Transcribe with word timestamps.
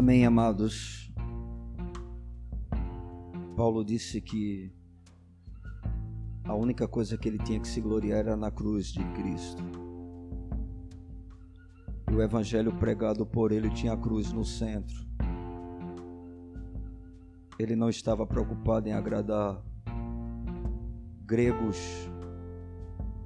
Amém, 0.00 0.24
amados. 0.24 1.12
Paulo 3.54 3.84
disse 3.84 4.18
que 4.18 4.72
a 6.42 6.54
única 6.54 6.88
coisa 6.88 7.18
que 7.18 7.28
ele 7.28 7.36
tinha 7.36 7.60
que 7.60 7.68
se 7.68 7.82
gloriar 7.82 8.20
era 8.20 8.34
na 8.34 8.50
cruz 8.50 8.86
de 8.86 9.04
Cristo. 9.12 9.62
E 12.10 12.14
o 12.14 12.22
evangelho 12.22 12.72
pregado 12.76 13.26
por 13.26 13.52
ele 13.52 13.68
tinha 13.68 13.92
a 13.92 13.96
cruz 13.98 14.32
no 14.32 14.42
centro. 14.42 15.06
Ele 17.58 17.76
não 17.76 17.90
estava 17.90 18.26
preocupado 18.26 18.88
em 18.88 18.94
agradar 18.94 19.62
gregos 21.26 22.08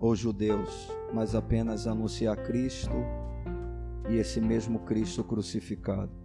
ou 0.01 0.17
judeus, 0.17 0.91
mas 1.15 1.37
apenas 1.37 1.87
anunciar 1.87 2.37
Cristo 2.43 2.91
e 4.11 4.17
esse 4.17 4.41
mesmo 4.41 4.81
Cristo 4.81 5.23
crucificado. 5.23 6.24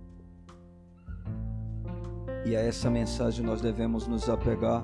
E 2.50 2.56
a 2.56 2.62
essa 2.62 2.90
mensagem 2.90 3.46
nós 3.46 3.62
devemos 3.62 4.08
nos 4.08 4.28
apegar, 4.28 4.84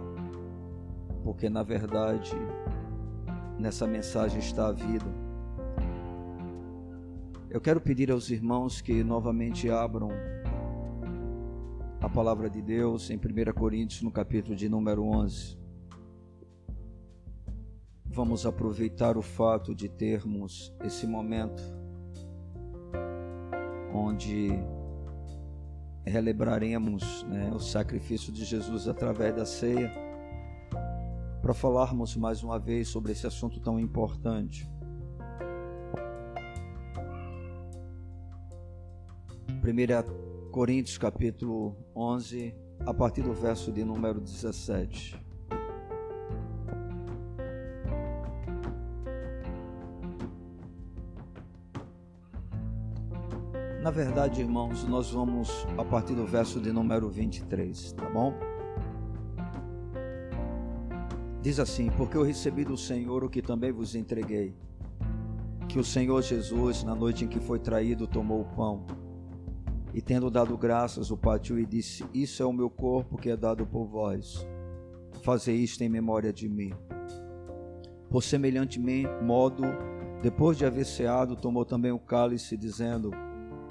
porque 1.24 1.50
na 1.50 1.64
verdade 1.64 2.36
nessa 3.58 3.88
mensagem 3.88 4.38
está 4.38 4.68
a 4.68 4.72
vida. 4.72 5.08
Eu 7.50 7.60
quero 7.60 7.82
pedir 7.82 8.12
aos 8.12 8.30
irmãos 8.30 8.82
que 8.82 9.04
novamente 9.04 9.68
abram 9.68 10.10
a 12.00 12.08
palavra 12.08 12.52
de 12.52 12.62
Deus 12.62 13.10
em 13.10 13.16
1 13.16 13.20
Coríntios, 13.55 14.04
no 14.04 14.12
capítulo 14.12 14.55
de 14.55 14.70
número 14.70 15.04
11. 15.04 15.58
Vamos 18.05 18.46
aproveitar 18.46 19.18
o 19.18 19.24
fato 19.24 19.74
de 19.74 19.90
termos 19.90 20.72
esse 20.84 21.08
momento 21.08 21.63
onde 23.91 24.52
relembraremos 26.05 27.24
né, 27.24 27.52
o 27.54 27.60
sacrifício 27.60 28.32
de 28.32 28.46
Jesus 28.46 28.88
através 28.88 29.35
da 29.35 29.46
ceia, 29.46 29.91
para 31.41 31.54
falarmos 31.54 32.16
mais 32.16 32.43
uma 32.43 32.60
vez 32.60 32.88
sobre 32.88 33.12
esse 33.12 33.27
assunto 33.27 33.60
tão 33.60 33.80
importante. 33.80 34.70
1 39.49 40.52
Coríntios 40.52 40.98
capítulo 40.98 41.76
11, 41.96 42.55
a 42.85 42.93
partir 42.93 43.24
do 43.24 43.34
verso 43.34 43.71
de 43.71 43.84
número 43.84 44.21
17. 44.21 45.24
Na 53.86 53.91
verdade, 53.91 54.41
irmãos, 54.41 54.84
nós 54.86 55.12
vamos 55.12 55.64
a 55.78 55.86
partir 55.86 56.16
do 56.16 56.26
verso 56.26 56.60
de 56.60 56.72
número 56.72 57.08
23, 57.08 57.92
tá 57.92 58.10
bom? 58.10 58.34
Diz 61.40 61.60
assim: 61.60 61.92
Porque 61.92 62.18
eu 62.18 62.24
recebi 62.24 62.66
do 62.66 62.76
Senhor 62.76 63.24
o 63.24 63.30
que 63.30 63.44
também 63.44 63.72
vos 63.72 63.94
entreguei, 63.94 64.56
que 65.69 65.78
o 65.78 65.84
Senhor 65.84 66.19
Jesus, 66.24 66.84
na 66.84 66.96
noite 66.96 67.25
em 67.25 67.28
que 67.28 67.40
foi 67.40 67.59
traído, 67.59 68.08
tomou 68.08 68.42
o 68.42 68.56
pão 68.56 68.88
e, 69.94 70.02
tendo 70.02 70.31
dado 70.31 70.58
graças, 70.58 71.12
o 71.12 71.16
partiu 71.16 71.59
e 71.59 71.66
disse: 71.68 72.03
Isso 72.12 72.42
é 72.42 72.46
o 72.47 72.52
meu 72.52 72.72
corpo 72.72 73.20
que 73.20 73.30
é 73.30 73.38
dado 73.38 73.68
por 73.68 73.86
vós. 73.86 74.47
Fazei 75.22 75.58
isto 75.58 75.84
em 75.84 75.90
memória 75.90 76.34
de 76.34 76.50
mim. 76.50 76.74
Por 78.09 78.24
semelhante 78.24 78.81
modo, 79.22 79.62
depois 80.24 80.58
de 80.58 80.66
haver 80.66 80.88
ceado, 80.88 81.36
tomou 81.36 81.64
também 81.64 81.92
o 81.92 82.00
cálice, 82.00 82.58
dizendo: 82.58 83.12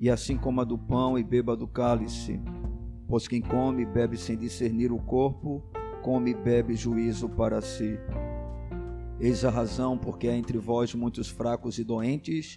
e 0.00 0.08
assim 0.08 0.38
coma 0.38 0.64
do 0.64 0.78
pão 0.78 1.18
e 1.18 1.22
beba 1.22 1.54
do 1.54 1.68
cálice. 1.68 2.40
Pois 3.06 3.28
quem 3.28 3.42
come 3.42 3.82
e 3.82 3.86
bebe 3.86 4.16
sem 4.16 4.36
discernir 4.36 4.90
o 4.90 4.98
corpo, 4.98 5.62
come 6.02 6.30
e 6.30 6.34
bebe 6.34 6.74
juízo 6.74 7.28
para 7.28 7.60
si. 7.60 7.98
Eis 9.20 9.44
a 9.44 9.50
razão 9.50 9.98
porque 9.98 10.26
há 10.28 10.34
entre 10.34 10.56
vós 10.56 10.94
muitos 10.94 11.28
fracos 11.28 11.78
e 11.78 11.84
doentes, 11.84 12.56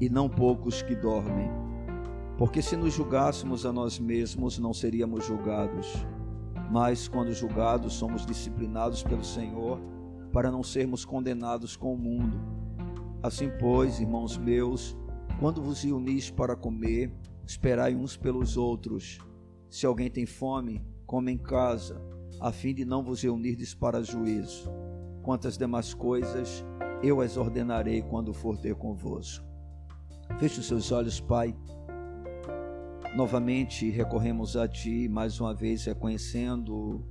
e 0.00 0.08
não 0.08 0.28
poucos 0.28 0.82
que 0.82 0.94
dormem. 0.94 1.50
Porque 2.38 2.62
se 2.62 2.76
nos 2.76 2.94
julgássemos 2.94 3.66
a 3.66 3.72
nós 3.72 3.98
mesmos, 3.98 4.58
não 4.58 4.72
seríamos 4.72 5.26
julgados. 5.26 6.06
Mas 6.70 7.08
quando 7.08 7.32
julgados, 7.32 7.94
somos 7.94 8.24
disciplinados 8.24 9.02
pelo 9.02 9.24
Senhor, 9.24 9.80
para 10.32 10.50
não 10.50 10.62
sermos 10.62 11.04
condenados 11.04 11.76
com 11.76 11.94
o 11.94 11.98
mundo. 11.98 12.38
Assim, 13.22 13.50
pois, 13.58 14.00
irmãos 14.00 14.36
meus, 14.36 14.96
quando 15.38 15.62
vos 15.62 15.82
reunis 15.82 16.30
para 16.30 16.56
comer, 16.56 17.12
esperai 17.46 17.94
uns 17.94 18.16
pelos 18.16 18.56
outros. 18.56 19.18
Se 19.68 19.84
alguém 19.86 20.10
tem 20.10 20.26
fome, 20.26 20.84
come 21.06 21.32
em 21.32 21.38
casa, 21.38 22.00
a 22.40 22.52
fim 22.52 22.74
de 22.74 22.84
não 22.84 23.02
vos 23.02 23.22
reunirdes 23.22 23.74
para 23.74 24.02
juízo. 24.02 24.70
Quantas 25.22 25.56
demais 25.56 25.94
coisas 25.94 26.64
eu 27.02 27.20
as 27.20 27.36
ordenarei 27.36 28.02
quando 28.02 28.32
for 28.32 28.56
ter 28.56 28.74
convosco. 28.74 29.44
Feche 30.38 30.60
os 30.60 30.66
seus 30.66 30.90
olhos, 30.90 31.20
Pai. 31.20 31.54
Novamente 33.16 33.90
recorremos 33.90 34.56
a 34.56 34.66
Ti, 34.66 35.08
mais 35.08 35.40
uma 35.40 35.54
vez 35.54 35.84
reconhecendo 35.84 37.06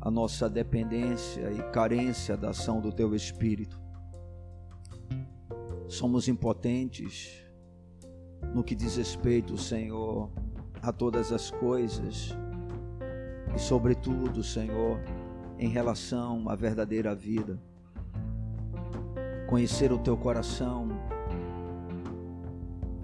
a 0.00 0.10
nossa 0.10 0.48
dependência 0.48 1.50
e 1.52 1.62
carência 1.70 2.36
da 2.36 2.50
ação 2.50 2.80
do 2.80 2.92
Teu 2.92 3.14
Espírito. 3.14 3.80
Somos 5.88 6.28
impotentes, 6.28 7.47
no 8.54 8.62
que 8.62 8.74
diz 8.74 8.96
respeito, 8.96 9.56
Senhor, 9.56 10.30
a 10.82 10.92
todas 10.92 11.32
as 11.32 11.50
coisas 11.50 12.36
e, 13.54 13.58
sobretudo, 13.58 14.42
Senhor, 14.42 15.00
em 15.58 15.68
relação 15.68 16.48
à 16.48 16.54
verdadeira 16.54 17.14
vida. 17.14 17.60
Conhecer 19.48 19.92
o 19.92 19.98
teu 19.98 20.16
coração 20.16 20.88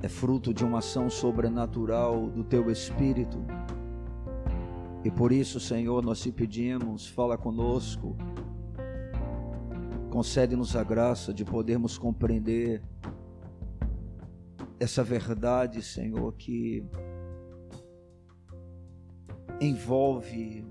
é 0.03 0.09
fruto 0.09 0.53
de 0.53 0.65
uma 0.65 0.79
ação 0.79 1.09
sobrenatural 1.09 2.29
do 2.29 2.45
teu 2.45 2.71
espírito. 2.71 3.43
E 5.03 5.11
por 5.11 5.33
isso, 5.33 5.59
Senhor, 5.59 6.03
nós 6.05 6.21
te 6.21 6.31
pedimos, 6.31 7.07
fala 7.09 7.39
conosco, 7.39 8.15
concede-nos 10.11 10.77
a 10.77 10.85
graça 10.85 11.33
de 11.33 11.45
podermos 11.45 11.99
compreender 11.99 12.83
essa 14.85 15.03
verdade, 15.03 15.83
Senhor, 15.83 16.33
que 16.35 16.85
envolve 19.59 20.65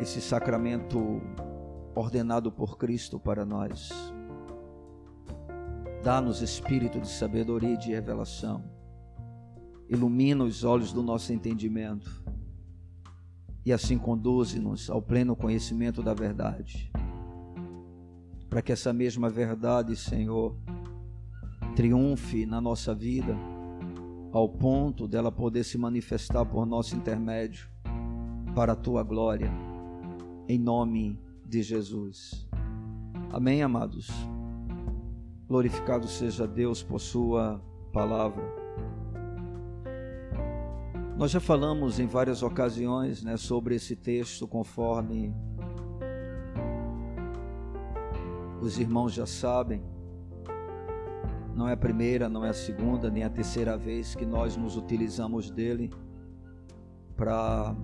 esse 0.00 0.22
sacramento 0.22 1.20
ordenado 1.94 2.50
por 2.50 2.78
Cristo 2.78 3.20
para 3.20 3.44
nós. 3.44 3.90
Dá-nos 6.02 6.40
espírito 6.40 6.98
de 6.98 7.08
sabedoria 7.08 7.74
e 7.74 7.78
de 7.78 7.92
revelação. 7.92 8.64
Ilumina 9.86 10.42
os 10.42 10.64
olhos 10.64 10.90
do 10.90 11.02
nosso 11.02 11.30
entendimento. 11.30 12.24
E 13.66 13.72
assim 13.72 13.98
conduze-nos 13.98 14.88
ao 14.88 15.02
pleno 15.02 15.36
conhecimento 15.36 16.02
da 16.02 16.14
verdade. 16.14 16.90
Para 18.48 18.62
que 18.62 18.72
essa 18.72 18.94
mesma 18.94 19.28
verdade, 19.28 19.94
Senhor, 19.94 20.56
triunfe 21.74 22.46
na 22.46 22.60
nossa 22.60 22.94
vida, 22.94 23.36
ao 24.32 24.48
ponto 24.48 25.08
dela 25.08 25.30
poder 25.30 25.64
se 25.64 25.76
manifestar 25.76 26.44
por 26.44 26.64
nosso 26.66 26.94
intermédio, 26.96 27.68
para 28.54 28.72
a 28.72 28.76
tua 28.76 29.02
glória, 29.02 29.50
em 30.48 30.58
nome 30.58 31.20
de 31.44 31.62
Jesus. 31.62 32.48
Amém, 33.32 33.62
amados? 33.62 34.08
Glorificado 35.48 36.06
seja 36.06 36.46
Deus 36.46 36.82
por 36.82 37.00
Sua 37.00 37.60
palavra. 37.92 38.42
Nós 41.16 41.30
já 41.30 41.40
falamos 41.40 41.98
em 41.98 42.06
várias 42.06 42.42
ocasiões 42.42 43.22
né, 43.22 43.36
sobre 43.36 43.74
esse 43.74 43.94
texto, 43.94 44.48
conforme 44.48 45.34
os 48.60 48.78
irmãos 48.78 49.12
já 49.12 49.26
sabem. 49.26 49.93
Não 51.54 51.68
é 51.68 51.72
a 51.72 51.76
primeira, 51.76 52.28
não 52.28 52.44
é 52.44 52.48
a 52.48 52.54
segunda, 52.54 53.10
nem 53.10 53.22
a 53.22 53.30
terceira 53.30 53.76
vez 53.76 54.14
que 54.14 54.26
nós 54.26 54.56
nos 54.56 54.76
utilizamos 54.76 55.50
dele 55.50 55.90
para 57.16 57.76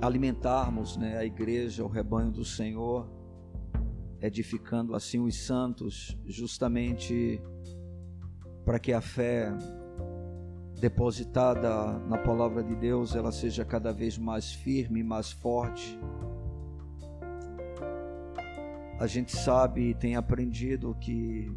alimentarmos 0.00 0.96
né, 0.96 1.18
a 1.18 1.24
igreja, 1.24 1.84
o 1.84 1.88
rebanho 1.88 2.30
do 2.30 2.44
Senhor, 2.44 3.10
edificando 4.20 4.94
assim 4.94 5.20
os 5.20 5.44
santos, 5.44 6.16
justamente 6.26 7.42
para 8.64 8.78
que 8.78 8.92
a 8.92 9.00
fé 9.00 9.52
depositada 10.80 11.98
na 12.06 12.18
palavra 12.18 12.62
de 12.62 12.76
Deus 12.76 13.16
ela 13.16 13.32
seja 13.32 13.64
cada 13.64 13.92
vez 13.92 14.16
mais 14.16 14.52
firme, 14.52 15.02
mais 15.02 15.32
forte. 15.32 15.98
A 18.98 19.06
gente 19.06 19.36
sabe 19.36 19.90
e 19.90 19.94
tem 19.94 20.16
aprendido 20.16 20.96
que 21.00 21.52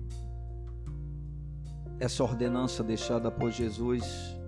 essa 1.99 2.23
ordenança 2.23 2.83
deixada 2.83 3.31
por 3.31 3.49
Jesus 3.49 4.39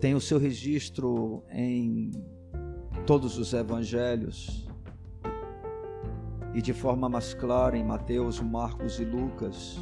tem 0.00 0.14
o 0.14 0.20
seu 0.20 0.38
registro 0.38 1.44
em 1.50 2.10
todos 3.06 3.38
os 3.38 3.52
evangelhos 3.52 4.66
e 6.54 6.60
de 6.60 6.72
forma 6.72 7.08
mais 7.08 7.32
clara 7.32 7.76
em 7.76 7.84
Mateus, 7.84 8.40
Marcos 8.40 8.98
e 8.98 9.04
Lucas. 9.04 9.78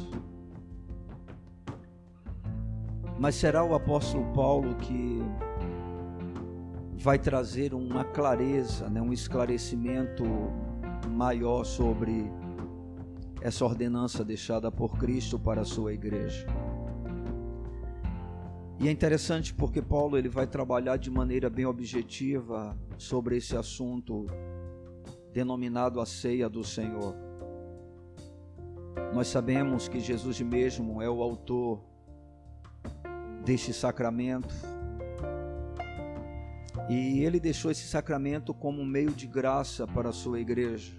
Mas 3.17 3.35
será 3.35 3.63
o 3.63 3.73
apóstolo 3.73 4.31
Paulo 4.33 4.75
que 4.75 5.19
vai 6.99 7.17
trazer 7.17 7.73
uma 7.73 8.03
clareza, 8.03 8.89
né, 8.89 9.01
um 9.01 9.13
esclarecimento 9.13 10.25
maior 11.09 11.63
sobre 11.63 12.29
essa 13.41 13.63
ordenança 13.63 14.23
deixada 14.23 14.69
por 14.69 14.97
Cristo 14.97 15.39
para 15.39 15.61
a 15.61 15.65
sua 15.65 15.93
igreja. 15.93 16.45
E 18.81 18.87
é 18.89 18.91
interessante 18.91 19.53
porque 19.53 19.81
Paulo 19.81 20.17
ele 20.17 20.27
vai 20.27 20.45
trabalhar 20.45 20.97
de 20.97 21.09
maneira 21.09 21.49
bem 21.49 21.65
objetiva 21.65 22.77
sobre 22.97 23.37
esse 23.37 23.55
assunto 23.55 24.25
denominado 25.31 26.01
a 26.01 26.05
ceia 26.05 26.49
do 26.49 26.65
Senhor. 26.65 27.15
Nós 29.13 29.27
sabemos 29.27 29.87
que 29.87 30.01
Jesus 30.01 30.41
mesmo 30.41 31.01
é 31.01 31.09
o 31.09 31.21
autor 31.21 31.81
deste 33.45 33.73
sacramento. 33.73 34.53
E 36.89 37.23
ele 37.23 37.39
deixou 37.39 37.69
esse 37.69 37.87
sacramento 37.87 38.51
como 38.51 38.81
um 38.81 38.85
meio 38.85 39.11
de 39.11 39.27
graça 39.27 39.85
para 39.85 40.09
a 40.09 40.13
sua 40.13 40.39
igreja, 40.39 40.91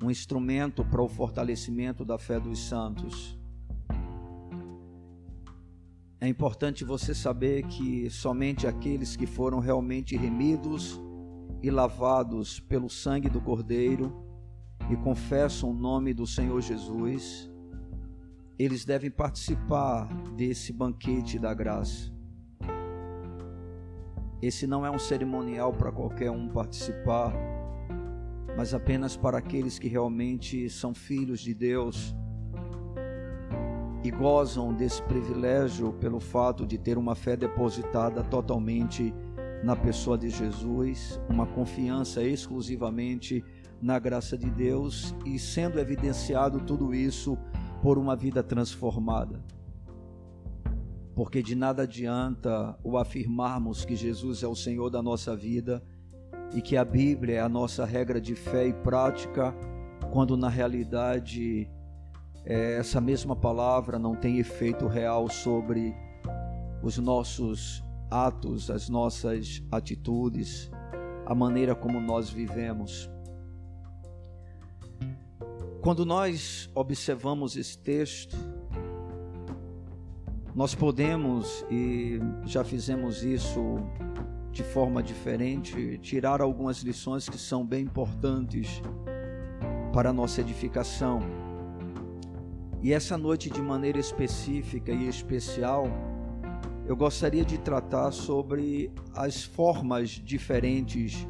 um 0.00 0.08
instrumento 0.08 0.84
para 0.84 1.02
o 1.02 1.08
fortalecimento 1.08 2.04
da 2.04 2.16
fé 2.16 2.38
dos 2.38 2.68
santos. 2.68 3.36
É 6.20 6.28
importante 6.28 6.84
você 6.84 7.12
saber 7.12 7.66
que 7.66 8.08
somente 8.10 8.64
aqueles 8.66 9.16
que 9.16 9.26
foram 9.26 9.58
realmente 9.58 10.16
remidos 10.16 11.00
e 11.60 11.68
lavados 11.68 12.60
pelo 12.60 12.88
sangue 12.88 13.28
do 13.28 13.40
Cordeiro 13.40 14.24
e 14.88 14.96
confessam 14.96 15.70
o 15.70 15.74
nome 15.74 16.14
do 16.14 16.28
Senhor 16.28 16.60
Jesus, 16.60 17.50
eles 18.56 18.84
devem 18.84 19.10
participar 19.10 20.06
desse 20.36 20.72
banquete 20.72 21.40
da 21.40 21.52
graça. 21.52 22.19
Esse 24.42 24.66
não 24.66 24.86
é 24.86 24.90
um 24.90 24.98
cerimonial 24.98 25.72
para 25.72 25.92
qualquer 25.92 26.30
um 26.30 26.48
participar, 26.48 27.34
mas 28.56 28.72
apenas 28.72 29.16
para 29.16 29.38
aqueles 29.38 29.78
que 29.78 29.86
realmente 29.86 30.68
são 30.70 30.94
filhos 30.94 31.40
de 31.40 31.52
Deus 31.52 32.14
e 34.02 34.10
gozam 34.10 34.72
desse 34.72 35.02
privilégio 35.02 35.92
pelo 35.92 36.20
fato 36.20 36.66
de 36.66 36.78
ter 36.78 36.96
uma 36.96 37.14
fé 37.14 37.36
depositada 37.36 38.22
totalmente 38.24 39.12
na 39.62 39.76
pessoa 39.76 40.16
de 40.16 40.30
Jesus, 40.30 41.20
uma 41.28 41.46
confiança 41.46 42.22
exclusivamente 42.22 43.44
na 43.80 43.98
graça 43.98 44.38
de 44.38 44.50
Deus 44.50 45.14
e 45.26 45.38
sendo 45.38 45.78
evidenciado 45.78 46.60
tudo 46.60 46.94
isso 46.94 47.36
por 47.82 47.98
uma 47.98 48.16
vida 48.16 48.42
transformada. 48.42 49.42
Porque 51.20 51.42
de 51.42 51.54
nada 51.54 51.82
adianta 51.82 52.74
o 52.82 52.96
afirmarmos 52.96 53.84
que 53.84 53.94
Jesus 53.94 54.42
é 54.42 54.48
o 54.48 54.56
Senhor 54.56 54.88
da 54.88 55.02
nossa 55.02 55.36
vida 55.36 55.84
e 56.54 56.62
que 56.62 56.78
a 56.78 56.82
Bíblia 56.82 57.34
é 57.34 57.40
a 57.40 57.48
nossa 57.48 57.84
regra 57.84 58.18
de 58.18 58.34
fé 58.34 58.68
e 58.68 58.72
prática, 58.72 59.54
quando 60.10 60.34
na 60.34 60.48
realidade 60.48 61.70
é, 62.42 62.78
essa 62.78 63.02
mesma 63.02 63.36
palavra 63.36 63.98
não 63.98 64.16
tem 64.16 64.38
efeito 64.38 64.86
real 64.86 65.28
sobre 65.28 65.94
os 66.82 66.96
nossos 66.96 67.84
atos, 68.10 68.70
as 68.70 68.88
nossas 68.88 69.62
atitudes, 69.70 70.70
a 71.26 71.34
maneira 71.34 71.74
como 71.74 72.00
nós 72.00 72.30
vivemos. 72.30 73.10
Quando 75.82 76.06
nós 76.06 76.70
observamos 76.74 77.56
esse 77.58 77.76
texto, 77.76 78.38
nós 80.54 80.74
podemos, 80.74 81.64
e 81.70 82.18
já 82.44 82.64
fizemos 82.64 83.22
isso 83.22 83.76
de 84.50 84.64
forma 84.64 85.02
diferente, 85.02 85.98
tirar 85.98 86.40
algumas 86.40 86.78
lições 86.78 87.28
que 87.28 87.38
são 87.38 87.64
bem 87.64 87.84
importantes 87.84 88.82
para 89.92 90.10
a 90.10 90.12
nossa 90.12 90.40
edificação. 90.40 91.20
E 92.82 92.92
essa 92.92 93.16
noite, 93.16 93.48
de 93.48 93.62
maneira 93.62 93.98
específica 93.98 94.90
e 94.90 95.06
especial, 95.06 95.84
eu 96.86 96.96
gostaria 96.96 97.44
de 97.44 97.58
tratar 97.58 98.10
sobre 98.10 98.92
as 99.14 99.44
formas 99.44 100.10
diferentes 100.10 101.26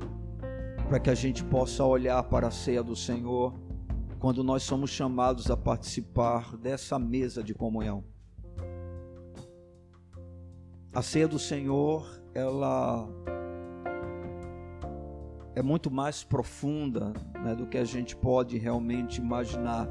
para 0.88 0.98
que 0.98 1.10
a 1.10 1.14
gente 1.14 1.44
possa 1.44 1.84
olhar 1.84 2.22
para 2.22 2.48
a 2.48 2.50
ceia 2.50 2.82
do 2.82 2.96
Senhor 2.96 3.52
quando 4.18 4.42
nós 4.42 4.62
somos 4.62 4.90
chamados 4.90 5.50
a 5.50 5.56
participar 5.56 6.56
dessa 6.56 6.98
mesa 6.98 7.42
de 7.42 7.54
comunhão. 7.54 8.09
A 10.92 11.02
ceia 11.02 11.28
do 11.28 11.38
Senhor, 11.38 12.04
ela 12.34 13.08
é 15.54 15.62
muito 15.62 15.88
mais 15.88 16.24
profunda 16.24 17.12
né, 17.44 17.54
do 17.54 17.64
que 17.64 17.78
a 17.78 17.84
gente 17.84 18.16
pode 18.16 18.58
realmente 18.58 19.20
imaginar. 19.20 19.88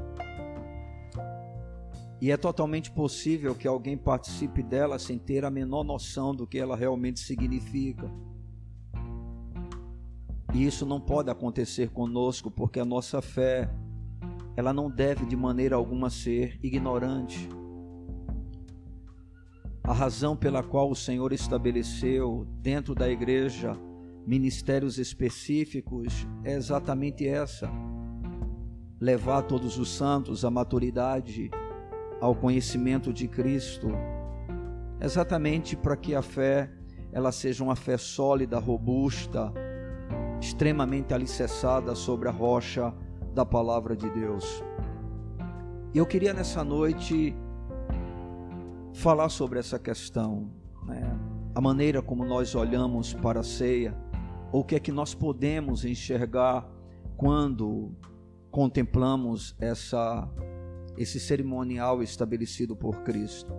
E 2.20 2.30
é 2.30 2.36
totalmente 2.36 2.90
possível 2.90 3.54
que 3.54 3.66
alguém 3.66 3.96
participe 3.96 4.62
dela 4.62 4.98
sem 4.98 5.18
ter 5.18 5.42
a 5.42 5.50
menor 5.50 5.84
noção 5.84 6.34
do 6.34 6.46
que 6.46 6.58
ela 6.58 6.76
realmente 6.76 7.20
significa. 7.20 8.10
E 10.52 10.66
isso 10.66 10.84
não 10.84 11.00
pode 11.00 11.30
acontecer 11.30 11.88
conosco, 11.88 12.50
porque 12.50 12.78
a 12.78 12.84
nossa 12.84 13.22
fé, 13.22 13.70
ela 14.54 14.70
não 14.70 14.90
deve 14.90 15.24
de 15.24 15.34
maneira 15.34 15.76
alguma 15.76 16.10
ser 16.10 16.58
ignorante. 16.62 17.48
A 19.90 19.92
razão 19.92 20.36
pela 20.36 20.62
qual 20.62 20.88
o 20.88 20.94
Senhor 20.94 21.32
estabeleceu 21.32 22.46
dentro 22.62 22.94
da 22.94 23.08
igreja 23.10 23.76
ministérios 24.24 24.98
específicos 24.98 26.28
é 26.44 26.52
exatamente 26.52 27.26
essa: 27.26 27.68
levar 29.00 29.42
todos 29.42 29.78
os 29.78 29.90
santos 29.90 30.44
à 30.44 30.50
maturidade 30.50 31.50
ao 32.20 32.36
conhecimento 32.36 33.12
de 33.12 33.26
Cristo, 33.26 33.88
exatamente 35.00 35.74
para 35.74 35.96
que 35.96 36.14
a 36.14 36.22
fé 36.22 36.70
ela 37.12 37.32
seja 37.32 37.64
uma 37.64 37.74
fé 37.74 37.96
sólida, 37.96 38.60
robusta, 38.60 39.52
extremamente 40.40 41.12
alicerçada 41.12 41.96
sobre 41.96 42.28
a 42.28 42.32
rocha 42.32 42.94
da 43.34 43.44
palavra 43.44 43.96
de 43.96 44.08
Deus. 44.08 44.62
E 45.92 45.98
eu 45.98 46.06
queria 46.06 46.32
nessa 46.32 46.62
noite 46.62 47.34
falar 48.94 49.28
sobre 49.28 49.58
essa 49.58 49.78
questão, 49.78 50.50
né? 50.86 51.18
a 51.54 51.60
maneira 51.60 52.02
como 52.02 52.24
nós 52.24 52.54
olhamos 52.54 53.14
para 53.14 53.40
a 53.40 53.44
ceia, 53.44 53.96
ou 54.52 54.60
o 54.60 54.64
que 54.64 54.74
é 54.74 54.80
que 54.80 54.92
nós 54.92 55.14
podemos 55.14 55.84
enxergar 55.84 56.68
quando 57.16 57.92
contemplamos 58.50 59.54
essa 59.60 60.28
esse 60.96 61.18
cerimonial 61.18 62.02
estabelecido 62.02 62.76
por 62.76 63.02
Cristo. 63.02 63.54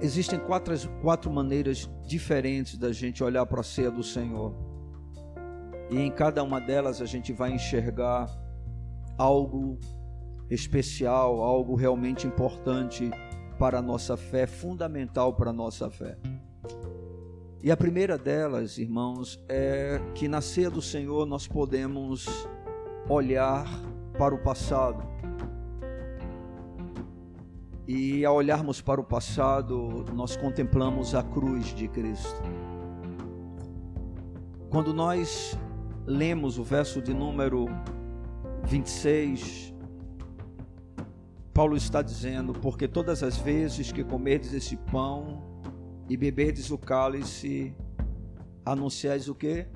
Existem 0.00 0.38
quatro, 0.38 0.74
quatro 1.00 1.32
maneiras 1.32 1.88
diferentes 2.06 2.76
da 2.76 2.92
gente 2.92 3.24
olhar 3.24 3.46
para 3.46 3.60
a 3.60 3.64
ceia 3.64 3.90
do 3.90 4.02
Senhor. 4.02 4.54
E 5.90 5.98
em 5.98 6.10
cada 6.10 6.42
uma 6.42 6.60
delas 6.60 7.00
a 7.00 7.06
gente 7.06 7.32
vai 7.32 7.52
enxergar 7.52 8.28
algo 9.16 9.78
especial, 10.50 11.40
algo 11.42 11.74
realmente 11.74 12.26
importante 12.26 13.10
para 13.58 13.78
a 13.78 13.82
nossa 13.82 14.16
fé, 14.16 14.46
fundamental 14.46 15.34
para 15.34 15.50
a 15.50 15.52
nossa 15.52 15.90
fé. 15.90 16.16
E 17.62 17.70
a 17.70 17.76
primeira 17.76 18.18
delas, 18.18 18.78
irmãos, 18.78 19.42
é 19.48 20.00
que 20.14 20.28
na 20.28 20.40
ceia 20.40 20.70
do 20.70 20.82
Senhor 20.82 21.26
nós 21.26 21.46
podemos 21.48 22.26
olhar 23.08 23.66
para 24.18 24.34
o 24.34 24.38
passado 24.38 25.14
E 27.86 28.24
ao 28.24 28.36
olharmos 28.36 28.80
para 28.80 28.98
o 28.98 29.04
passado, 29.04 30.06
nós 30.14 30.38
contemplamos 30.38 31.14
a 31.14 31.22
cruz 31.22 31.66
de 31.74 31.86
Cristo. 31.86 32.42
Quando 34.70 34.94
nós 34.94 35.58
lemos 36.06 36.58
o 36.58 36.64
verso 36.64 37.02
de 37.02 37.12
número 37.12 37.66
26, 38.62 39.73
Paulo 41.54 41.76
está 41.76 42.02
dizendo: 42.02 42.52
Porque 42.52 42.88
todas 42.88 43.22
as 43.22 43.38
vezes 43.38 43.92
que 43.92 44.02
comerdes 44.02 44.52
esse 44.52 44.76
pão 44.76 45.40
e 46.08 46.16
beberdes 46.16 46.70
o 46.72 46.76
cálice, 46.76 47.72
anunciais 48.66 49.28
o 49.28 49.34
quê? 49.36 49.68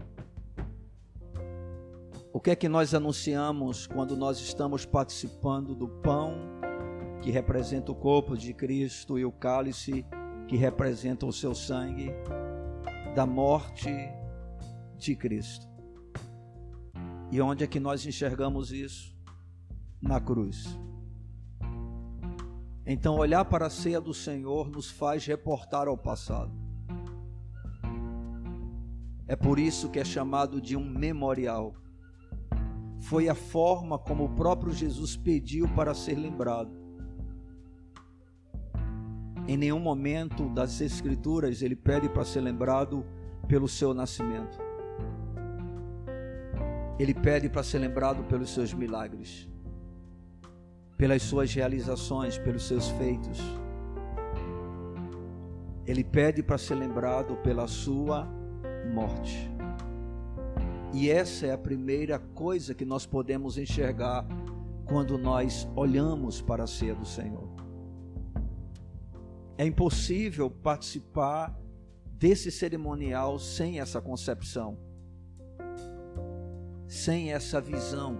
O 2.33 2.41
que 2.41 2.51
é 2.51 2.57
que 2.57 2.69
nós 2.69 2.95
anunciamos 2.95 3.87
quando 3.87 4.17
nós 4.17 4.41
estamos 4.41 4.85
participando 4.85 5.75
do 5.75 5.89
pão 5.89 6.35
que 7.23 7.31
representa 7.31 7.93
o 7.93 7.95
corpo 7.95 8.37
de 8.37 8.53
Cristo 8.53 9.19
e 9.19 9.25
o 9.25 9.33
cálice 9.33 10.05
que 10.49 10.57
representa 10.57 11.27
o 11.27 11.33
seu 11.33 11.55
sangue, 11.55 12.11
da 13.15 13.25
morte 13.25 13.91
de 14.97 15.15
Cristo? 15.15 15.67
E 17.31 17.41
onde 17.41 17.63
é 17.63 17.67
que 17.67 17.79
nós 17.79 18.05
enxergamos 18.05 18.73
isso? 18.73 19.17
Na 20.03 20.21
cruz. 20.21 20.79
Então, 22.91 23.17
olhar 23.17 23.45
para 23.45 23.67
a 23.67 23.71
ceia 23.71 24.01
do 24.01 24.15
Senhor 24.15 24.71
nos 24.71 24.91
faz 24.91 25.27
reportar 25.27 25.87
ao 25.87 25.97
passado. 25.99 26.51
É 29.27 29.37
por 29.37 29.59
isso 29.59 29.91
que 29.91 29.99
é 29.99 30.05
chamado 30.05 30.59
de 30.59 30.75
um 30.75 30.83
memorial. 30.83 31.75
Foi 32.99 33.29
a 33.29 33.35
forma 33.35 33.99
como 33.99 34.25
o 34.25 34.35
próprio 34.35 34.73
Jesus 34.73 35.19
pediu 35.19 35.69
para 35.75 35.93
ser 35.93 36.15
lembrado. 36.15 36.73
Em 39.47 39.59
nenhum 39.59 39.81
momento 39.81 40.49
das 40.49 40.81
Escrituras 40.81 41.61
ele 41.61 41.77
pede 41.77 42.09
para 42.09 42.25
ser 42.25 42.41
lembrado 42.41 43.05
pelo 43.47 43.69
seu 43.69 43.93
nascimento. 43.93 44.59
Ele 46.99 47.15
pede 47.15 47.51
para 47.51 47.63
ser 47.63 47.81
lembrado 47.81 48.25
pelos 48.25 48.51
seus 48.51 48.73
milagres, 48.73 49.48
pelas 50.99 51.23
suas 51.23 51.55
realizações, 51.55 52.37
pelos 52.37 52.67
seus 52.67 52.89
feitos. 52.91 53.39
Ele 55.87 56.05
pede 56.05 56.43
para 56.43 56.59
ser 56.59 56.75
lembrado 56.75 57.37
pela 57.37 57.67
sua 57.67 58.29
morte. 58.93 59.51
E 60.93 61.09
essa 61.09 61.47
é 61.47 61.53
a 61.53 61.59
primeira 61.59 62.19
coisa 62.19 62.75
que 62.75 62.85
nós 62.85 63.07
podemos 63.07 63.57
enxergar 63.57 64.27
quando 64.85 65.17
nós 65.17 65.67
olhamos 65.75 66.43
para 66.43 66.65
a 66.65 66.67
ceia 66.67 66.95
do 66.95 67.07
Senhor. 67.07 67.49
É 69.57 69.65
impossível 69.65 70.51
participar 70.51 71.59
desse 72.13 72.51
cerimonial 72.51 73.39
sem 73.39 73.81
essa 73.81 74.01
concepção 74.01 74.77
sem 76.89 77.33
essa 77.33 77.61
visão. 77.61 78.17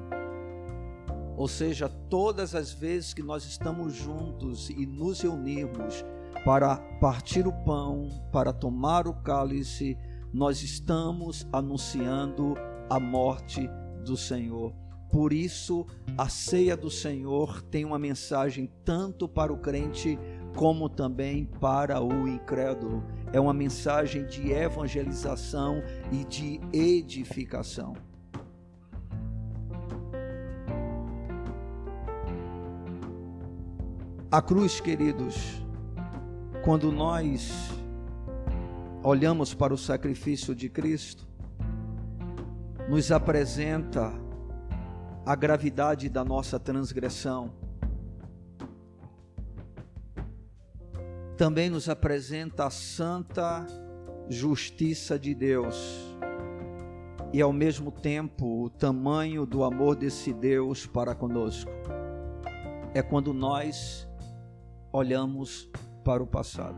Ou 1.39 1.47
seja, 1.47 1.89
todas 1.89 2.53
as 2.57 2.73
vezes 2.73 3.15
que 3.15 3.23
nós 3.23 3.45
estamos 3.45 3.95
juntos 3.95 4.69
e 4.71 4.85
nos 4.85 5.21
reunirmos 5.21 6.05
para 6.45 6.77
partir 7.01 7.47
o 7.47 7.53
pão, 7.53 8.09
para 8.33 8.53
tomar 8.53 9.07
o 9.07 9.15
cálice, 9.15 9.97
nós 10.35 10.65
estamos 10.65 11.47
anunciando 11.53 12.55
a 12.91 12.99
morte 12.99 13.71
do 14.05 14.17
Senhor. 14.17 14.75
Por 15.13 15.33
isso, 15.33 15.87
a 16.19 16.29
ceia 16.29 16.77
do 16.77 16.91
Senhor 16.91 17.63
tem 17.63 17.85
uma 17.85 18.01
mensagem 18.01 18.69
tanto 18.85 19.29
para 19.29 19.53
o 19.53 19.59
crente 19.59 20.19
como 20.57 20.89
também 20.89 21.45
para 21.45 22.03
o 22.03 22.27
incrédulo. 22.27 23.05
É 23.33 23.39
uma 23.39 23.55
mensagem 23.55 24.27
de 24.27 24.51
evangelização 24.51 25.81
e 26.11 26.25
de 26.25 26.61
edificação. 26.73 28.08
A 34.31 34.43
cruz, 34.43 34.79
queridos, 34.79 35.63
quando 36.63 36.93
nós 36.93 37.71
olhamos 39.03 39.55
para 39.55 39.73
o 39.73 39.79
sacrifício 39.79 40.55
de 40.55 40.69
Cristo, 40.69 41.27
nos 42.91 43.11
apresenta 43.11 44.13
a 45.25 45.35
gravidade 45.35 46.11
da 46.11 46.23
nossa 46.27 46.61
transgressão. 46.61 47.51
Também 51.39 51.71
nos 51.71 51.89
apresenta 51.89 52.67
a 52.67 52.71
santa 52.71 53.67
justiça 54.29 55.19
de 55.19 55.35
Deus 55.35 56.15
e 57.33 57.41
ao 57.41 57.51
mesmo 57.51 57.91
tempo 57.91 58.65
o 58.65 58.69
tamanho 58.69 59.47
do 59.47 59.65
amor 59.65 59.97
desse 59.97 60.35
Deus 60.35 60.85
para 60.85 61.15
conosco. 61.15 61.71
É 62.93 63.01
quando 63.01 63.33
nós 63.33 64.08
olhamos 64.99 65.71
para 66.05 66.23
o 66.23 66.27
passado. 66.27 66.77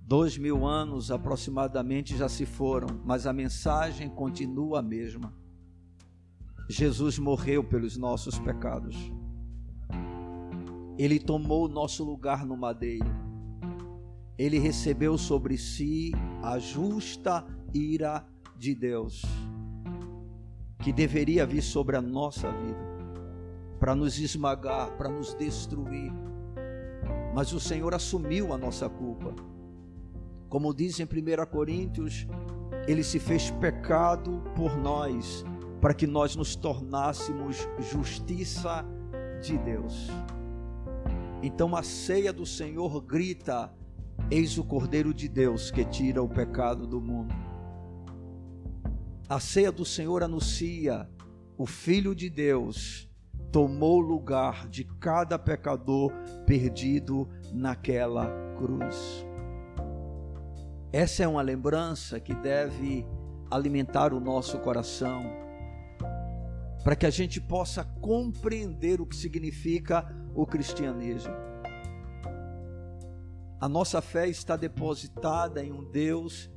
Dois 0.00 0.38
mil 0.38 0.66
anos 0.66 1.10
aproximadamente 1.10 2.16
já 2.16 2.28
se 2.28 2.46
foram, 2.46 2.88
mas 3.04 3.26
a 3.26 3.32
mensagem 3.32 4.08
continua 4.08 4.80
a 4.80 4.82
mesma. 4.82 5.32
Jesus 6.68 7.18
morreu 7.18 7.64
pelos 7.64 7.96
nossos 7.96 8.38
pecados. 8.38 8.96
Ele 10.98 11.18
tomou 11.18 11.64
o 11.64 11.68
nosso 11.68 12.04
lugar 12.04 12.44
no 12.44 12.56
madeiro. 12.56 13.08
Ele 14.36 14.58
recebeu 14.58 15.16
sobre 15.16 15.56
si 15.56 16.12
a 16.42 16.58
justa 16.58 17.46
ira 17.72 18.26
de 18.56 18.74
Deus, 18.74 19.22
que 20.80 20.92
deveria 20.92 21.46
vir 21.46 21.62
sobre 21.62 21.96
a 21.96 22.02
nossa 22.02 22.50
vida 22.50 22.87
para 23.78 23.94
nos 23.94 24.18
esmagar, 24.18 24.90
para 24.96 25.08
nos 25.08 25.34
destruir. 25.34 26.12
Mas 27.34 27.52
o 27.52 27.60
Senhor 27.60 27.94
assumiu 27.94 28.52
a 28.52 28.58
nossa 28.58 28.88
culpa. 28.88 29.34
Como 30.48 30.74
diz 30.74 30.98
em 30.98 31.04
1 31.04 31.46
Coríntios, 31.50 32.26
ele 32.86 33.04
se 33.04 33.18
fez 33.18 33.50
pecado 33.50 34.42
por 34.56 34.76
nós, 34.76 35.44
para 35.80 35.94
que 35.94 36.06
nós 36.06 36.34
nos 36.34 36.56
tornássemos 36.56 37.68
justiça 37.78 38.84
de 39.40 39.56
Deus. 39.58 40.08
Então 41.42 41.76
a 41.76 41.82
ceia 41.82 42.32
do 42.32 42.44
Senhor 42.44 43.00
grita: 43.02 43.72
Eis 44.30 44.58
o 44.58 44.64
Cordeiro 44.64 45.14
de 45.14 45.28
Deus 45.28 45.70
que 45.70 45.84
tira 45.84 46.22
o 46.22 46.28
pecado 46.28 46.86
do 46.86 47.00
mundo. 47.00 47.34
A 49.28 49.38
ceia 49.38 49.70
do 49.70 49.84
Senhor 49.84 50.22
anuncia 50.22 51.08
o 51.56 51.66
Filho 51.66 52.14
de 52.14 52.30
Deus 52.30 53.07
tomou 53.50 54.00
lugar 54.00 54.68
de 54.68 54.84
cada 54.84 55.38
pecador 55.38 56.12
perdido 56.46 57.28
naquela 57.52 58.30
cruz. 58.56 59.26
Essa 60.92 61.24
é 61.24 61.28
uma 61.28 61.42
lembrança 61.42 62.18
que 62.18 62.34
deve 62.34 63.06
alimentar 63.50 64.12
o 64.12 64.20
nosso 64.20 64.58
coração, 64.58 65.24
para 66.82 66.96
que 66.96 67.06
a 67.06 67.10
gente 67.10 67.40
possa 67.40 67.84
compreender 68.00 69.00
o 69.00 69.06
que 69.06 69.16
significa 69.16 70.06
o 70.34 70.46
cristianismo. 70.46 71.34
A 73.60 73.68
nossa 73.68 74.00
fé 74.00 74.28
está 74.28 74.56
depositada 74.56 75.62
em 75.64 75.72
um 75.72 75.84
Deus 75.84 76.50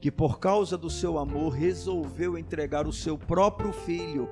que, 0.00 0.10
por 0.10 0.38
causa 0.38 0.78
do 0.78 0.88
seu 0.88 1.18
amor, 1.18 1.50
resolveu 1.52 2.38
entregar 2.38 2.86
o 2.86 2.92
seu 2.92 3.18
próprio 3.18 3.72
filho 3.72 4.28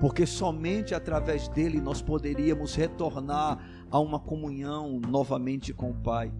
porque 0.00 0.26
somente 0.26 0.94
através 0.94 1.48
dele 1.48 1.80
nós 1.80 2.00
poderíamos 2.00 2.74
retornar 2.74 3.58
a 3.90 3.98
uma 3.98 4.18
comunhão 4.18 5.00
novamente 5.00 5.72
com 5.72 5.90
o 5.90 5.94
Pai. 5.94 6.32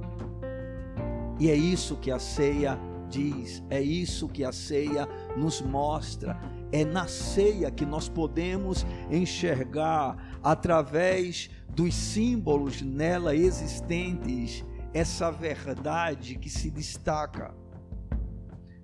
E 1.41 1.51
é 1.51 1.55
isso 1.55 1.97
que 1.97 2.11
a 2.11 2.19
ceia 2.19 2.79
diz, 3.09 3.63
é 3.71 3.81
isso 3.81 4.29
que 4.29 4.45
a 4.45 4.53
ceia 4.53 5.09
nos 5.37 5.61
mostra. 5.61 6.39
É 6.71 6.85
na 6.85 7.07
ceia 7.07 7.71
que 7.71 7.87
nós 7.87 8.09
podemos 8.09 8.85
enxergar, 9.11 10.39
através 10.43 11.51
dos 11.71 11.95
símbolos 11.95 12.83
nela 12.83 13.35
existentes, 13.35 14.65
essa 14.93 15.31
verdade 15.31 16.37
que 16.37 16.51
se 16.51 16.71
destaca. 16.71 17.55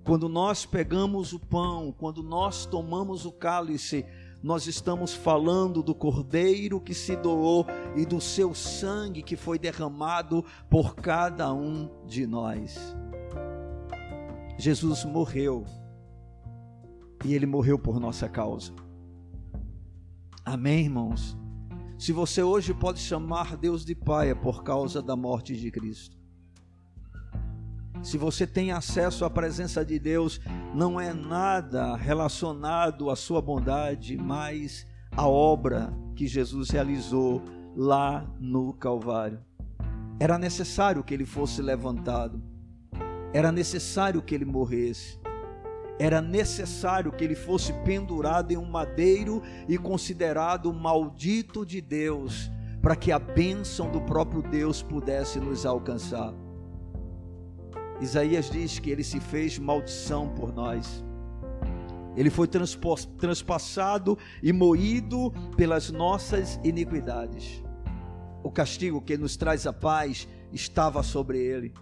Quando 0.03 0.29
nós 0.29 0.65
pegamos 0.65 1.33
o 1.33 1.39
pão, 1.39 1.91
quando 1.91 2.23
nós 2.23 2.65
tomamos 2.65 3.25
o 3.25 3.31
cálice, 3.31 4.05
nós 4.45 4.67
estamos 4.67 5.11
falando 5.11 5.81
do 5.81 5.95
Cordeiro 5.95 6.79
que 6.79 6.93
se 6.93 7.15
doou 7.15 7.65
e 7.95 8.05
do 8.05 8.21
seu 8.21 8.53
sangue 8.53 9.23
que 9.23 9.35
foi 9.35 9.57
derramado 9.57 10.45
por 10.69 10.95
cada 10.95 11.51
um 11.51 11.89
de 12.05 12.27
nós. 12.27 12.95
Jesus 14.55 15.03
morreu 15.03 15.65
e 17.25 17.33
ele 17.33 17.47
morreu 17.47 17.79
por 17.79 17.99
nossa 17.99 18.29
causa. 18.29 18.71
Amém, 20.45 20.83
irmãos? 20.83 21.35
Se 21.97 22.11
você 22.11 22.43
hoje 22.43 22.71
pode 22.71 22.99
chamar 22.99 23.57
Deus 23.57 23.83
de 23.83 23.95
Pai, 23.95 24.29
é 24.29 24.35
por 24.35 24.61
causa 24.63 25.01
da 25.01 25.15
morte 25.15 25.57
de 25.57 25.71
Cristo. 25.71 26.15
Se 28.05 28.19
você 28.19 28.45
tem 28.45 28.71
acesso 28.71 29.25
à 29.25 29.31
presença 29.31 29.83
de 29.83 29.97
Deus, 29.97 30.39
não 30.75 31.01
é 31.01 31.11
nada 31.11 31.95
relacionado 31.95 33.09
à 33.09 33.15
sua 33.15 33.41
bondade, 33.41 34.15
mas 34.15 34.85
a 35.11 35.27
obra 35.27 35.91
que 36.15 36.27
Jesus 36.27 36.69
realizou 36.69 37.41
lá 37.75 38.23
no 38.39 38.73
Calvário. 38.73 39.39
Era 40.19 40.37
necessário 40.37 41.03
que 41.03 41.15
ele 41.15 41.25
fosse 41.25 41.63
levantado, 41.63 42.39
era 43.33 43.51
necessário 43.51 44.21
que 44.21 44.35
ele 44.35 44.45
morresse, 44.45 45.19
era 45.97 46.21
necessário 46.21 47.11
que 47.11 47.23
ele 47.23 47.35
fosse 47.35 47.73
pendurado 47.83 48.51
em 48.51 48.57
um 48.57 48.69
madeiro 48.69 49.41
e 49.67 49.79
considerado 49.79 50.71
maldito 50.71 51.65
de 51.65 51.81
Deus, 51.81 52.51
para 52.83 52.95
que 52.95 53.11
a 53.11 53.17
bênção 53.17 53.89
do 53.89 53.99
próprio 53.99 54.43
Deus 54.43 54.83
pudesse 54.83 55.39
nos 55.39 55.65
alcançar. 55.65 56.44
Isaías 58.01 58.49
diz 58.49 58.79
que 58.79 58.89
ele 58.89 59.03
se 59.03 59.19
fez 59.19 59.57
maldição 59.57 60.29
por 60.29 60.53
nós. 60.53 61.03
Ele 62.15 62.29
foi 62.29 62.47
transpassado 62.47 64.17
e 64.41 64.53
moído 64.53 65.31
pelas 65.57 65.89
nossas 65.91 66.59
iniquidades. 66.63 67.63
O 68.43 68.51
castigo 68.51 69.01
que 69.01 69.17
nos 69.17 69.35
traz 69.35 69.65
a 69.65 69.73
paz 69.73 70.27
estava 70.51 71.03
sobre 71.03 71.39
ele, 71.39 71.73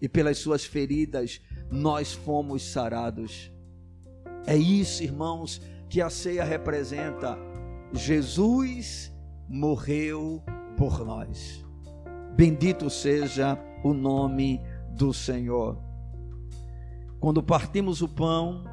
e 0.00 0.08
pelas 0.08 0.38
suas 0.38 0.64
feridas 0.64 1.40
nós 1.70 2.12
fomos 2.12 2.62
sarados. 2.62 3.52
É 4.46 4.56
isso, 4.56 5.02
irmãos, 5.02 5.60
que 5.88 6.00
a 6.00 6.08
ceia 6.08 6.44
representa. 6.44 7.36
Jesus 7.92 9.12
morreu 9.48 10.42
por 10.76 11.04
nós. 11.04 11.64
Bendito 12.36 12.88
seja 12.88 13.58
o 13.82 13.92
nome 13.92 14.60
do 14.96 15.12
Senhor. 15.12 15.78
Quando 17.20 17.42
partimos 17.42 18.00
o 18.00 18.08
pão 18.08 18.64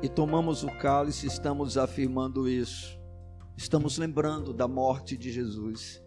e 0.00 0.08
tomamos 0.08 0.62
o 0.62 0.68
cálice, 0.78 1.26
estamos 1.26 1.76
afirmando 1.76 2.48
isso. 2.48 2.96
Estamos 3.56 3.98
lembrando 3.98 4.52
da 4.52 4.68
morte 4.68 5.16
de 5.16 5.32
Jesus. 5.32 6.00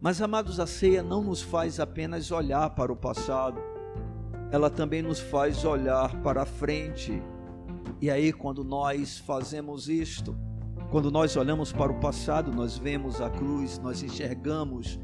Mas, 0.00 0.20
amados, 0.20 0.60
a 0.60 0.66
ceia 0.66 1.02
não 1.02 1.22
nos 1.22 1.40
faz 1.40 1.80
apenas 1.80 2.30
olhar 2.30 2.68
para 2.74 2.92
o 2.92 2.96
passado, 2.96 3.58
ela 4.52 4.68
também 4.68 5.00
nos 5.00 5.18
faz 5.18 5.64
olhar 5.64 6.20
para 6.22 6.42
a 6.42 6.46
frente. 6.46 7.22
E 8.00 8.10
aí, 8.10 8.34
quando 8.34 8.62
nós 8.62 9.18
fazemos 9.18 9.88
isto, 9.88 10.36
quando 10.90 11.10
nós 11.10 11.34
olhamos 11.36 11.72
para 11.72 11.90
o 11.90 12.00
passado, 12.00 12.52
nós 12.52 12.76
vemos 12.76 13.20
a 13.22 13.30
cruz, 13.30 13.78
nós 13.78 14.02
enxergamos 14.02 15.00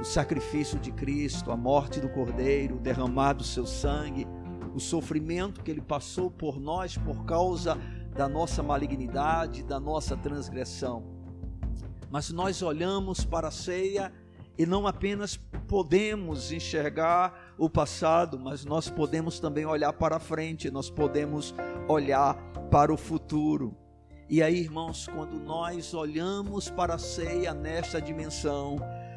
o 0.00 0.04
sacrifício 0.04 0.78
de 0.78 0.92
Cristo, 0.92 1.50
a 1.50 1.56
morte 1.56 2.00
do 2.00 2.08
Cordeiro, 2.08 2.78
derramado 2.78 3.42
seu 3.42 3.66
sangue, 3.66 4.26
o 4.74 4.80
sofrimento 4.80 5.62
que 5.62 5.70
ele 5.70 5.80
passou 5.80 6.30
por 6.30 6.60
nós 6.60 6.96
por 6.98 7.24
causa 7.24 7.78
da 8.14 8.28
nossa 8.28 8.62
malignidade, 8.62 9.62
da 9.62 9.80
nossa 9.80 10.16
transgressão. 10.16 11.02
Mas 12.10 12.30
nós 12.30 12.62
olhamos 12.62 13.24
para 13.24 13.48
a 13.48 13.50
ceia 13.50 14.12
e 14.58 14.64
não 14.64 14.86
apenas 14.86 15.36
podemos 15.68 16.52
enxergar 16.52 17.54
o 17.58 17.68
passado, 17.68 18.38
mas 18.38 18.64
nós 18.64 18.88
podemos 18.88 19.40
também 19.40 19.66
olhar 19.66 19.92
para 19.92 20.18
frente, 20.18 20.70
nós 20.70 20.88
podemos 20.88 21.54
olhar 21.88 22.34
para 22.70 22.92
o 22.92 22.96
futuro. 22.96 23.76
E 24.28 24.42
aí, 24.42 24.60
irmãos, 24.60 25.06
quando 25.06 25.38
nós 25.38 25.94
olhamos 25.94 26.68
para 26.68 26.94
a 26.94 26.98
ceia 26.98 27.54
nesta 27.54 28.00
dimensão, 28.00 28.76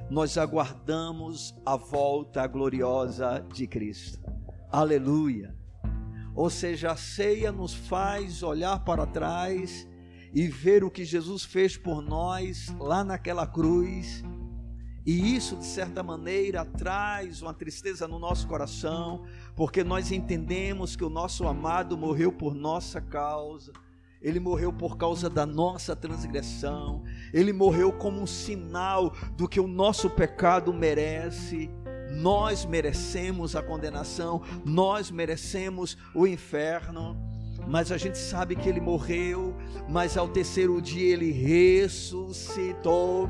nós 0.10 0.38
aguardamos 0.38 1.56
a 1.66 1.75
volta 1.75 2.46
gloriosa 2.48 3.46
de 3.54 3.68
Cristo. 3.68 4.20
Aleluia. 4.72 5.56
Ou 6.36 6.50
seja, 6.50 6.91
a 6.91 6.95
ceia 6.95 7.52
nos 7.52 7.74
faz 7.74 8.41
olhar 8.41 8.84
para 8.84 9.06
trás 9.06 9.88
e 10.34 10.48
ver 10.48 10.84
o 10.84 10.89
que 10.89 11.06
Jesus 11.06 11.43
fez 11.43 11.78
por 11.78 12.02
nós 12.02 12.74
lá 12.80 13.04
naquela 13.04 13.45
cruz. 13.45 14.24
E 15.06 15.36
isso, 15.36 15.56
de 15.56 15.65
certa 15.65 16.02
maneira, 16.02 16.65
traz 16.65 17.41
uma 17.41 17.54
tristeza 17.54 18.08
no 18.08 18.19
nosso 18.19 18.48
coração, 18.48 19.26
porque 19.56 19.84
nós 19.84 20.12
entendemos 20.12 20.95
que 20.95 21.04
o 21.04 21.10
nosso 21.10 21.48
amado 21.48 21.98
morreu 21.98 22.32
por 22.32 22.54
nossa 22.54 23.02
causa, 23.02 23.74
ele 24.21 24.39
morreu 24.39 24.71
por 24.73 24.97
causa 24.97 25.29
da 25.29 25.45
nossa 25.45 25.95
transgressão, 25.95 27.03
ele 27.34 27.53
morreu 27.53 27.91
como 27.93 28.21
um 28.21 28.27
sinal 28.27 29.13
do 29.38 29.47
que 29.47 29.60
o 29.60 29.67
nosso 29.67 30.10
pecado 30.10 30.73
merece. 30.73 31.69
Nós 32.12 32.65
merecemos 32.65 33.55
a 33.55 33.62
condenação, 33.62 34.41
nós 34.65 35.12
merecemos 35.12 35.97
o 36.13 36.25
inferno 36.25 37.15
mas 37.67 37.91
a 37.91 37.97
gente 37.97 38.17
sabe 38.17 38.55
que 38.55 38.67
ele 38.69 38.79
morreu, 38.79 39.55
mas 39.88 40.17
ao 40.17 40.27
terceiro 40.27 40.82
dia 40.82 41.13
ele 41.13 41.32
ressuscitou. 41.32 43.29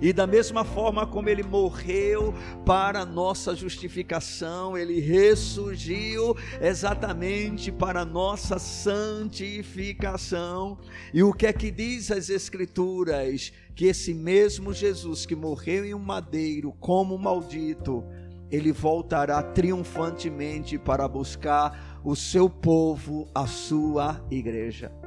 E 0.00 0.12
da 0.12 0.26
mesma 0.26 0.64
forma 0.64 1.06
como 1.06 1.28
ele 1.28 1.42
morreu 1.42 2.34
para 2.64 3.04
nossa 3.04 3.54
justificação, 3.54 4.76
ele 4.76 5.00
ressurgiu 5.00 6.36
exatamente 6.60 7.72
para 7.72 8.04
nossa 8.04 8.58
santificação. 8.58 10.78
E 11.12 11.22
o 11.22 11.32
que 11.32 11.46
é 11.46 11.52
que 11.52 11.70
diz 11.70 12.10
as 12.10 12.28
escrituras? 12.28 13.52
Que 13.74 13.86
esse 13.86 14.12
mesmo 14.14 14.72
Jesus 14.72 15.26
que 15.26 15.34
morreu 15.34 15.84
em 15.84 15.94
um 15.94 15.98
madeiro 15.98 16.72
como 16.80 17.18
maldito, 17.18 18.04
ele 18.50 18.72
voltará 18.72 19.42
triunfantemente 19.42 20.78
para 20.78 21.08
buscar 21.08 22.00
o 22.04 22.14
seu 22.14 22.48
povo, 22.48 23.28
a 23.34 23.46
sua 23.46 24.24
igreja. 24.30 25.03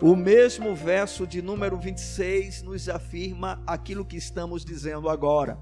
O 0.00 0.14
mesmo 0.14 0.74
verso 0.74 1.26
de 1.26 1.40
número 1.40 1.78
26 1.78 2.62
nos 2.62 2.88
afirma 2.88 3.62
aquilo 3.66 4.04
que 4.04 4.16
estamos 4.16 4.64
dizendo 4.64 5.08
agora. 5.08 5.58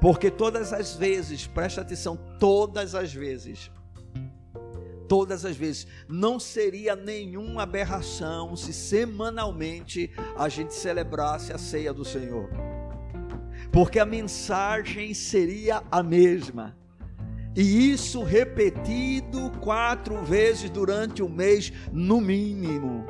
Porque 0.00 0.30
todas 0.30 0.72
as 0.72 0.94
vezes, 0.94 1.46
preste 1.46 1.78
atenção, 1.78 2.16
todas 2.38 2.94
as 2.94 3.12
vezes, 3.12 3.70
todas 5.08 5.44
as 5.44 5.56
vezes, 5.56 5.86
não 6.08 6.40
seria 6.40 6.96
nenhuma 6.96 7.62
aberração 7.62 8.56
se 8.56 8.72
semanalmente 8.72 10.10
a 10.36 10.48
gente 10.48 10.74
celebrasse 10.74 11.52
a 11.52 11.58
ceia 11.58 11.92
do 11.92 12.04
Senhor. 12.04 12.50
Porque 13.72 13.98
a 13.98 14.06
mensagem 14.06 15.14
seria 15.14 15.82
a 15.90 16.02
mesma 16.02 16.76
e 17.56 17.90
isso 17.90 18.22
repetido 18.22 19.50
quatro 19.60 20.22
vezes 20.22 20.70
durante 20.70 21.24
o 21.24 21.28
mês, 21.28 21.72
no 21.92 22.20
mínimo, 22.20 23.04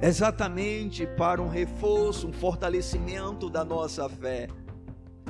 exatamente 0.00 1.06
para 1.06 1.40
um 1.40 1.48
reforço, 1.48 2.28
um 2.28 2.32
fortalecimento 2.32 3.48
da 3.48 3.64
nossa 3.64 4.08
fé. 4.08 4.48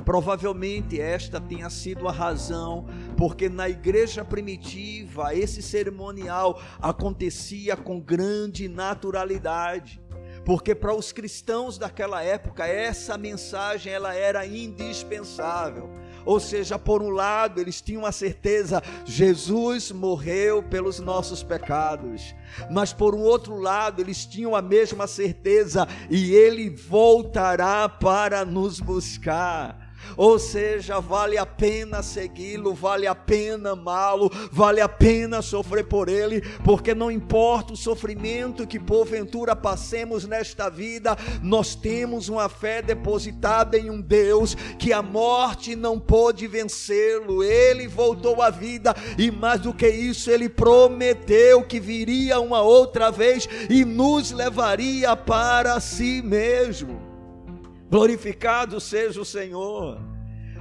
Provavelmente 0.03 1.01
esta 1.01 1.39
tenha 1.41 1.69
sido 1.69 2.07
a 2.07 2.11
razão 2.11 2.85
porque 3.17 3.49
na 3.49 3.67
igreja 3.67 4.23
primitiva 4.23 5.35
esse 5.35 5.61
cerimonial 5.61 6.61
acontecia 6.79 7.75
com 7.75 7.99
grande 7.99 8.69
naturalidade 8.69 10.01
porque 10.47 10.73
para 10.73 10.95
os 10.95 11.11
cristãos 11.11 11.77
daquela 11.77 12.23
época 12.23 12.65
essa 12.65 13.17
mensagem 13.17 13.91
ela 13.91 14.15
era 14.15 14.45
indispensável. 14.45 15.89
Ou 16.27 16.41
seja, 16.41 16.77
por 16.77 17.01
um 17.01 17.09
lado, 17.09 17.61
eles 17.61 17.79
tinham 17.79 18.05
a 18.05 18.11
certeza, 18.11 18.83
Jesus 19.05 19.93
morreu 19.93 20.61
pelos 20.61 20.99
nossos 20.99 21.41
pecados. 21.41 22.35
Mas 22.69 22.91
por 22.91 23.15
um 23.15 23.21
outro 23.21 23.57
lado, 23.57 24.01
eles 24.01 24.25
tinham 24.25 24.53
a 24.53 24.61
mesma 24.61 25.07
certeza 25.07 25.87
e 26.09 26.35
ele 26.35 26.69
voltará 26.69 27.87
para 27.87 28.43
nos 28.43 28.81
buscar. 28.81 29.86
Ou 30.17 30.39
seja, 30.39 30.99
vale 30.99 31.37
a 31.37 31.45
pena 31.45 32.01
segui-lo, 32.01 32.73
vale 32.73 33.05
a 33.05 33.13
pena 33.13 33.73
amá-lo, 33.73 34.31
vale 34.51 34.81
a 34.81 34.89
pena 34.89 35.43
sofrer 35.43 35.85
por 35.85 36.09
ele, 36.09 36.41
porque 36.65 36.95
não 36.95 37.11
importa 37.11 37.73
o 37.73 37.77
sofrimento 37.77 38.65
que 38.65 38.79
porventura 38.79 39.55
passemos 39.55 40.25
nesta 40.25 40.69
vida, 40.69 41.15
nós 41.43 41.75
temos 41.75 42.29
uma 42.29 42.49
fé 42.49 42.81
depositada 42.81 43.77
em 43.77 43.91
um 43.91 44.01
Deus 44.01 44.55
que 44.79 44.91
a 44.91 45.03
morte 45.03 45.75
não 45.75 45.99
pôde 45.99 46.47
vencê-lo. 46.47 47.43
Ele 47.43 47.87
voltou 47.87 48.41
à 48.41 48.49
vida 48.49 48.95
e 49.19 49.29
mais 49.29 49.61
do 49.61 49.73
que 49.73 49.87
isso, 49.87 50.31
ele 50.31 50.49
prometeu 50.49 51.61
que 51.63 51.79
viria 51.79 52.39
uma 52.39 52.61
outra 52.61 53.11
vez 53.11 53.47
e 53.69 53.85
nos 53.85 54.31
levaria 54.31 55.15
para 55.15 55.79
si 55.79 56.21
mesmo. 56.23 57.06
Glorificado 57.89 58.79
seja 58.79 59.21
o 59.21 59.25
Senhor. 59.25 59.99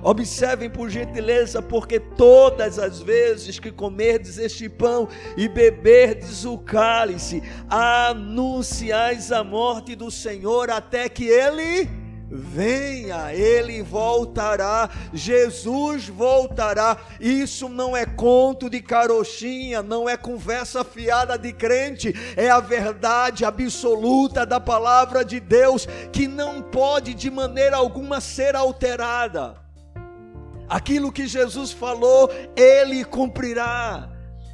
Observem 0.03 0.71
por 0.71 0.89
gentileza, 0.91 1.61
porque 1.61 1.99
todas 1.99 2.79
as 2.79 3.01
vezes 3.01 3.59
que 3.59 3.73
comerdes 3.73 4.39
este 4.39 4.69
pão 4.69 5.09
e 5.37 5.49
beberdes 5.49 6.45
o 6.45 6.59
cálice, 6.59 7.43
anunciais 7.69 9.33
a 9.33 9.43
morte 9.43 9.97
do 9.97 10.11
Senhor 10.11 10.71
até 10.71 11.09
que 11.09 11.25
ele 11.25 12.06
venha, 12.29 13.33
ele 13.33 13.83
voltará, 13.83 14.91
Jesus 15.13 16.09
voltará. 16.09 16.97
Isso 17.21 17.69
não 17.69 17.97
é 17.97 18.05
conto 18.05 18.69
de 18.69 18.81
carochinha, 18.81 19.83
não 19.83 20.09
é 20.09 20.17
conversa 20.17 20.85
fiada 20.85 21.39
de 21.39 21.53
crente, 21.53 22.15
é 22.37 22.51
a 22.51 22.61
verdade 22.61 23.45
absoluta 23.45 24.45
da 24.45 24.59
palavra 24.59 25.25
de 25.25 25.39
Deus 25.41 25.87
que 26.13 26.27
não 26.27 26.63
pode 26.63 27.15
de 27.15 27.31
maneira 27.31 27.77
alguma 27.77 28.21
ser 28.21 28.57
alterada. 28.57 29.55
Aquilo 30.69 31.13
que 31.13 31.29
Jesus 31.29 31.71
falou, 31.71 32.29
ele 32.57 33.05
cumprirá. 33.05 34.13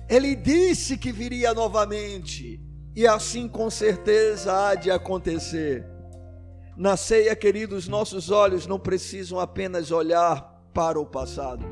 Ele 0.09 0.37
disse 0.37 0.99
que 0.99 1.11
viria 1.11 1.55
novamente, 1.55 2.61
e 2.95 3.07
assim 3.07 3.49
com 3.49 3.71
certeza 3.71 4.69
há 4.69 4.75
de 4.75 4.91
acontecer. 4.91 5.92
Na 6.77 6.97
ceia, 6.97 7.37
queridos, 7.37 7.87
nossos 7.87 8.31
olhos 8.31 8.67
não 8.67 8.79
precisam 8.79 9.39
apenas 9.39 9.91
olhar 9.91 10.41
para 10.73 10.99
o 10.99 11.05
passado. 11.05 11.65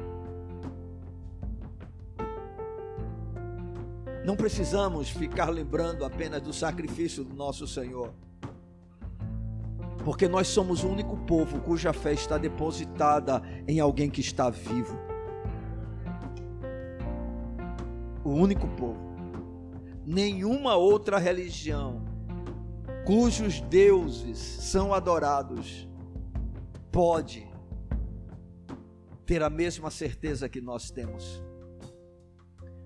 Não 4.22 4.36
precisamos 4.36 5.08
ficar 5.08 5.48
lembrando 5.48 6.04
apenas 6.04 6.42
do 6.42 6.52
sacrifício 6.52 7.24
do 7.24 7.34
nosso 7.34 7.66
Senhor. 7.66 8.12
Porque 10.04 10.28
nós 10.28 10.48
somos 10.48 10.84
o 10.84 10.88
único 10.88 11.16
povo 11.16 11.60
cuja 11.60 11.94
fé 11.94 12.12
está 12.12 12.36
depositada 12.36 13.42
em 13.66 13.80
alguém 13.80 14.10
que 14.10 14.20
está 14.20 14.50
vivo. 14.50 14.98
O 18.22 18.30
único 18.30 18.68
povo. 18.68 19.00
Nenhuma 20.04 20.76
outra 20.76 21.18
religião 21.18 22.09
cujos 23.04 23.60
deuses 23.60 24.38
são 24.38 24.92
adorados, 24.92 25.88
pode 26.92 27.48
ter 29.26 29.42
a 29.42 29.50
mesma 29.50 29.90
certeza 29.90 30.48
que 30.48 30.60
nós 30.60 30.90
temos. 30.90 31.42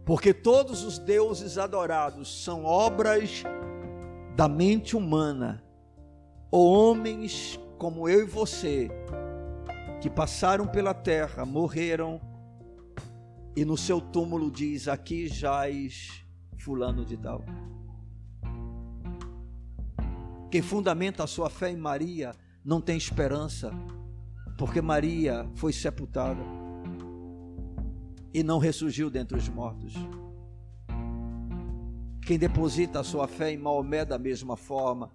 Porque 0.05 0.35
todos 0.35 0.85
os 0.85 0.99
deuses 0.99 1.57
adorados 1.57 2.45
são 2.45 2.65
obras 2.65 3.43
da 4.37 4.49
mente 4.49 4.97
humana, 4.97 5.65
ou 6.51 6.91
homens 6.91 7.59
como 7.79 8.09
eu 8.09 8.23
e 8.23 8.27
você, 8.27 8.91
que 10.01 10.11
passaram 10.11 10.67
pela 10.67 10.93
terra, 10.93 11.47
morreram, 11.47 12.21
e 13.57 13.65
no 13.65 13.77
seu 13.77 14.01
túmulo 14.01 14.51
diz: 14.51 14.89
Aqui 14.89 15.29
jaz 15.29 16.25
Fulano 16.59 17.05
de 17.05 17.17
Tal. 17.17 17.43
Quem 20.55 20.63
fundamenta 20.63 21.25
a 21.25 21.27
sua 21.27 21.51
fé 21.51 21.69
em 21.73 21.77
Maria 21.77 22.33
não 22.65 22.81
tem 22.81 22.97
esperança, 22.97 23.73
porque 24.57 24.81
Maria 24.81 25.51
foi 25.57 25.73
sepultada 25.73 26.41
e 28.33 28.41
não 28.45 28.61
ressurgiu 28.61 29.11
dentre 29.11 29.37
os 29.37 29.49
mortos. 29.49 29.95
Quem 32.25 32.39
deposita 32.39 33.01
a 33.01 33.03
sua 33.03 33.27
fé 33.27 33.51
em 33.51 33.59
Maomé 33.59 34.05
da 34.05 34.17
mesma 34.17 34.57
forma, 34.57 35.11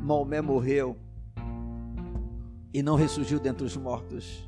Maomé 0.00 0.40
morreu 0.40 0.96
e 2.72 2.80
não 2.80 2.94
ressurgiu 2.94 3.40
dentre 3.40 3.66
os 3.66 3.76
mortos. 3.76 4.46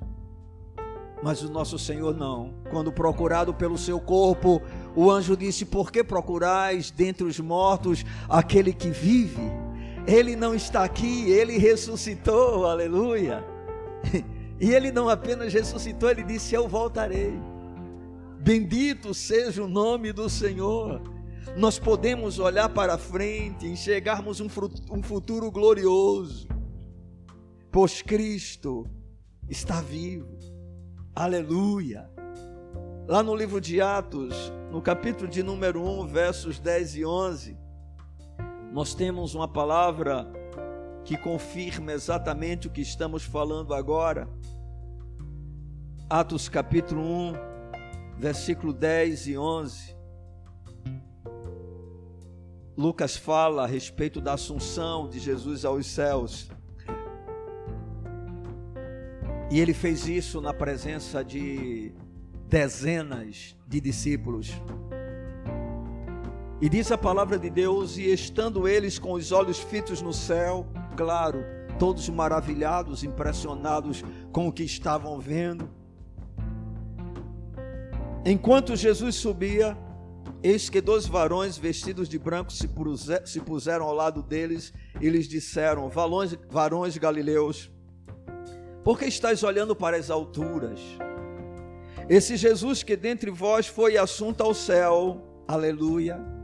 Mas 1.25 1.43
o 1.43 1.51
nosso 1.51 1.77
Senhor 1.77 2.17
não. 2.17 2.55
Quando 2.71 2.93
procurado 2.93 3.53
pelo 3.53 3.77
seu 3.77 3.99
corpo, 3.99 4.63
o 4.95 5.11
anjo 5.11 5.37
disse: 5.37 5.65
Por 5.65 5.91
que 5.91 6.05
procurais 6.05 6.89
dentre 6.93 7.25
os 7.25 7.41
mortos 7.41 8.05
aquele 8.29 8.73
que 8.73 8.91
vive? 8.91 9.70
Ele 10.07 10.35
não 10.37 10.55
está 10.55 10.85
aqui, 10.85 11.31
ele 11.31 11.59
ressuscitou, 11.59 12.67
aleluia. 12.67 13.45
E 14.63 14.75
ele 14.75 14.93
não 14.93 15.09
apenas 15.09 15.55
ressuscitou, 15.55 16.11
ele 16.11 16.23
disse: 16.23 16.55
Eu 16.55 16.69
voltarei. 16.69 17.33
Bendito 18.41 19.15
seja 19.15 19.65
o 19.65 19.69
nome 19.69 20.13
do 20.13 20.29
Senhor. 20.29 21.01
Nós 21.57 21.79
podemos 21.79 22.39
olhar 22.39 22.69
para 22.69 22.99
frente, 22.99 23.67
enxergarmos 23.67 24.41
um, 24.41 24.49
futuro 25.03 25.51
glorioso, 25.51 26.47
pois 27.73 28.03
Cristo 28.03 28.87
está 29.49 29.81
vivo. 29.81 30.39
Aleluia. 31.15 32.11
Lá 33.09 33.23
no 33.23 33.35
livro 33.35 33.61
de 33.61 33.81
Atos, 33.81 34.53
no 34.71 34.81
capítulo 34.81 35.29
de 35.29 35.43
número 35.43 35.83
1, 35.83 36.07
versos 36.07 36.61
10 36.61 36.97
e 36.97 37.05
11, 37.05 37.59
nós 38.73 38.95
temos 38.95 39.35
uma 39.35 39.49
palavra 39.49 40.31
que 41.05 41.17
confirma 41.17 41.93
exatamente 41.93 42.69
o 42.69 42.71
que 42.71 42.81
estamos 42.81 43.25
falando 43.25 43.75
agora. 43.75 44.29
Atos 46.09 46.49
capítulo 46.49 47.03
1, 47.03 47.33
versículo 48.17 48.73
10 48.73 49.27
e 49.27 49.39
11. 49.39 49.97
Lucas 52.77 53.17
fala 53.17 53.65
a 53.65 53.67
respeito 53.67 54.21
da 54.21 54.35
assunção 54.35 55.09
de 55.09 55.19
Jesus 55.19 55.65
aos 55.65 55.87
céus. 55.87 56.49
E 59.51 59.59
ele 59.59 59.75
fez 59.75 60.07
isso 60.07 60.41
na 60.41 60.55
presença 60.55 61.25
de 61.25 61.93
dezenas 62.49 63.57
de 63.67 63.81
discípulos. 63.81 64.53
E 66.61 66.69
diz 66.69 66.93
a 66.93 66.99
palavra 66.99 67.39
de 67.39 67.49
Deus: 67.49 67.97
e 67.97 68.13
estando 68.13 68.69
eles 68.69 68.99
com 68.99 69.13
os 69.13 69.33
olhos 69.33 69.59
fitos 69.59 70.03
no 70.03 70.13
céu, 70.13 70.67
claro, 70.95 71.43
todos 71.79 72.07
maravilhados, 72.11 73.03
impressionados 73.03 74.05
com 74.31 74.47
o 74.47 74.53
que 74.53 74.63
estavam 74.63 75.19
vendo. 75.19 75.71
Enquanto 78.27 78.77
Jesus 78.77 79.15
subia, 79.15 79.75
eis 80.43 80.69
que 80.69 80.83
dois 80.83 81.07
varões 81.07 81.57
vestidos 81.57 82.07
de 82.07 82.19
branco 82.19 82.53
se 82.53 83.41
puseram 83.41 83.87
ao 83.87 83.95
lado 83.95 84.23
deles 84.23 84.71
e 85.01 85.09
lhes 85.09 85.27
disseram: 85.27 85.89
Varões, 85.89 86.37
varões 86.51 86.99
galileus, 86.99 87.71
por 88.85 88.99
que 88.99 89.07
estáis 89.07 89.43
olhando 89.43 89.75
para 89.75 89.97
as 89.97 90.11
alturas? 90.11 90.79
Esse 92.07 92.37
Jesus 92.37 92.83
que 92.83 92.97
dentre 92.97 93.31
vós 93.31 93.67
foi 93.67 93.97
assunto 93.97 94.43
ao 94.43 94.53
céu, 94.53 95.43
aleluia 95.49 96.40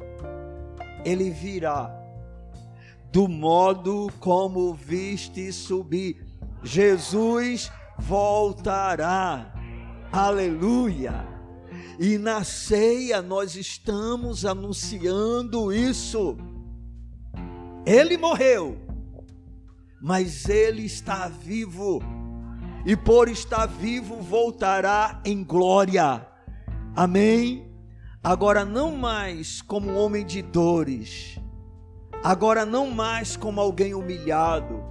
ele 1.07 1.31
virá 1.31 1.89
do 3.13 3.29
modo 3.29 4.13
como 4.19 4.75
viste 4.75 5.53
subir. 5.53 6.21
Jesus 6.65 7.71
voltará. 7.97 9.55
Aleluia. 10.11 11.25
E 11.99 12.19
na 12.19 12.43
ceia 12.43 13.23
nós 13.23 13.55
estamos 13.55 14.45
anunciando 14.45 15.73
isso. 15.73 16.37
Ele 17.87 18.19
morreu, 18.19 18.77
mas 20.03 20.49
ele 20.49 20.83
está 20.83 21.29
vivo. 21.29 22.03
E 22.85 22.97
por 22.97 23.29
estar 23.29 23.67
vivo 23.67 24.17
voltará 24.17 25.23
em 25.25 25.45
glória. 25.45 26.27
Amém 26.97 27.66
agora 28.27 28.65
não 28.65 28.91
mais 28.91 29.63
como 29.63 29.89
um 29.89 29.97
homem 29.97 30.27
de 30.27 30.43
dores, 30.43 31.39
agora 32.25 32.67
não 32.67 32.91
mais 32.91 33.37
como 33.37 33.61
alguém 33.61 33.95
humilhado, 33.95 34.83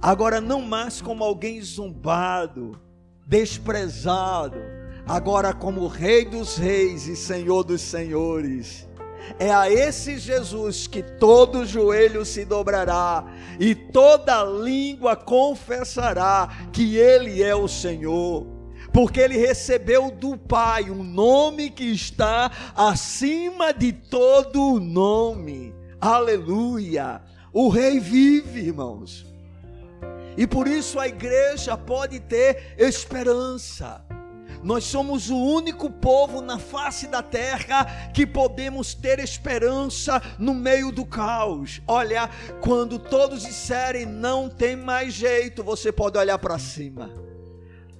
agora 0.00 0.40
não 0.40 0.62
mais 0.62 1.02
como 1.02 1.24
alguém 1.24 1.60
zumbado, 1.60 2.80
desprezado, 3.26 4.58
agora 5.04 5.52
como 5.52 5.88
Rei 5.88 6.24
dos 6.24 6.56
Reis 6.56 7.08
e 7.08 7.16
Senhor 7.16 7.64
dos 7.64 7.80
Senhores. 7.80 8.88
É 9.40 9.52
a 9.52 9.68
esse 9.68 10.16
Jesus 10.16 10.86
que 10.86 11.02
todo 11.02 11.66
joelho 11.66 12.24
se 12.24 12.44
dobrará 12.44 13.24
e 13.58 13.74
toda 13.74 14.44
língua 14.44 15.16
confessará 15.16 16.48
que 16.72 16.96
Ele 16.96 17.42
é 17.42 17.56
o 17.56 17.66
Senhor 17.66 18.51
porque 18.92 19.20
ele 19.20 19.38
recebeu 19.38 20.10
do 20.10 20.36
Pai 20.36 20.90
um 20.90 21.02
nome 21.02 21.70
que 21.70 21.84
está 21.84 22.50
acima 22.76 23.72
de 23.72 23.92
todo 23.92 24.78
nome. 24.78 25.74
Aleluia! 26.00 27.22
O 27.52 27.68
Rei 27.68 27.98
vive, 27.98 28.60
irmãos. 28.60 29.26
E 30.36 30.46
por 30.46 30.66
isso 30.66 30.98
a 30.98 31.08
igreja 31.08 31.76
pode 31.76 32.20
ter 32.20 32.74
esperança. 32.78 34.04
Nós 34.62 34.84
somos 34.84 35.28
o 35.28 35.36
único 35.36 35.90
povo 35.90 36.40
na 36.40 36.58
face 36.58 37.08
da 37.08 37.20
terra 37.20 38.10
que 38.14 38.24
podemos 38.24 38.94
ter 38.94 39.18
esperança 39.18 40.22
no 40.38 40.54
meio 40.54 40.92
do 40.92 41.04
caos. 41.04 41.82
Olha, 41.86 42.30
quando 42.60 42.98
todos 42.98 43.42
disserem 43.42 44.06
não 44.06 44.48
tem 44.48 44.76
mais 44.76 45.14
jeito, 45.14 45.64
você 45.64 45.90
pode 45.90 46.16
olhar 46.16 46.38
para 46.38 46.58
cima 46.58 47.31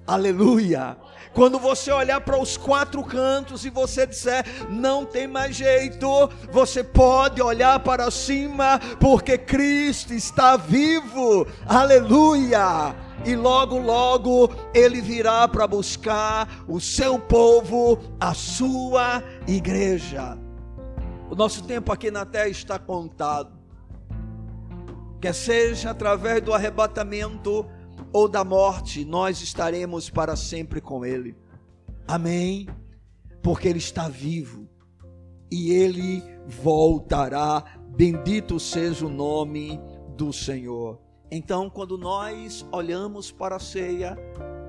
Aleluia. 0.05 0.97
Quando 1.33 1.57
você 1.57 1.91
olhar 1.91 2.21
para 2.21 2.37
os 2.37 2.57
quatro 2.57 3.03
cantos 3.03 3.65
e 3.65 3.69
você 3.69 4.05
disser, 4.05 4.45
não 4.69 5.05
tem 5.05 5.27
mais 5.27 5.55
jeito, 5.55 6.29
você 6.51 6.83
pode 6.83 7.41
olhar 7.41 7.79
para 7.79 8.11
cima, 8.11 8.79
porque 8.99 9.37
Cristo 9.37 10.13
está 10.13 10.57
vivo. 10.57 11.47
Aleluia. 11.65 12.95
E 13.25 13.35
logo, 13.35 13.79
logo 13.79 14.53
ele 14.73 14.99
virá 14.99 15.47
para 15.47 15.65
buscar 15.65 16.47
o 16.67 16.79
seu 16.79 17.17
povo, 17.17 17.97
a 18.19 18.33
sua 18.33 19.23
igreja. 19.47 20.37
O 21.31 21.35
nosso 21.35 21.63
tempo 21.63 21.91
aqui 21.91 22.11
na 22.11 22.25
terra 22.25 22.49
está 22.49 22.77
contado. 22.77 23.51
Quer 25.21 25.33
seja 25.33 25.91
através 25.91 26.41
do 26.41 26.53
arrebatamento 26.53 27.65
ou 28.13 28.29
da 28.29 28.43
morte, 28.43 29.03
nós 29.03 29.41
estaremos 29.41 30.07
para 30.07 30.35
sempre 30.35 30.79
com 30.79 31.03
Ele. 31.03 31.35
Amém? 32.07 32.67
Porque 33.41 33.67
Ele 33.67 33.79
está 33.79 34.07
vivo 34.07 34.69
e 35.51 35.71
Ele 35.71 36.23
voltará. 36.45 37.63
Bendito 37.89 38.59
seja 38.59 39.07
o 39.07 39.09
nome 39.09 39.79
do 40.15 40.31
Senhor. 40.31 41.01
Então, 41.31 41.71
quando 41.71 41.97
nós 41.97 42.63
olhamos 42.71 43.31
para 43.31 43.55
a 43.55 43.59
ceia, 43.59 44.15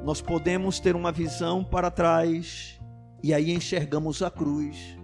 nós 0.03 0.23
podemos 0.23 0.81
ter 0.81 0.97
uma 0.97 1.13
visão 1.13 1.63
para 1.63 1.91
trás 1.91 2.81
e 3.23 3.35
aí 3.35 3.53
enxergamos 3.53 4.23
a 4.23 4.31
cruz, 4.31 4.97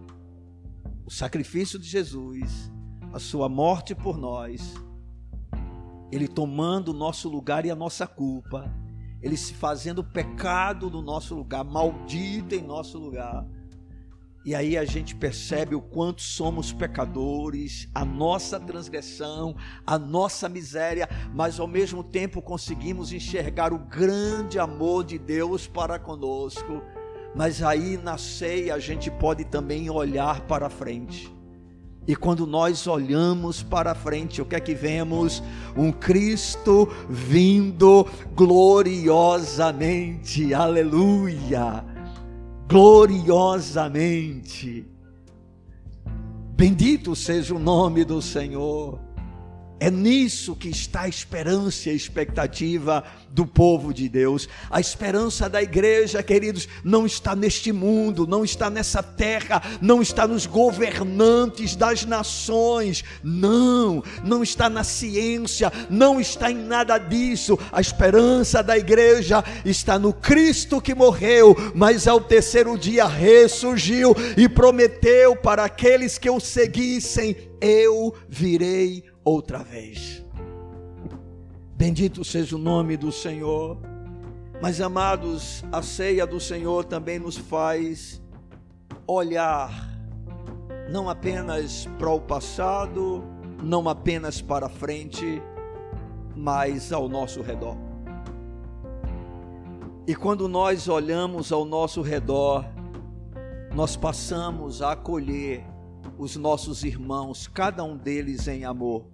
o 1.05 1.11
sacrifício 1.11 1.79
de 1.79 1.87
Jesus, 1.87 2.73
a 3.13 3.19
sua 3.19 3.49
morte 3.49 3.95
por 3.95 4.17
nós 4.17 4.75
ele 6.13 6.27
tomando 6.27 6.89
o 6.89 6.95
nosso 6.95 7.29
lugar 7.29 7.65
e 7.65 7.71
a 7.71 7.77
nossa 7.77 8.07
culpa, 8.07 8.73
Ele 9.23 9.37
se 9.37 9.55
fazendo 9.55 10.03
pecado 10.03 10.91
no 10.91 11.03
nosso 11.03 11.35
lugar, 11.35 11.63
maldito 11.63 12.55
em 12.55 12.63
nosso 12.63 12.99
lugar. 12.99 13.47
E 14.45 14.55
aí 14.55 14.77
a 14.79 14.87
gente 14.87 15.15
percebe 15.15 15.75
o 15.75 15.83
quanto 15.83 16.23
somos 16.23 16.73
pecadores, 16.73 17.87
a 17.95 18.05
nossa 18.05 18.59
transgressão, 18.59 19.55
a 19.87 19.99
nossa 19.99 20.49
miséria, 20.49 21.07
mas 21.35 21.61
ao 21.61 21.67
mesmo 21.67 22.03
tempo 22.03 22.41
conseguimos 22.41 23.13
enxergar 23.13 23.73
o 23.73 23.79
grande 23.79 24.59
amor 24.59 25.05
de 25.05 25.19
Deus 25.19 25.67
para 25.67 25.99
conosco. 25.99 26.83
Mas 27.37 27.63
aí 27.63 27.99
na 27.99 28.17
ceia 28.17 28.75
a 28.75 28.79
gente 28.79 29.11
pode 29.11 29.45
também 29.45 29.91
olhar 29.91 30.41
para 30.47 30.71
frente 30.71 31.31
e 32.07 32.17
quando 32.17 32.47
nós 32.47 32.87
olhamos 32.87 33.63
para 33.63 33.95
frente, 33.95 34.41
o 34.41 34.45
que 34.45 34.57
é 34.57 34.61
que 34.61 34.75
vemos? 34.75 35.43
Um 35.77 35.93
Cristo 35.93 36.89
vindo 37.09 38.07
gloriosamente, 38.35 40.55
aleluia, 40.55 41.85
gloriosamente. 42.69 44.87
Bendito 46.57 47.15
seja 47.15 47.55
o 47.55 47.59
nome 47.59 48.05
do 48.05 48.21
Senhor. 48.21 48.99
É 49.83 49.91
nisso 49.91 50.55
que 50.55 50.69
está 50.69 51.03
a 51.03 51.09
esperança 51.09 51.89
e 51.89 51.93
a 51.93 51.95
expectativa 51.95 53.03
do 53.31 53.47
povo 53.47 53.95
de 53.95 54.11
Deus. 54.11 54.47
A 54.71 54.79
esperança 54.79 55.49
da 55.49 55.63
igreja, 55.63 56.23
queridos, 56.23 56.69
não 56.85 57.07
está 57.07 57.35
neste 57.35 57.73
mundo, 57.73 58.27
não 58.27 58.45
está 58.45 58.69
nessa 58.69 59.03
terra, 59.03 59.63
não 59.81 60.03
está 60.03 60.29
nos 60.29 60.45
governantes 60.45 61.75
das 61.75 62.05
nações, 62.05 63.03
não, 63.25 64.05
não 64.23 64.43
está 64.43 64.69
na 64.69 64.85
ciência, 64.85 65.73
não 65.89 66.21
está 66.21 66.51
em 66.51 66.59
nada 66.59 66.99
disso. 66.99 67.59
A 67.73 67.81
esperança 67.81 68.63
da 68.63 68.77
igreja 68.77 69.43
está 69.65 69.99
no 69.99 70.13
Cristo 70.13 70.79
que 70.79 70.95
morreu, 70.95 71.57
mas 71.75 72.07
ao 72.07 72.21
terceiro 72.21 72.77
dia 72.77 73.07
ressurgiu 73.07 74.15
e 74.37 74.47
prometeu 74.47 75.35
para 75.37 75.65
aqueles 75.65 76.19
que 76.19 76.29
o 76.29 76.39
seguissem: 76.39 77.35
Eu 77.63 78.15
virei 78.29 79.10
outra 79.25 79.59
vez. 79.59 80.25
Bendito 81.77 82.25
seja 82.25 82.57
o 82.57 82.59
nome 82.59 82.97
do 82.97 83.11
Senhor. 83.11 83.79
Mas 84.61 84.81
amados, 84.81 85.65
a 85.73 85.81
ceia 85.81 86.27
do 86.27 86.39
Senhor 86.39 86.85
também 86.85 87.19
nos 87.19 87.37
faz 87.37 88.21
olhar 89.07 89.89
não 90.91 91.09
apenas 91.09 91.89
para 91.99 92.11
o 92.11 92.21
passado, 92.21 93.23
não 93.63 93.89
apenas 93.89 94.43
para 94.43 94.69
frente, 94.69 95.41
mas 96.37 96.93
ao 96.93 97.09
nosso 97.09 97.41
redor. 97.43 97.77
E 100.07 100.15
quando 100.15 100.49
nós 100.49 100.89
olhamos 100.89 101.53
ao 101.53 101.65
nosso 101.65 102.03
redor, 102.03 102.65
nós 103.73 103.97
passamos 103.97 104.83
a 104.83 104.93
acolher 104.93 105.65
os 106.21 106.37
nossos 106.37 106.85
irmãos, 106.85 107.49
cada 107.49 107.83
um 107.83 107.97
deles 107.97 108.47
em 108.47 108.63
amor. 108.63 109.07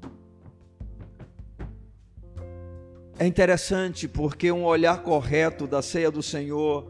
É 3.17 3.25
interessante 3.25 4.09
porque 4.09 4.51
um 4.51 4.65
olhar 4.65 5.05
correto 5.05 5.69
da 5.69 5.81
ceia 5.81 6.11
do 6.11 6.21
Senhor 6.21 6.85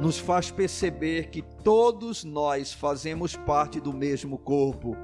nos 0.00 0.16
faz 0.16 0.52
perceber 0.52 1.28
que 1.28 1.42
todos 1.42 2.22
nós 2.22 2.72
fazemos 2.72 3.34
parte 3.34 3.80
do 3.80 3.92
mesmo 3.92 4.38
corpo 4.38 4.96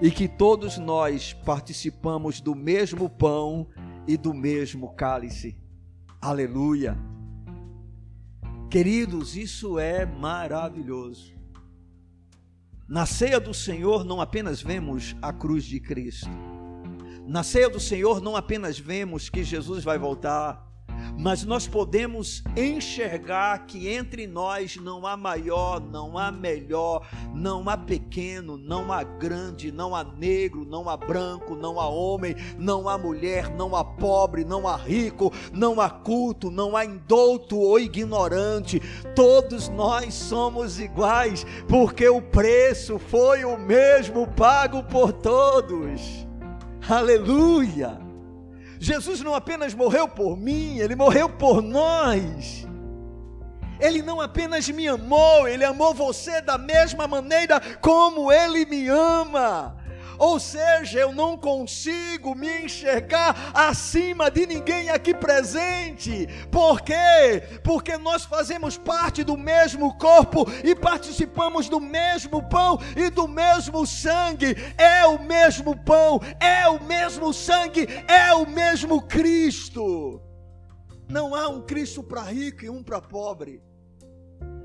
e 0.00 0.08
que 0.08 0.28
todos 0.28 0.78
nós 0.78 1.32
participamos 1.32 2.40
do 2.40 2.54
mesmo 2.54 3.10
pão 3.10 3.66
e 4.06 4.16
do 4.16 4.32
mesmo 4.32 4.94
cálice. 4.94 5.58
Aleluia! 6.20 6.96
Queridos, 8.70 9.36
isso 9.36 9.76
é 9.76 10.06
maravilhoso. 10.06 11.35
Na 12.88 13.04
ceia 13.04 13.40
do 13.40 13.52
Senhor 13.52 14.04
não 14.04 14.20
apenas 14.20 14.62
vemos 14.62 15.16
a 15.20 15.32
cruz 15.32 15.64
de 15.64 15.80
Cristo. 15.80 16.30
Na 17.26 17.42
ceia 17.42 17.68
do 17.68 17.80
Senhor 17.80 18.20
não 18.20 18.36
apenas 18.36 18.78
vemos 18.78 19.28
que 19.28 19.42
Jesus 19.42 19.82
vai 19.82 19.98
voltar, 19.98 20.65
mas 21.18 21.44
nós 21.44 21.66
podemos 21.66 22.42
enxergar 22.56 23.66
que 23.66 23.88
entre 23.88 24.26
nós 24.26 24.76
não 24.76 25.06
há 25.06 25.16
maior, 25.16 25.80
não 25.80 26.18
há 26.18 26.30
melhor, 26.30 27.06
não 27.34 27.68
há 27.68 27.76
pequeno, 27.76 28.56
não 28.56 28.92
há 28.92 29.02
grande, 29.02 29.72
não 29.72 29.94
há 29.94 30.04
negro, 30.04 30.64
não 30.64 30.88
há 30.88 30.96
branco, 30.96 31.54
não 31.54 31.80
há 31.80 31.88
homem, 31.88 32.34
não 32.58 32.88
há 32.88 32.98
mulher, 32.98 33.50
não 33.54 33.74
há 33.74 33.84
pobre, 33.84 34.44
não 34.44 34.68
há 34.68 34.76
rico, 34.76 35.32
não 35.52 35.80
há 35.80 35.88
culto, 35.88 36.50
não 36.50 36.76
há 36.76 36.84
indouto 36.84 37.58
ou 37.58 37.78
ignorante, 37.78 38.80
todos 39.14 39.68
nós 39.68 40.14
somos 40.14 40.78
iguais, 40.78 41.44
porque 41.68 42.08
o 42.08 42.20
preço 42.20 42.98
foi 42.98 43.44
o 43.44 43.56
mesmo 43.58 44.26
pago 44.28 44.82
por 44.84 45.12
todos. 45.12 46.26
Aleluia! 46.88 48.05
Jesus 48.78 49.20
não 49.20 49.34
apenas 49.34 49.74
morreu 49.74 50.08
por 50.08 50.36
mim, 50.36 50.78
ele 50.78 50.94
morreu 50.94 51.28
por 51.28 51.62
nós. 51.62 52.66
Ele 53.78 54.00
não 54.02 54.20
apenas 54.20 54.68
me 54.68 54.88
amou, 54.88 55.46
ele 55.46 55.64
amou 55.64 55.92
você 55.92 56.40
da 56.40 56.56
mesma 56.56 57.06
maneira 57.06 57.60
como 57.80 58.32
ele 58.32 58.64
me 58.64 58.88
ama. 58.88 59.76
Ou 60.18 60.38
seja, 60.40 61.00
eu 61.00 61.12
não 61.12 61.36
consigo 61.36 62.34
me 62.34 62.64
enxergar 62.64 63.52
acima 63.54 64.30
de 64.30 64.46
ninguém 64.46 64.90
aqui 64.90 65.14
presente. 65.14 66.26
Por 66.50 66.80
quê? 66.80 67.42
Porque 67.62 67.96
nós 67.96 68.24
fazemos 68.24 68.76
parte 68.78 69.22
do 69.22 69.36
mesmo 69.36 69.96
corpo 69.96 70.46
e 70.64 70.74
participamos 70.74 71.68
do 71.68 71.80
mesmo 71.80 72.48
pão 72.48 72.78
e 72.96 73.10
do 73.10 73.28
mesmo 73.28 73.86
sangue. 73.86 74.56
É 74.76 75.04
o 75.06 75.22
mesmo 75.22 75.76
pão, 75.84 76.20
é 76.40 76.68
o 76.68 76.82
mesmo 76.82 77.32
sangue, 77.32 77.86
é 78.08 78.32
o 78.34 78.46
mesmo 78.46 79.02
Cristo. 79.02 80.20
Não 81.08 81.34
há 81.34 81.48
um 81.48 81.62
Cristo 81.62 82.02
para 82.02 82.22
rico 82.22 82.64
e 82.64 82.70
um 82.70 82.82
para 82.82 83.00
pobre. 83.00 83.62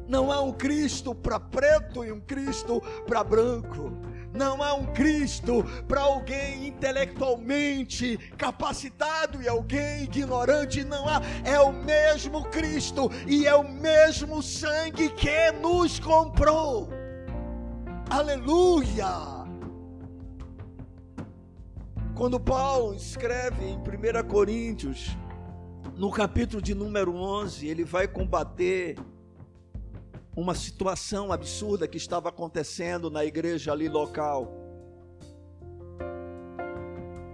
Não 0.08 0.32
há 0.32 0.42
um 0.42 0.52
Cristo 0.52 1.14
para 1.14 1.40
preto 1.40 2.04
e 2.04 2.12
um 2.12 2.20
Cristo 2.20 2.82
para 3.06 3.24
branco. 3.24 3.92
Não 4.34 4.63
há 4.63 4.74
um 4.74 4.86
Cristo 4.88 5.63
para 5.88 6.02
alguém 6.02 6.67
intelectualmente 6.67 8.17
capacitado 8.38 9.41
e 9.41 9.48
alguém 9.48 10.04
ignorante. 10.04 10.84
Não 10.84 11.08
há. 11.08 11.22
É 11.44 11.60
o 11.60 11.72
mesmo 11.72 12.44
Cristo 12.46 13.10
e 13.28 13.46
é 13.46 13.54
o 13.54 13.63
mesmo 13.63 14.41
sangue 14.41 15.10
que 15.10 15.52
nos 15.62 16.00
comprou. 16.00 16.89
Aleluia! 18.10 19.41
Quando 22.15 22.39
Paulo 22.39 22.94
escreve 22.94 23.65
em 23.65 23.78
1 23.78 24.28
Coríntios, 24.28 25.17
no 25.96 26.12
capítulo 26.12 26.62
de 26.62 26.76
número 26.76 27.15
11, 27.15 27.67
ele 27.67 27.84
vai 27.84 28.08
combater 28.08 28.96
uma 30.36 30.56
situação 30.56 31.32
absurda 31.32 31.88
que 31.88 31.98
estava 31.98 32.30
acontecendo 32.30 33.10
na 33.10 33.26
igreja 33.26 33.72
ali 33.72 33.89
local. 33.89 34.52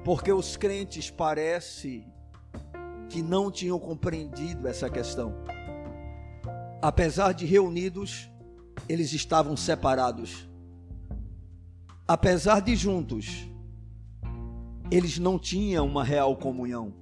Porque 0.04 0.32
os 0.32 0.58
crentes 0.58 1.12
parece 1.12 2.06
que 3.10 3.22
não 3.22 3.52
tinham 3.52 3.80
compreendido 3.80 4.68
essa 4.68 4.90
questão. 4.90 5.36
Apesar 6.82 7.34
de 7.34 7.46
reunidos, 7.46 8.30
eles 8.88 9.14
estavam 9.14 9.56
separados. 9.56 10.48
Apesar 12.08 12.62
de 12.62 12.76
juntos, 12.76 13.50
eles 14.90 15.20
não 15.20 15.38
tinham 15.38 15.86
uma 15.86 16.04
real 16.04 16.36
comunhão. 16.38 16.94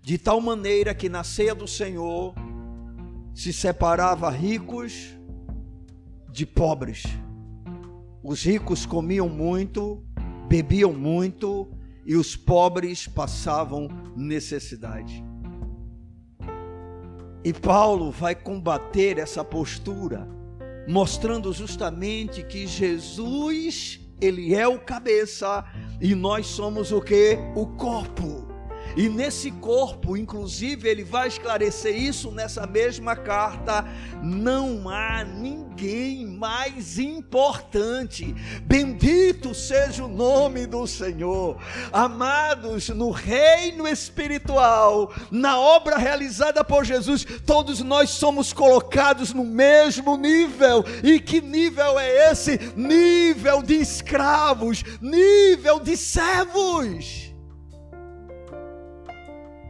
De 0.00 0.16
tal 0.16 0.40
maneira 0.40 0.94
que 0.94 1.08
na 1.08 1.24
ceia 1.24 1.54
do 1.54 1.66
Senhor 1.66 2.34
se 3.38 3.52
separava 3.52 4.28
ricos 4.30 5.16
de 6.28 6.44
pobres. 6.44 7.04
Os 8.20 8.42
ricos 8.42 8.84
comiam 8.84 9.28
muito, 9.28 10.04
bebiam 10.48 10.92
muito 10.92 11.70
e 12.04 12.16
os 12.16 12.34
pobres 12.34 13.06
passavam 13.06 13.86
necessidade. 14.16 15.24
E 17.44 17.52
Paulo 17.52 18.10
vai 18.10 18.34
combater 18.34 19.18
essa 19.18 19.44
postura, 19.44 20.28
mostrando 20.88 21.52
justamente 21.52 22.42
que 22.42 22.66
Jesus, 22.66 24.00
ele 24.20 24.52
é 24.52 24.66
o 24.66 24.80
cabeça 24.80 25.64
e 26.00 26.12
nós 26.12 26.44
somos 26.44 26.90
o 26.90 27.00
que? 27.00 27.38
O 27.54 27.68
corpo. 27.76 28.47
E 28.98 29.08
nesse 29.08 29.52
corpo, 29.52 30.16
inclusive, 30.16 30.88
ele 30.88 31.04
vai 31.04 31.28
esclarecer 31.28 31.96
isso 31.96 32.32
nessa 32.32 32.66
mesma 32.66 33.14
carta. 33.14 33.84
Não 34.20 34.88
há 34.88 35.22
ninguém 35.22 36.26
mais 36.26 36.98
importante. 36.98 38.34
Bendito 38.64 39.54
seja 39.54 40.04
o 40.04 40.08
nome 40.08 40.66
do 40.66 40.84
Senhor. 40.84 41.56
Amados, 41.92 42.88
no 42.88 43.12
reino 43.12 43.86
espiritual, 43.86 45.14
na 45.30 45.60
obra 45.60 45.96
realizada 45.96 46.64
por 46.64 46.84
Jesus, 46.84 47.24
todos 47.46 47.80
nós 47.80 48.10
somos 48.10 48.52
colocados 48.52 49.32
no 49.32 49.44
mesmo 49.44 50.16
nível. 50.16 50.84
E 51.04 51.20
que 51.20 51.40
nível 51.40 52.00
é 52.00 52.32
esse? 52.32 52.58
Nível 52.74 53.62
de 53.62 53.74
escravos, 53.74 54.82
nível 55.00 55.78
de 55.78 55.96
servos. 55.96 57.27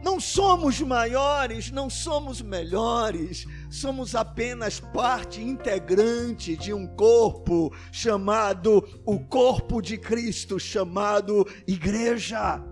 Não 0.01 0.19
somos 0.19 0.79
maiores, 0.79 1.71
não 1.71 1.89
somos 1.89 2.41
melhores, 2.41 3.45
somos 3.69 4.15
apenas 4.15 4.79
parte 4.79 5.41
integrante 5.41 6.55
de 6.55 6.73
um 6.73 6.87
corpo 6.87 7.73
chamado 7.91 8.83
o 9.05 9.19
corpo 9.19 9.81
de 9.81 9.97
Cristo, 9.97 10.57
chamado 10.57 11.45
igreja. 11.67 12.63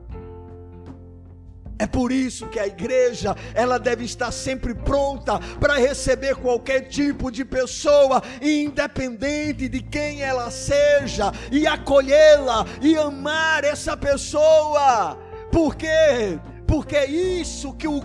É 1.80 1.86
por 1.86 2.12
isso 2.12 2.48
que 2.48 2.60
a 2.60 2.66
igreja, 2.66 3.36
ela 3.54 3.78
deve 3.78 4.04
estar 4.04 4.32
sempre 4.32 4.74
pronta 4.74 5.40
para 5.60 5.78
receber 5.78 6.36
qualquer 6.36 6.88
tipo 6.88 7.30
de 7.30 7.46
pessoa, 7.46 8.24
independente 8.42 9.70
de 9.70 9.82
quem 9.82 10.22
ela 10.22 10.50
seja, 10.50 11.32
e 11.52 11.68
acolhê-la 11.68 12.66
e 12.82 12.98
amar 12.98 13.64
essa 13.64 13.96
pessoa. 13.96 15.20
Por 15.52 15.76
quê? 15.76 16.40
Porque 16.78 16.96
é 16.96 17.10
isso 17.10 17.74
que, 17.74 17.88
o, 17.88 18.00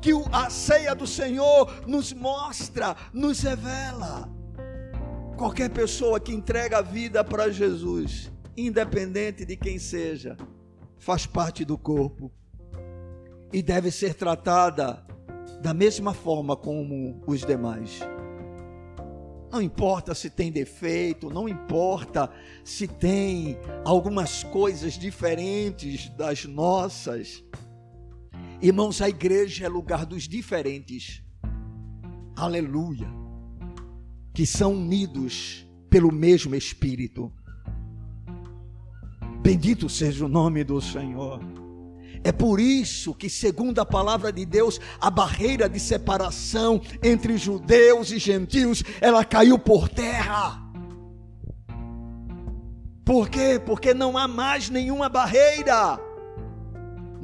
que 0.00 0.10
a 0.32 0.48
ceia 0.48 0.94
do 0.94 1.06
Senhor 1.06 1.86
nos 1.86 2.10
mostra, 2.10 2.96
nos 3.12 3.40
revela. 3.40 4.32
Qualquer 5.36 5.68
pessoa 5.68 6.18
que 6.18 6.32
entrega 6.32 6.78
a 6.78 6.80
vida 6.80 7.22
para 7.22 7.50
Jesus, 7.50 8.32
independente 8.56 9.44
de 9.44 9.58
quem 9.58 9.78
seja, 9.78 10.38
faz 10.96 11.26
parte 11.26 11.66
do 11.66 11.76
corpo 11.76 12.32
e 13.52 13.62
deve 13.62 13.90
ser 13.90 14.14
tratada 14.14 15.06
da 15.60 15.74
mesma 15.74 16.14
forma 16.14 16.56
como 16.56 17.22
os 17.26 17.44
demais. 17.44 18.00
Não 19.52 19.60
importa 19.60 20.14
se 20.14 20.30
tem 20.30 20.50
defeito, 20.50 21.28
não 21.28 21.46
importa 21.46 22.30
se 22.64 22.88
tem 22.88 23.58
algumas 23.84 24.42
coisas 24.44 24.94
diferentes 24.94 26.08
das 26.08 26.46
nossas, 26.46 27.44
Irmãos, 28.64 29.02
a 29.02 29.10
igreja 29.10 29.66
é 29.66 29.68
lugar 29.68 30.06
dos 30.06 30.26
diferentes. 30.26 31.22
Aleluia. 32.34 33.06
Que 34.32 34.46
são 34.46 34.72
unidos 34.72 35.68
pelo 35.90 36.10
mesmo 36.10 36.54
Espírito. 36.54 37.30
Bendito 39.42 39.86
seja 39.90 40.24
o 40.24 40.30
nome 40.30 40.64
do 40.64 40.80
Senhor. 40.80 41.40
É 42.24 42.32
por 42.32 42.58
isso 42.58 43.12
que, 43.14 43.28
segundo 43.28 43.80
a 43.80 43.84
palavra 43.84 44.32
de 44.32 44.46
Deus, 44.46 44.80
a 44.98 45.10
barreira 45.10 45.68
de 45.68 45.78
separação 45.78 46.80
entre 47.02 47.36
judeus 47.36 48.10
e 48.10 48.18
gentios, 48.18 48.82
ela 48.98 49.26
caiu 49.26 49.58
por 49.58 49.90
terra. 49.90 50.58
Por 53.04 53.28
quê? 53.28 53.60
Porque 53.62 53.92
não 53.92 54.16
há 54.16 54.26
mais 54.26 54.70
nenhuma 54.70 55.10
barreira. 55.10 56.00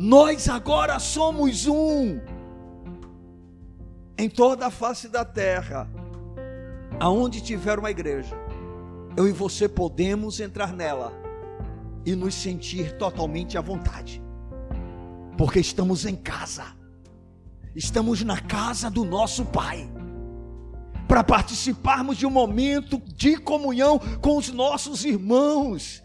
Nós 0.03 0.49
agora 0.49 0.99
somos 0.99 1.67
um. 1.67 2.19
Em 4.17 4.31
toda 4.31 4.69
a 4.69 4.71
face 4.71 5.11
da 5.11 5.27
terra, 5.27 5.91
aonde 6.99 7.43
tiver 7.43 7.79
uma 7.79 7.91
igreja, 7.91 8.35
eu 9.15 9.29
e 9.29 9.33
você 9.33 9.69
podemos 9.69 10.41
entrar 10.41 10.73
nela 10.73 11.13
e 12.07 12.17
nos 12.17 12.35
sentir 12.35 12.97
totalmente 12.97 13.59
à 13.59 13.61
vontade, 13.61 14.23
porque 15.37 15.61
estamos 15.61 16.07
em 16.07 16.17
casa, 16.17 16.65
estamos 17.77 18.23
na 18.23 18.41
casa 18.41 18.91
do 18.91 19.05
nosso 19.05 19.45
Pai, 19.45 19.87
para 21.07 21.23
participarmos 21.23 22.17
de 22.17 22.25
um 22.25 22.31
momento 22.31 22.97
de 23.15 23.37
comunhão 23.37 23.99
com 24.23 24.39
os 24.39 24.49
nossos 24.49 25.05
irmãos 25.05 26.03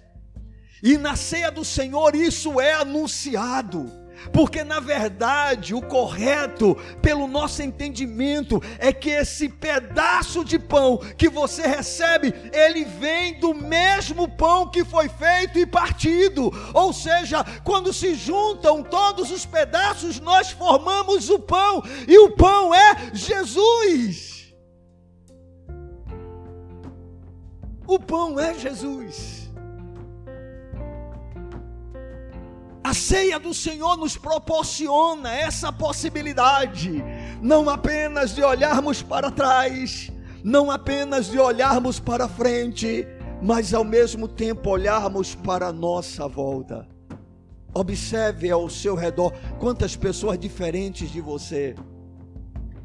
e 0.81 0.97
na 0.97 1.15
ceia 1.15 1.51
do 1.51 1.63
Senhor 1.65 2.15
isso 2.15 2.59
é 2.59 2.73
anunciado. 2.73 4.05
Porque 4.31 4.63
na 4.63 4.79
verdade 4.79 5.73
o 5.73 5.81
correto, 5.81 6.75
pelo 7.01 7.27
nosso 7.27 7.61
entendimento, 7.61 8.61
é 8.79 8.91
que 8.91 9.09
esse 9.09 9.49
pedaço 9.49 10.43
de 10.43 10.57
pão 10.57 10.97
que 11.17 11.29
você 11.29 11.67
recebe, 11.67 12.33
ele 12.53 12.85
vem 12.85 13.39
do 13.39 13.53
mesmo 13.53 14.27
pão 14.27 14.69
que 14.69 14.83
foi 14.83 15.09
feito 15.09 15.59
e 15.59 15.65
partido. 15.65 16.51
Ou 16.73 16.93
seja, 16.93 17.43
quando 17.63 17.93
se 17.93 18.15
juntam 18.15 18.83
todos 18.83 19.31
os 19.31 19.45
pedaços, 19.45 20.19
nós 20.19 20.51
formamos 20.51 21.29
o 21.29 21.39
pão, 21.39 21.83
e 22.07 22.17
o 22.17 22.31
pão 22.31 22.73
é 22.73 23.11
Jesus. 23.13 24.53
O 27.87 27.99
pão 27.99 28.39
é 28.39 28.53
Jesus. 28.55 29.34
A 32.85 32.93
ceia 32.93 33.39
do 33.39 33.51
Senhor 33.51 33.97
nos 33.97 34.15
proporciona 34.15 35.33
essa 35.35 35.71
possibilidade, 35.73 37.03
não 37.41 37.67
apenas 37.67 38.35
de 38.35 38.43
olharmos 38.43 39.01
para 39.01 39.31
trás, 39.31 40.11
não 40.43 40.69
apenas 40.69 41.25
de 41.25 41.39
olharmos 41.39 41.99
para 41.99 42.27
frente, 42.29 43.07
mas 43.41 43.73
ao 43.73 43.83
mesmo 43.83 44.27
tempo 44.27 44.69
olharmos 44.69 45.33
para 45.33 45.69
a 45.69 45.73
nossa 45.73 46.27
volta. 46.27 46.87
Observe 47.73 48.51
ao 48.51 48.69
seu 48.69 48.93
redor 48.93 49.33
quantas 49.59 49.95
pessoas 49.95 50.37
diferentes 50.37 51.09
de 51.09 51.21
você, 51.21 51.73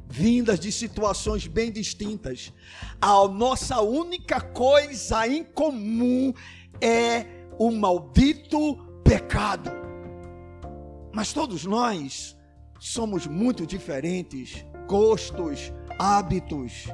vindas 0.09 0.59
de 0.59 0.73
situações 0.73 1.47
bem 1.47 1.71
distintas. 1.71 2.55
A 2.99 3.29
nossa 3.29 3.83
única 3.83 4.41
coisa 4.41 5.29
em 5.29 5.45
comum 5.45 6.33
é 6.81 7.27
o 7.59 7.71
maldito 7.71 8.79
pecado. 9.05 9.90
Mas 11.13 11.33
todos 11.33 11.65
nós 11.65 12.37
somos 12.79 13.27
muito 13.27 13.67
diferentes, 13.67 14.65
gostos, 14.87 15.73
hábitos, 15.99 16.87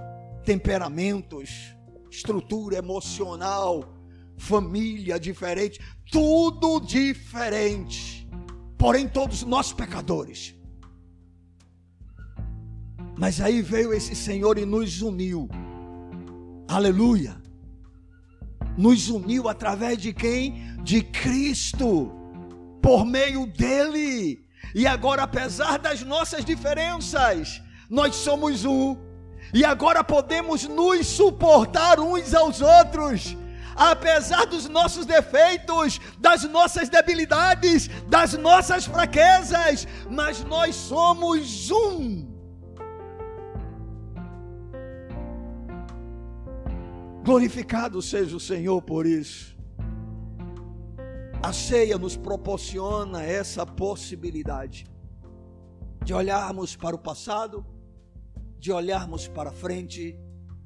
temperamentos, 0.45 1.77
estrutura 2.11 2.77
emocional, 2.77 3.95
família 4.37 5.19
diferente, 5.19 5.81
tudo 6.11 6.81
diferente. 6.81 8.29
Porém, 8.79 9.09
todos 9.09 9.43
nós 9.43 9.73
pecadores. 9.73 10.55
Mas 13.19 13.41
aí 13.41 13.63
veio 13.63 13.93
esse 13.93 14.15
Senhor 14.15 14.59
e 14.59 14.67
nos 14.67 15.01
uniu. 15.01 15.49
Aleluia. 16.69 17.41
Nos 18.77 19.09
uniu 19.09 19.49
através 19.49 19.97
de 19.99 20.13
quem? 20.13 20.77
De 20.83 21.03
Cristo 21.03 22.13
por 22.83 23.05
meio 23.05 23.47
dele. 23.47 24.45
E 24.75 24.87
agora, 24.87 25.23
apesar 25.23 25.79
das 25.79 26.03
nossas 26.03 26.45
diferenças, 26.45 27.63
nós 27.89 28.15
somos 28.15 28.65
um. 28.65 28.97
E 29.55 29.65
agora 29.65 30.03
podemos 30.05 30.65
nos 30.65 31.07
suportar 31.07 32.01
uns 32.01 32.35
aos 32.35 32.61
outros. 32.61 33.37
apesar 33.77 34.47
dos 34.47 34.69
nossos 34.69 35.05
defeitos, 35.05 36.01
das 36.19 36.45
nossas 36.45 36.89
debilidades, 36.89 37.89
das 38.09 38.33
nossas 38.33 38.87
fraquezas, 38.87 39.87
mas 40.11 40.43
nós 40.45 40.75
somos 40.75 41.71
um. 41.71 42.27
Glorificado 47.23 48.01
seja 48.01 48.37
o 48.37 48.41
Senhor 48.41 48.81
por 48.81 49.05
isso. 49.05 49.56
A 51.47 51.53
ceia 51.53 51.97
nos 51.97 52.17
proporciona 52.17 53.23
essa 53.23 53.65
possibilidade 53.65 54.85
de 56.05 56.13
olharmos 56.13 56.75
para 56.75 56.97
o 56.97 56.99
passado, 56.99 57.65
de 58.59 58.73
olharmos 58.73 59.29
para 59.29 59.53
frente 59.53 60.19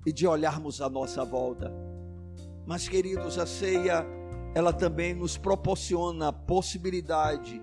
e 0.06 0.10
de 0.10 0.26
olharmos 0.26 0.80
à 0.80 0.88
nossa 0.88 1.22
volta. 1.22 1.70
Mas, 2.64 2.88
queridos, 2.88 3.38
a 3.38 3.44
ceia, 3.44 4.06
ela 4.54 4.72
também 4.72 5.12
nos 5.12 5.36
proporciona 5.36 6.28
a 6.28 6.32
possibilidade, 6.32 7.60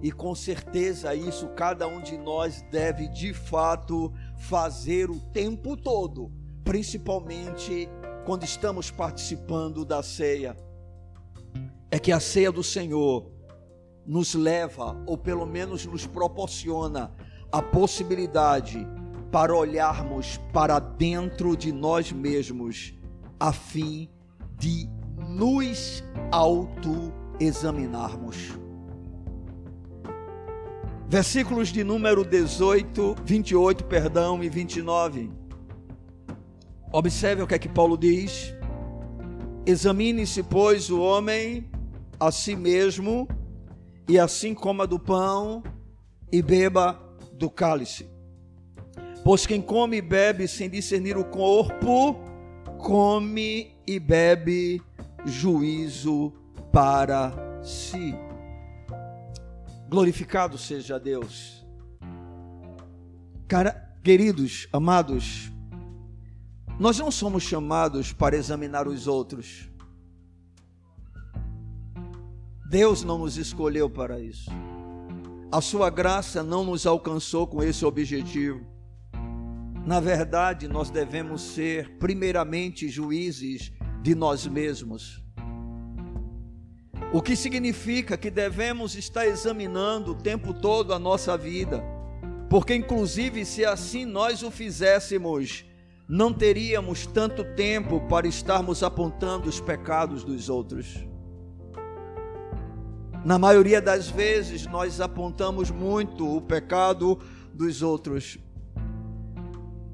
e 0.00 0.10
com 0.10 0.34
certeza 0.34 1.14
isso 1.14 1.48
cada 1.48 1.86
um 1.86 2.00
de 2.00 2.16
nós 2.16 2.62
deve 2.70 3.08
de 3.08 3.34
fato 3.34 4.10
fazer 4.38 5.10
o 5.10 5.20
tempo 5.20 5.76
todo, 5.76 6.32
principalmente 6.64 7.90
quando 8.24 8.44
estamos 8.44 8.90
participando 8.90 9.84
da 9.84 10.02
ceia. 10.02 10.56
É 11.94 11.98
que 12.00 12.10
a 12.10 12.18
ceia 12.18 12.50
do 12.50 12.64
Senhor 12.64 13.30
nos 14.04 14.34
leva, 14.34 15.00
ou 15.06 15.16
pelo 15.16 15.46
menos 15.46 15.86
nos 15.86 16.04
proporciona, 16.04 17.12
a 17.52 17.62
possibilidade 17.62 18.84
para 19.30 19.54
olharmos 19.54 20.40
para 20.52 20.80
dentro 20.80 21.56
de 21.56 21.70
nós 21.70 22.10
mesmos, 22.10 22.92
a 23.38 23.52
fim 23.52 24.10
de 24.58 24.88
nos 25.28 26.02
autoexaminarmos. 26.32 28.58
Versículos 31.08 31.68
de 31.68 31.84
número 31.84 32.24
18, 32.24 33.14
28, 33.24 33.84
perdão, 33.84 34.42
e 34.42 34.48
29. 34.48 35.30
Observe 36.92 37.42
o 37.42 37.46
que 37.46 37.54
é 37.54 37.58
que 37.60 37.68
Paulo 37.68 37.96
diz. 37.96 38.52
Examine-se, 39.64 40.42
pois, 40.42 40.90
o 40.90 41.00
homem 41.00 41.70
a 42.18 42.30
si 42.30 42.56
mesmo, 42.56 43.28
e 44.08 44.18
assim 44.18 44.54
coma 44.54 44.86
do 44.86 44.98
pão 44.98 45.62
e 46.30 46.42
beba 46.42 47.00
do 47.32 47.50
cálice. 47.50 48.08
Pois 49.24 49.46
quem 49.46 49.62
come 49.62 49.96
e 49.96 50.02
bebe 50.02 50.46
sem 50.46 50.68
discernir 50.68 51.16
o 51.16 51.24
corpo, 51.24 52.16
come 52.78 53.74
e 53.86 53.98
bebe 53.98 54.82
juízo 55.24 56.32
para 56.70 57.32
si. 57.62 58.14
Glorificado 59.88 60.58
seja 60.58 60.98
Deus. 60.98 61.64
Cara, 63.48 63.96
queridos, 64.02 64.68
amados, 64.72 65.50
nós 66.78 66.98
não 66.98 67.10
somos 67.10 67.42
chamados 67.42 68.12
para 68.12 68.36
examinar 68.36 68.88
os 68.88 69.06
outros. 69.06 69.70
Deus 72.74 73.04
não 73.04 73.18
nos 73.18 73.36
escolheu 73.36 73.88
para 73.88 74.18
isso. 74.18 74.50
A 75.52 75.60
sua 75.60 75.88
graça 75.90 76.42
não 76.42 76.64
nos 76.64 76.86
alcançou 76.86 77.46
com 77.46 77.62
esse 77.62 77.84
objetivo. 77.84 78.66
Na 79.86 80.00
verdade, 80.00 80.66
nós 80.66 80.90
devemos 80.90 81.40
ser, 81.40 81.96
primeiramente, 81.98 82.88
juízes 82.88 83.72
de 84.02 84.16
nós 84.16 84.44
mesmos. 84.48 85.24
O 87.12 87.22
que 87.22 87.36
significa 87.36 88.16
que 88.16 88.28
devemos 88.28 88.96
estar 88.96 89.24
examinando 89.24 90.10
o 90.10 90.16
tempo 90.16 90.52
todo 90.52 90.92
a 90.92 90.98
nossa 90.98 91.38
vida, 91.38 91.80
porque, 92.50 92.74
inclusive, 92.74 93.44
se 93.44 93.64
assim 93.64 94.04
nós 94.04 94.42
o 94.42 94.50
fizéssemos, 94.50 95.64
não 96.08 96.32
teríamos 96.32 97.06
tanto 97.06 97.44
tempo 97.54 98.00
para 98.08 98.26
estarmos 98.26 98.82
apontando 98.82 99.48
os 99.48 99.60
pecados 99.60 100.24
dos 100.24 100.48
outros. 100.48 101.06
Na 103.24 103.38
maioria 103.38 103.80
das 103.80 104.06
vezes, 104.10 104.66
nós 104.66 105.00
apontamos 105.00 105.70
muito 105.70 106.36
o 106.36 106.42
pecado 106.42 107.18
dos 107.54 107.80
outros, 107.80 108.36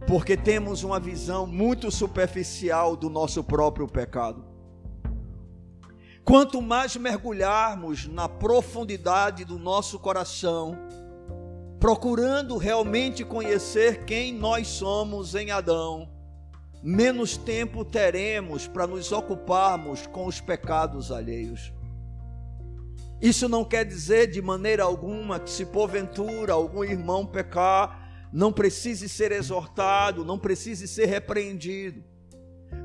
porque 0.04 0.36
temos 0.36 0.82
uma 0.82 0.98
visão 0.98 1.46
muito 1.46 1.92
superficial 1.92 2.96
do 2.96 3.08
nosso 3.08 3.44
próprio 3.44 3.86
pecado. 3.86 4.44
Quanto 6.24 6.60
mais 6.60 6.96
mergulharmos 6.96 8.08
na 8.08 8.28
profundidade 8.28 9.44
do 9.44 9.60
nosso 9.60 10.00
coração, 10.00 10.76
procurando 11.78 12.56
realmente 12.56 13.24
conhecer 13.24 14.04
quem 14.06 14.34
nós 14.34 14.66
somos 14.66 15.36
em 15.36 15.52
Adão, 15.52 16.10
menos 16.82 17.36
tempo 17.36 17.84
teremos 17.84 18.66
para 18.66 18.88
nos 18.88 19.12
ocuparmos 19.12 20.04
com 20.08 20.26
os 20.26 20.40
pecados 20.40 21.12
alheios. 21.12 21.72
Isso 23.20 23.48
não 23.48 23.64
quer 23.64 23.84
dizer 23.84 24.28
de 24.28 24.40
maneira 24.40 24.82
alguma 24.82 25.38
que, 25.38 25.50
se 25.50 25.66
porventura 25.66 26.54
algum 26.54 26.82
irmão 26.82 27.26
pecar, 27.26 28.28
não 28.32 28.52
precise 28.52 29.08
ser 29.08 29.32
exortado, 29.32 30.24
não 30.24 30.38
precise 30.38 30.88
ser 30.88 31.06
repreendido. 31.06 32.02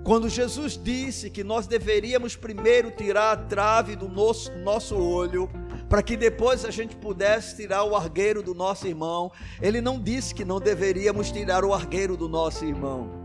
Quando 0.03 0.29
Jesus 0.29 0.79
disse 0.81 1.29
que 1.29 1.43
nós 1.43 1.67
deveríamos 1.67 2.35
primeiro 2.35 2.91
tirar 2.91 3.31
a 3.31 3.37
trave 3.37 3.95
do 3.95 4.07
nosso, 4.07 4.51
nosso 4.57 4.95
olho, 4.95 5.49
para 5.89 6.03
que 6.03 6.17
depois 6.17 6.65
a 6.65 6.69
gente 6.69 6.95
pudesse 6.95 7.55
tirar 7.55 7.83
o 7.83 7.95
argueiro 7.95 8.43
do 8.43 8.53
nosso 8.53 8.87
irmão, 8.87 9.31
ele 9.61 9.81
não 9.81 9.99
disse 9.99 10.33
que 10.33 10.45
não 10.45 10.59
deveríamos 10.59 11.31
tirar 11.31 11.63
o 11.63 11.73
argueiro 11.73 12.17
do 12.17 12.27
nosso 12.27 12.65
irmão. 12.65 13.24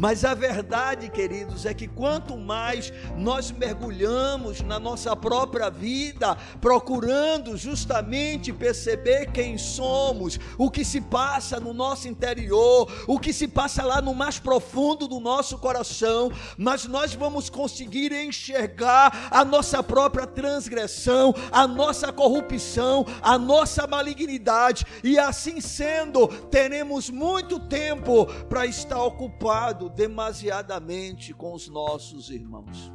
Mas 0.00 0.24
a 0.24 0.32
verdade, 0.32 1.10
queridos, 1.10 1.66
é 1.66 1.74
que 1.74 1.86
quanto 1.86 2.34
mais 2.34 2.90
nós 3.18 3.50
mergulhamos 3.50 4.62
na 4.62 4.80
nossa 4.80 5.14
própria 5.14 5.68
vida, 5.68 6.38
procurando 6.58 7.54
justamente 7.54 8.50
perceber 8.50 9.30
quem 9.30 9.58
somos, 9.58 10.40
o 10.56 10.70
que 10.70 10.86
se 10.86 11.02
passa 11.02 11.60
no 11.60 11.74
nosso 11.74 12.08
interior, 12.08 12.90
o 13.06 13.18
que 13.18 13.30
se 13.30 13.46
passa 13.46 13.84
lá 13.84 14.00
no 14.00 14.14
mais 14.14 14.38
profundo 14.38 15.06
do 15.06 15.20
nosso 15.20 15.58
coração, 15.58 16.32
mas 16.56 16.86
nós 16.86 17.12
vamos 17.12 17.50
conseguir 17.50 18.10
enxergar 18.10 19.28
a 19.30 19.44
nossa 19.44 19.82
própria 19.82 20.26
transgressão, 20.26 21.34
a 21.52 21.66
nossa 21.66 22.10
corrupção, 22.10 23.04
a 23.20 23.36
nossa 23.36 23.86
malignidade, 23.86 24.86
e 25.04 25.18
assim 25.18 25.60
sendo, 25.60 26.26
teremos 26.26 27.10
muito 27.10 27.60
tempo 27.60 28.24
para 28.48 28.64
estar 28.64 29.02
ocupado 29.02 29.89
demasiadamente 29.90 31.32
com 31.34 31.52
os 31.52 31.68
nossos 31.68 32.30
irmãos. 32.30 32.92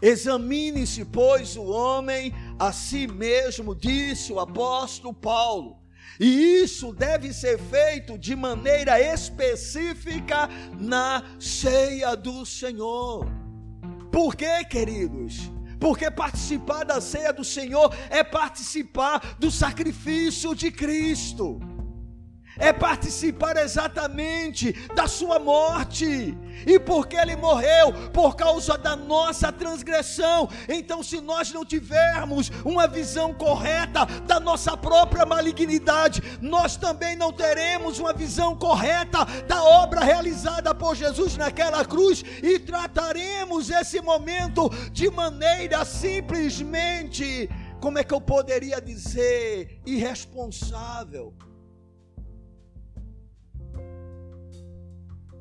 Examine-se, 0.00 1.04
pois, 1.04 1.56
o 1.56 1.64
homem 1.64 2.32
a 2.58 2.72
si 2.72 3.06
mesmo, 3.06 3.74
disse 3.74 4.32
o 4.32 4.40
apóstolo 4.40 5.12
Paulo. 5.12 5.78
E 6.20 6.62
isso 6.62 6.92
deve 6.92 7.32
ser 7.32 7.58
feito 7.58 8.18
de 8.18 8.34
maneira 8.34 9.00
específica 9.00 10.48
na 10.78 11.24
ceia 11.38 12.16
do 12.16 12.44
Senhor. 12.46 13.26
Por 14.10 14.34
quê, 14.34 14.64
queridos? 14.64 15.50
Porque 15.78 16.10
participar 16.10 16.84
da 16.84 17.00
ceia 17.00 17.32
do 17.32 17.44
Senhor 17.44 17.94
é 18.10 18.24
participar 18.24 19.36
do 19.38 19.50
sacrifício 19.50 20.54
de 20.54 20.72
Cristo 20.72 21.60
é 22.58 22.72
participar 22.72 23.56
exatamente 23.56 24.72
da 24.94 25.06
sua 25.06 25.38
morte. 25.38 26.36
E 26.66 26.78
porque 26.78 27.16
ele 27.16 27.36
morreu 27.36 27.92
por 28.12 28.34
causa 28.34 28.76
da 28.76 28.96
nossa 28.96 29.52
transgressão. 29.52 30.48
Então, 30.68 31.02
se 31.02 31.20
nós 31.20 31.52
não 31.52 31.64
tivermos 31.64 32.50
uma 32.64 32.86
visão 32.88 33.32
correta 33.32 34.04
da 34.26 34.40
nossa 34.40 34.76
própria 34.76 35.24
malignidade, 35.24 36.20
nós 36.40 36.76
também 36.76 37.14
não 37.16 37.32
teremos 37.32 37.98
uma 37.98 38.12
visão 38.12 38.56
correta 38.56 39.24
da 39.46 39.62
obra 39.62 40.00
realizada 40.00 40.74
por 40.74 40.96
Jesus 40.96 41.36
naquela 41.36 41.84
cruz 41.84 42.24
e 42.42 42.58
trataremos 42.58 43.70
esse 43.70 44.00
momento 44.00 44.68
de 44.90 45.10
maneira 45.10 45.84
simplesmente, 45.84 47.48
como 47.80 47.98
é 47.98 48.04
que 48.04 48.12
eu 48.12 48.20
poderia 48.20 48.80
dizer, 48.80 49.80
irresponsável. 49.86 51.32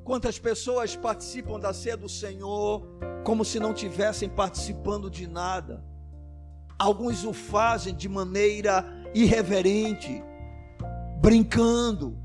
Quantas 0.07 0.39
pessoas 0.39 0.95
participam 0.95 1.59
da 1.59 1.73
ceia 1.73 1.97
do 1.97 2.07
Senhor 2.07 2.81
como 3.25 3.43
se 3.43 3.59
não 3.59 3.73
tivessem 3.73 4.29
participando 4.29 5.11
de 5.11 5.27
nada? 5.27 5.83
Alguns 6.79 7.25
o 7.25 7.33
fazem 7.33 7.93
de 7.93 8.07
maneira 8.07 8.85
irreverente, 9.13 10.23
brincando. 11.19 12.17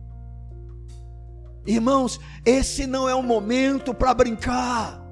Irmãos, 1.67 2.21
esse 2.47 2.87
não 2.87 3.09
é 3.09 3.17
um 3.17 3.23
momento 3.25 3.93
para 3.93 4.15
brincar. 4.15 5.03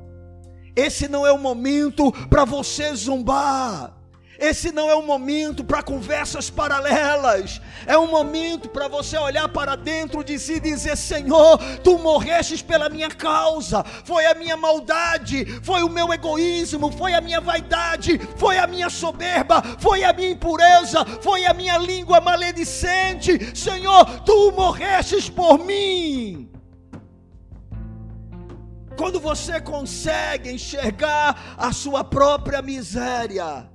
esse 0.77 1.09
não 1.09 1.27
é 1.27 1.33
o 1.33 1.39
momento 1.39 2.13
para 2.29 2.45
você 2.45 2.95
zombar. 2.95 4.00
Esse 4.41 4.73
não 4.73 4.89
é 4.89 4.97
um 4.97 5.05
momento 5.05 5.63
para 5.63 5.83
conversas 5.83 6.49
paralelas. 6.49 7.61
É 7.87 7.99
um 7.99 8.07
momento 8.07 8.71
para 8.71 8.89
você 8.89 9.19
olhar 9.19 9.47
para 9.51 9.77
dentro 9.77 10.25
de 10.25 10.39
si 10.39 10.55
e 10.55 10.61
dizer: 10.61 10.97
Senhor, 10.97 11.59
tu 11.85 11.99
morrestes 11.99 12.63
pela 12.63 12.89
minha 12.89 13.11
causa. 13.11 13.85
Foi 14.03 14.25
a 14.25 14.35
minha 14.35 14.57
maldade, 14.57 15.45
foi 15.63 15.83
o 15.83 15.91
meu 15.91 16.11
egoísmo, 16.11 16.91
foi 16.91 17.13
a 17.13 17.21
minha 17.21 17.39
vaidade, 17.39 18.19
foi 18.37 18.57
a 18.57 18.67
minha 18.67 18.89
soberba, 18.89 19.63
foi 19.79 20.05
a 20.05 20.13
minha 20.15 20.31
impureza, 20.31 21.05
foi 21.21 21.45
a 21.45 21.53
minha 21.53 21.77
língua 21.77 22.19
maledicente. 22.19 23.55
Senhor, 23.55 24.07
tu 24.21 24.53
morrestes 24.53 25.29
por 25.29 25.59
mim. 25.59 26.51
Quando 28.97 29.21
você 29.21 29.61
consegue 29.61 30.51
enxergar 30.51 31.57
a 31.59 31.73
sua 31.73 32.03
própria 32.03 32.63
miséria, 32.63 33.69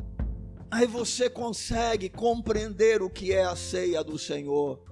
Aí 0.75 0.85
você 0.85 1.29
consegue 1.29 2.09
compreender 2.09 3.01
o 3.01 3.09
que 3.09 3.31
é 3.31 3.45
a 3.45 3.55
ceia 3.55 4.03
do 4.03 4.19
Senhor. 4.19 4.83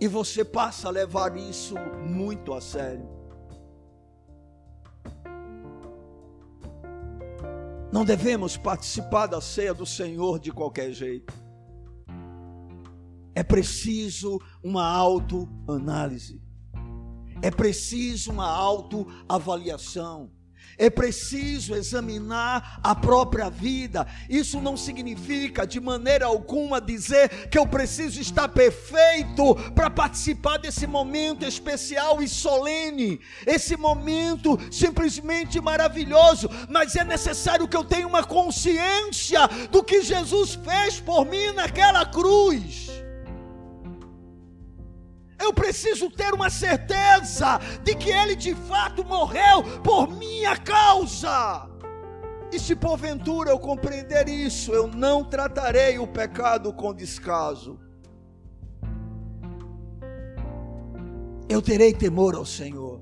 E 0.00 0.08
você 0.08 0.42
passa 0.42 0.88
a 0.88 0.90
levar 0.90 1.36
isso 1.36 1.74
muito 2.08 2.54
a 2.54 2.60
sério. 2.62 3.06
Não 7.92 8.02
devemos 8.02 8.56
participar 8.56 9.26
da 9.26 9.42
ceia 9.42 9.74
do 9.74 9.84
Senhor 9.84 10.38
de 10.38 10.50
qualquer 10.50 10.90
jeito. 10.92 11.34
É 13.34 13.42
preciso 13.42 14.40
uma 14.64 14.86
autoanálise. 14.86 16.42
É 17.42 17.50
preciso 17.50 18.32
uma 18.32 18.48
autoavaliação 18.48 20.32
é 20.78 20.90
preciso 20.90 21.74
examinar 21.74 22.80
a 22.82 22.94
própria 22.94 23.50
vida. 23.50 24.06
Isso 24.28 24.60
não 24.60 24.76
significa 24.76 25.66
de 25.66 25.80
maneira 25.80 26.26
alguma 26.26 26.80
dizer 26.80 27.48
que 27.48 27.58
eu 27.58 27.66
preciso 27.66 28.20
estar 28.20 28.48
perfeito 28.48 29.54
para 29.74 29.90
participar 29.90 30.58
desse 30.58 30.86
momento 30.86 31.44
especial 31.44 32.22
e 32.22 32.28
solene, 32.28 33.20
esse 33.46 33.76
momento 33.76 34.58
simplesmente 34.70 35.60
maravilhoso, 35.60 36.48
mas 36.68 36.96
é 36.96 37.04
necessário 37.04 37.68
que 37.68 37.76
eu 37.76 37.84
tenha 37.84 38.06
uma 38.06 38.24
consciência 38.24 39.46
do 39.70 39.82
que 39.82 40.02
Jesus 40.02 40.54
fez 40.54 41.00
por 41.00 41.24
mim 41.24 41.52
naquela 41.52 42.04
cruz. 42.04 43.01
Eu 45.42 45.52
preciso 45.52 46.08
ter 46.08 46.32
uma 46.32 46.48
certeza 46.48 47.58
de 47.82 47.96
que 47.96 48.10
Ele 48.10 48.36
de 48.36 48.54
fato 48.54 49.04
morreu 49.04 49.64
por 49.82 50.08
minha 50.08 50.56
causa. 50.56 51.68
E 52.52 52.60
se 52.60 52.76
porventura 52.76 53.50
eu 53.50 53.58
compreender 53.58 54.28
isso, 54.28 54.72
eu 54.72 54.86
não 54.86 55.24
tratarei 55.24 55.98
o 55.98 56.06
pecado 56.06 56.72
com 56.72 56.94
descaso. 56.94 57.76
Eu 61.48 61.60
terei 61.60 61.92
temor 61.92 62.36
ao 62.36 62.46
Senhor, 62.46 63.00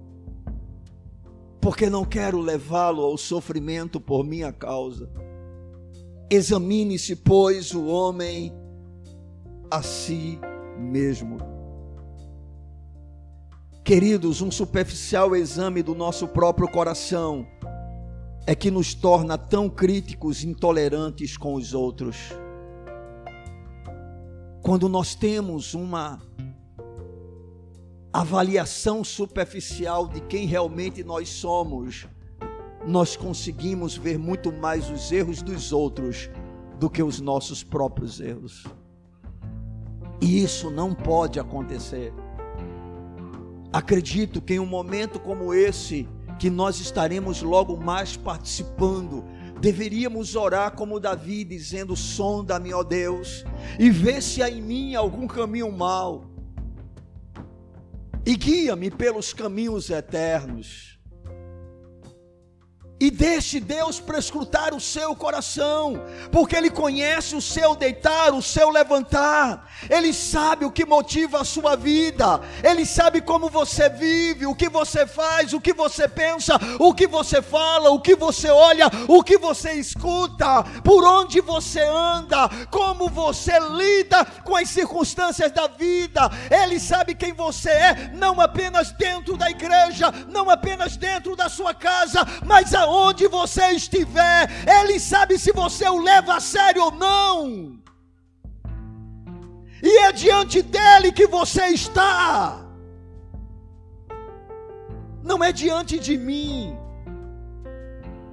porque 1.60 1.90
não 1.90 2.06
quero 2.06 2.40
levá-lo 2.40 3.02
ao 3.02 3.18
sofrimento 3.18 4.00
por 4.00 4.24
minha 4.24 4.50
causa. 4.50 5.10
Examine-se, 6.30 7.16
pois, 7.16 7.74
o 7.74 7.84
homem 7.86 8.50
a 9.70 9.82
si 9.82 10.40
mesmo. 10.78 11.59
Queridos, 13.90 14.40
um 14.40 14.52
superficial 14.52 15.34
exame 15.34 15.82
do 15.82 15.96
nosso 15.96 16.28
próprio 16.28 16.68
coração 16.68 17.44
é 18.46 18.54
que 18.54 18.70
nos 18.70 18.94
torna 18.94 19.36
tão 19.36 19.68
críticos 19.68 20.44
intolerantes 20.44 21.36
com 21.36 21.54
os 21.54 21.74
outros. 21.74 22.16
Quando 24.62 24.88
nós 24.88 25.16
temos 25.16 25.74
uma 25.74 26.22
avaliação 28.12 29.02
superficial 29.02 30.06
de 30.06 30.20
quem 30.20 30.46
realmente 30.46 31.02
nós 31.02 31.28
somos, 31.28 32.06
nós 32.86 33.16
conseguimos 33.16 33.96
ver 33.96 34.20
muito 34.20 34.52
mais 34.52 34.88
os 34.88 35.10
erros 35.10 35.42
dos 35.42 35.72
outros 35.72 36.30
do 36.78 36.88
que 36.88 37.02
os 37.02 37.20
nossos 37.20 37.64
próprios 37.64 38.20
erros. 38.20 38.62
E 40.20 40.44
isso 40.44 40.70
não 40.70 40.94
pode 40.94 41.40
acontecer. 41.40 42.12
Acredito 43.72 44.40
que 44.40 44.54
em 44.54 44.58
um 44.58 44.66
momento 44.66 45.18
como 45.18 45.54
esse, 45.54 46.08
que 46.38 46.50
nós 46.50 46.80
estaremos 46.80 47.42
logo 47.42 47.76
mais 47.76 48.16
participando, 48.16 49.24
deveríamos 49.60 50.34
orar 50.36 50.72
como 50.72 51.00
Davi, 51.00 51.44
dizendo: 51.44 51.96
Sonda-me, 51.96 52.72
ó 52.72 52.82
Deus, 52.82 53.44
e 53.78 53.90
vê 53.90 54.20
se 54.20 54.42
há 54.42 54.50
em 54.50 54.60
mim 54.60 54.94
algum 54.94 55.26
caminho 55.26 55.70
mau, 55.70 56.30
e 58.26 58.36
guia-me 58.36 58.90
pelos 58.90 59.32
caminhos 59.32 59.88
eternos 59.90 60.99
e 63.00 63.10
deixe 63.10 63.58
Deus 63.58 63.98
prescrutar 63.98 64.74
o 64.74 64.80
seu 64.80 65.16
coração, 65.16 65.94
porque 66.30 66.54
Ele 66.54 66.68
conhece 66.68 67.34
o 67.34 67.40
seu 67.40 67.74
deitar, 67.74 68.34
o 68.34 68.42
seu 68.42 68.68
levantar, 68.68 69.66
Ele 69.88 70.12
sabe 70.12 70.66
o 70.66 70.70
que 70.70 70.84
motiva 70.84 71.40
a 71.40 71.44
sua 71.44 71.76
vida, 71.76 72.38
Ele 72.62 72.84
sabe 72.84 73.22
como 73.22 73.48
você 73.48 73.88
vive, 73.88 74.44
o 74.44 74.54
que 74.54 74.68
você 74.68 75.06
faz, 75.06 75.54
o 75.54 75.60
que 75.60 75.72
você 75.72 76.06
pensa, 76.06 76.60
o 76.78 76.92
que 76.92 77.06
você 77.06 77.40
fala, 77.40 77.90
o 77.90 78.02
que 78.02 78.14
você 78.14 78.50
olha, 78.50 78.90
o 79.08 79.24
que 79.24 79.38
você 79.38 79.72
escuta, 79.72 80.62
por 80.84 81.02
onde 81.02 81.40
você 81.40 81.80
anda, 81.80 82.50
como 82.70 83.08
você 83.08 83.58
lida 83.58 84.26
com 84.44 84.54
as 84.54 84.68
circunstâncias 84.68 85.50
da 85.50 85.68
vida, 85.68 86.30
Ele 86.50 86.78
sabe 86.78 87.14
quem 87.14 87.32
você 87.32 87.70
é, 87.70 88.10
não 88.12 88.38
apenas 88.42 88.92
dentro 88.92 89.38
da 89.38 89.50
igreja, 89.50 90.12
não 90.28 90.50
apenas 90.50 90.98
dentro 90.98 91.34
da 91.34 91.48
sua 91.48 91.72
casa, 91.72 92.26
mas 92.44 92.74
aonde 92.74 92.89
aonde 92.90 93.28
você 93.28 93.70
estiver, 93.70 94.50
Ele 94.66 94.98
sabe 94.98 95.38
se 95.38 95.52
você 95.52 95.88
o 95.88 96.02
leva 96.02 96.34
a 96.36 96.40
sério 96.40 96.82
ou 96.84 96.90
não. 96.90 97.78
E 99.82 99.98
é 99.98 100.12
diante 100.12 100.60
dele 100.60 101.12
que 101.12 101.26
você 101.26 101.66
está, 101.68 102.60
não 105.22 105.42
é 105.42 105.52
diante 105.52 105.98
de 105.98 106.18
mim. 106.18 106.76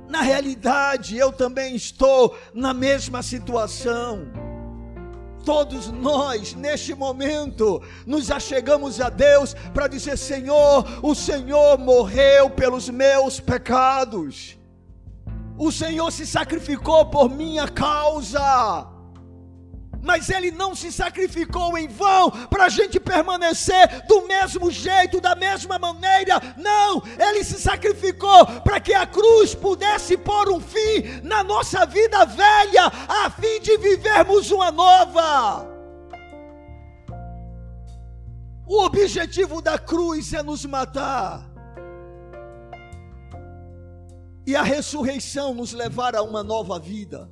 Na 0.10 0.22
realidade, 0.22 1.18
eu 1.18 1.32
também 1.32 1.76
estou 1.76 2.38
na 2.54 2.74
mesma 2.74 3.22
situação 3.22 4.47
todos 5.48 5.88
nós, 5.88 6.54
neste 6.54 6.94
momento, 6.94 7.82
nos 8.06 8.30
achegamos 8.30 9.00
a 9.00 9.10
Deus 9.10 9.54
para 9.74 9.88
dizer: 9.88 10.18
Senhor, 10.18 10.86
o 11.02 11.16
Senhor 11.16 11.78
morreu 11.78 12.50
pelos 12.50 12.90
meus 12.90 13.40
pecados, 13.40 14.58
o 15.58 15.72
Senhor 15.72 16.12
se 16.12 16.28
sacrificou 16.28 17.06
por 17.06 17.30
minha 17.30 17.66
causa 17.66 18.97
mas 20.08 20.30
ele 20.30 20.52
não 20.52 20.74
se 20.74 20.90
sacrificou 20.90 21.78
em 21.78 21.86
vão 21.86 22.32
para 22.48 22.66
a 22.66 22.70
gente 22.70 22.98
permanecer 22.98 24.08
do 24.08 24.26
mesmo 24.26 24.72
jeito, 24.72 25.20
da 25.20 25.36
mesma 25.36 25.78
maneira. 25.78 26.40
Não, 26.56 27.04
ele 27.20 27.44
se 27.44 27.60
sacrificou 27.60 28.46
para 28.64 28.80
que 28.80 28.94
a 28.94 29.06
cruz 29.06 29.54
pudesse 29.54 30.18
pôr 30.18 30.50
um 30.50 30.62
fim 30.62 31.20
na 31.24 31.44
nossa 31.44 31.86
vida 31.86 32.26
velha, 32.26 32.86
a 33.26 33.30
fim 33.30 33.60
de 33.60 33.78
vivermos 33.78 34.50
uma 34.50 34.72
nova. 34.72 35.68
O 38.66 38.86
objetivo 38.86 39.62
da 39.62 39.78
cruz 39.78 40.32
é 40.34 40.42
nos 40.42 40.66
matar. 40.66 41.46
E 44.46 44.56
a 44.56 44.64
ressurreição 44.64 45.54
nos 45.54 45.74
levar 45.74 46.16
a 46.16 46.22
uma 46.22 46.42
nova 46.42 46.80
vida. 46.80 47.30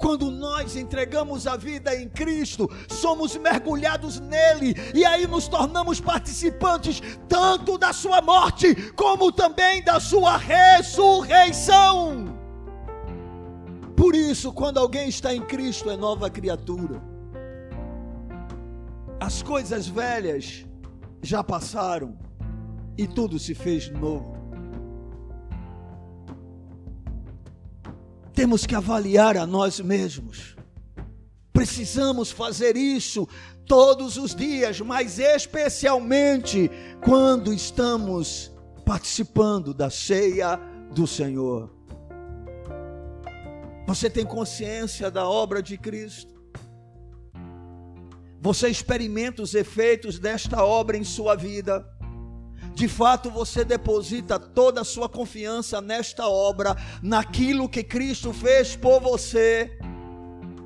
Quando 0.00 0.30
nós 0.30 0.76
entregamos 0.76 1.46
a 1.46 1.58
vida 1.58 1.94
em 1.94 2.08
Cristo, 2.08 2.66
somos 2.88 3.36
mergulhados 3.36 4.18
nele 4.18 4.74
e 4.94 5.04
aí 5.04 5.26
nos 5.26 5.46
tornamos 5.46 6.00
participantes 6.00 7.02
tanto 7.28 7.76
da 7.76 7.92
sua 7.92 8.22
morte 8.22 8.74
como 8.92 9.30
também 9.30 9.84
da 9.84 10.00
sua 10.00 10.38
ressurreição. 10.38 12.34
Por 13.94 14.14
isso, 14.14 14.54
quando 14.54 14.78
alguém 14.78 15.10
está 15.10 15.34
em 15.34 15.42
Cristo, 15.42 15.90
é 15.90 15.96
nova 15.98 16.30
criatura. 16.30 17.02
As 19.20 19.42
coisas 19.42 19.86
velhas 19.86 20.64
já 21.22 21.44
passaram 21.44 22.16
e 22.96 23.06
tudo 23.06 23.38
se 23.38 23.54
fez 23.54 23.90
novo. 23.90 24.39
Temos 28.40 28.64
que 28.64 28.74
avaliar 28.74 29.36
a 29.36 29.46
nós 29.46 29.80
mesmos. 29.80 30.56
Precisamos 31.52 32.30
fazer 32.30 32.74
isso 32.74 33.28
todos 33.66 34.16
os 34.16 34.34
dias, 34.34 34.80
mas 34.80 35.18
especialmente 35.18 36.70
quando 37.04 37.52
estamos 37.52 38.50
participando 38.82 39.74
da 39.74 39.90
ceia 39.90 40.58
do 40.90 41.06
Senhor. 41.06 41.70
Você 43.86 44.08
tem 44.08 44.24
consciência 44.24 45.10
da 45.10 45.28
obra 45.28 45.62
de 45.62 45.76
Cristo? 45.76 46.42
Você 48.40 48.70
experimenta 48.70 49.42
os 49.42 49.54
efeitos 49.54 50.18
desta 50.18 50.64
obra 50.64 50.96
em 50.96 51.04
sua 51.04 51.34
vida? 51.36 51.86
De 52.74 52.88
fato, 52.88 53.30
você 53.30 53.64
deposita 53.64 54.38
toda 54.38 54.80
a 54.80 54.84
sua 54.84 55.08
confiança 55.08 55.80
nesta 55.80 56.28
obra, 56.28 56.76
naquilo 57.02 57.68
que 57.68 57.82
Cristo 57.82 58.32
fez 58.32 58.76
por 58.76 59.00
você? 59.00 59.78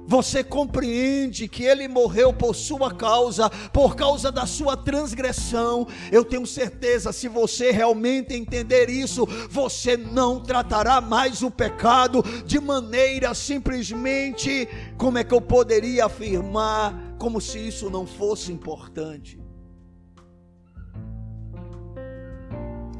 Você 0.07 0.45
compreende 0.45 1.49
que 1.49 1.65
ele 1.65 1.89
morreu 1.89 2.33
por 2.33 2.55
sua 2.55 2.93
causa, 2.93 3.49
por 3.73 3.97
causa 3.97 4.31
da 4.31 4.45
sua 4.45 4.77
transgressão. 4.77 5.87
Eu 6.13 6.25
tenho 6.25 6.47
certeza, 6.47 7.11
se 7.11 7.27
você 7.27 7.71
realmente 7.71 8.35
entender 8.35 8.91
isso, 8.91 9.27
você 9.49 9.97
não 9.97 10.41
tratará 10.41 11.01
mais 11.01 11.43
o 11.43 11.51
pecado 11.51 12.23
de 12.45 12.61
maneira 12.61 13.33
simplesmente, 13.35 14.69
como 14.99 15.17
é 15.17 15.25
que 15.25 15.33
eu 15.33 15.41
poderia 15.41 16.05
afirmar, 16.05 17.17
como 17.19 17.41
se 17.41 17.59
isso 17.59 17.89
não 17.89 18.07
fosse 18.07 18.53
importante. 18.53 19.44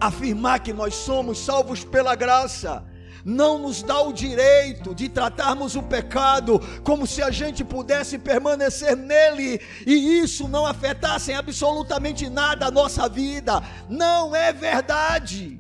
Afirmar 0.05 0.61
que 0.61 0.71
nós 0.71 0.95
somos 0.95 1.39
salvos 1.39 1.83
pela 1.83 2.15
graça 2.15 2.85
não 3.25 3.57
nos 3.57 3.83
dá 3.83 4.03
o 4.03 4.13
direito 4.13 4.95
de 4.95 5.09
tratarmos 5.09 5.75
o 5.77 5.83
pecado 5.83 6.61
como 6.85 7.07
se 7.07 7.23
a 7.23 7.31
gente 7.31 7.65
pudesse 7.65 8.19
permanecer 8.19 8.95
nele 8.95 9.63
e 9.87 10.21
isso 10.21 10.47
não 10.47 10.67
afetasse 10.67 11.33
absolutamente 11.33 12.29
nada 12.29 12.67
a 12.67 12.71
nossa 12.71 13.09
vida. 13.09 13.63
Não 13.89 14.37
é 14.37 14.53
verdade. 14.53 15.59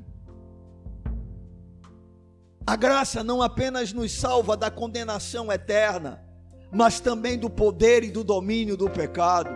A 2.66 2.76
graça 2.76 3.24
não 3.24 3.40
apenas 3.40 3.94
nos 3.94 4.12
salva 4.12 4.58
da 4.58 4.70
condenação 4.70 5.50
eterna, 5.50 6.22
mas 6.70 7.00
também 7.00 7.38
do 7.38 7.48
poder 7.48 8.04
e 8.04 8.10
do 8.10 8.22
domínio 8.22 8.76
do 8.76 8.90
pecado. 8.90 9.54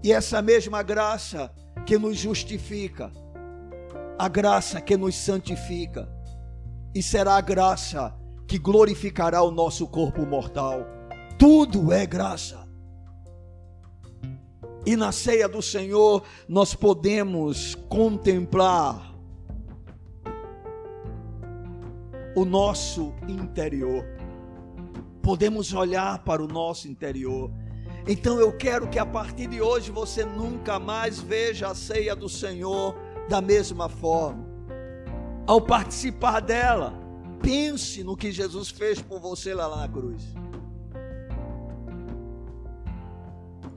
E 0.00 0.12
essa 0.12 0.40
mesma 0.40 0.80
graça 0.84 1.50
que 1.84 1.98
nos 1.98 2.16
justifica, 2.16 3.12
a 4.18 4.28
graça 4.28 4.80
que 4.80 4.96
nos 4.96 5.14
santifica, 5.14 6.08
e 6.94 7.02
será 7.02 7.36
a 7.36 7.40
graça 7.40 8.16
que 8.46 8.58
glorificará 8.58 9.42
o 9.42 9.50
nosso 9.50 9.86
corpo 9.86 10.24
mortal. 10.24 10.86
Tudo 11.38 11.92
é 11.92 12.06
graça. 12.06 12.66
E 14.86 14.96
na 14.96 15.10
ceia 15.10 15.48
do 15.48 15.60
Senhor 15.60 16.22
nós 16.48 16.74
podemos 16.74 17.74
contemplar 17.88 19.14
o 22.36 22.44
nosso 22.44 23.12
interior. 23.26 24.04
Podemos 25.22 25.72
olhar 25.72 26.22
para 26.22 26.44
o 26.44 26.46
nosso 26.46 26.86
interior. 26.86 27.50
Então 28.06 28.38
eu 28.38 28.52
quero 28.52 28.88
que 28.88 28.98
a 28.98 29.06
partir 29.06 29.48
de 29.48 29.60
hoje 29.60 29.90
você 29.90 30.24
nunca 30.24 30.78
mais 30.78 31.18
veja 31.20 31.68
a 31.68 31.74
ceia 31.74 32.14
do 32.14 32.28
Senhor 32.28 32.94
da 33.28 33.40
mesma 33.40 33.88
forma 33.88 34.56
ao 35.46 35.60
participar 35.60 36.40
dela, 36.40 36.92
pense 37.40 38.02
no 38.02 38.16
que 38.16 38.32
Jesus 38.32 38.68
fez 38.68 39.00
por 39.00 39.20
você 39.20 39.54
lá 39.54 39.76
na 39.76 39.88
cruz. 39.88 40.22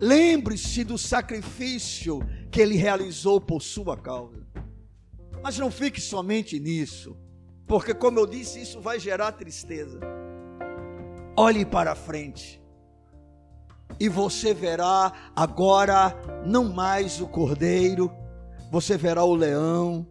Lembre-se 0.02 0.84
do 0.84 0.98
sacrifício 0.98 2.20
que 2.50 2.60
ele 2.60 2.76
realizou 2.76 3.40
por 3.40 3.62
sua 3.62 3.96
causa. 3.96 4.48
Mas 5.44 5.58
não 5.60 5.70
fique 5.70 6.02
somente 6.02 6.60
nisso, 6.60 7.16
porque, 7.68 7.94
como 7.94 8.20
eu 8.20 8.26
disse, 8.26 8.62
isso 8.62 8.82
vai 8.82 9.00
gerar 9.00 9.34
tristeza. 9.34 10.00
Olhe 11.38 11.66
para 11.66 11.96
frente, 11.96 12.59
e 14.00 14.10
você 14.10 14.54
verá 14.54 15.12
agora 15.36 16.16
não 16.46 16.66
mais 16.66 17.22
o 17.22 17.28
cordeiro, 17.28 18.12
você 18.72 18.98
verá 18.98 19.24
o 19.24 19.34
leão, 19.34 20.06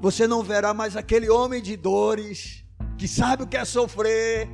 você 0.00 0.26
não 0.26 0.42
verá 0.42 0.72
mais 0.72 0.96
aquele 0.96 1.28
homem 1.28 1.62
de 1.62 1.76
dores, 1.76 2.64
que 2.96 3.08
sabe 3.08 3.42
o 3.42 3.46
que 3.46 3.56
é 3.56 3.64
sofrer, 3.64 4.48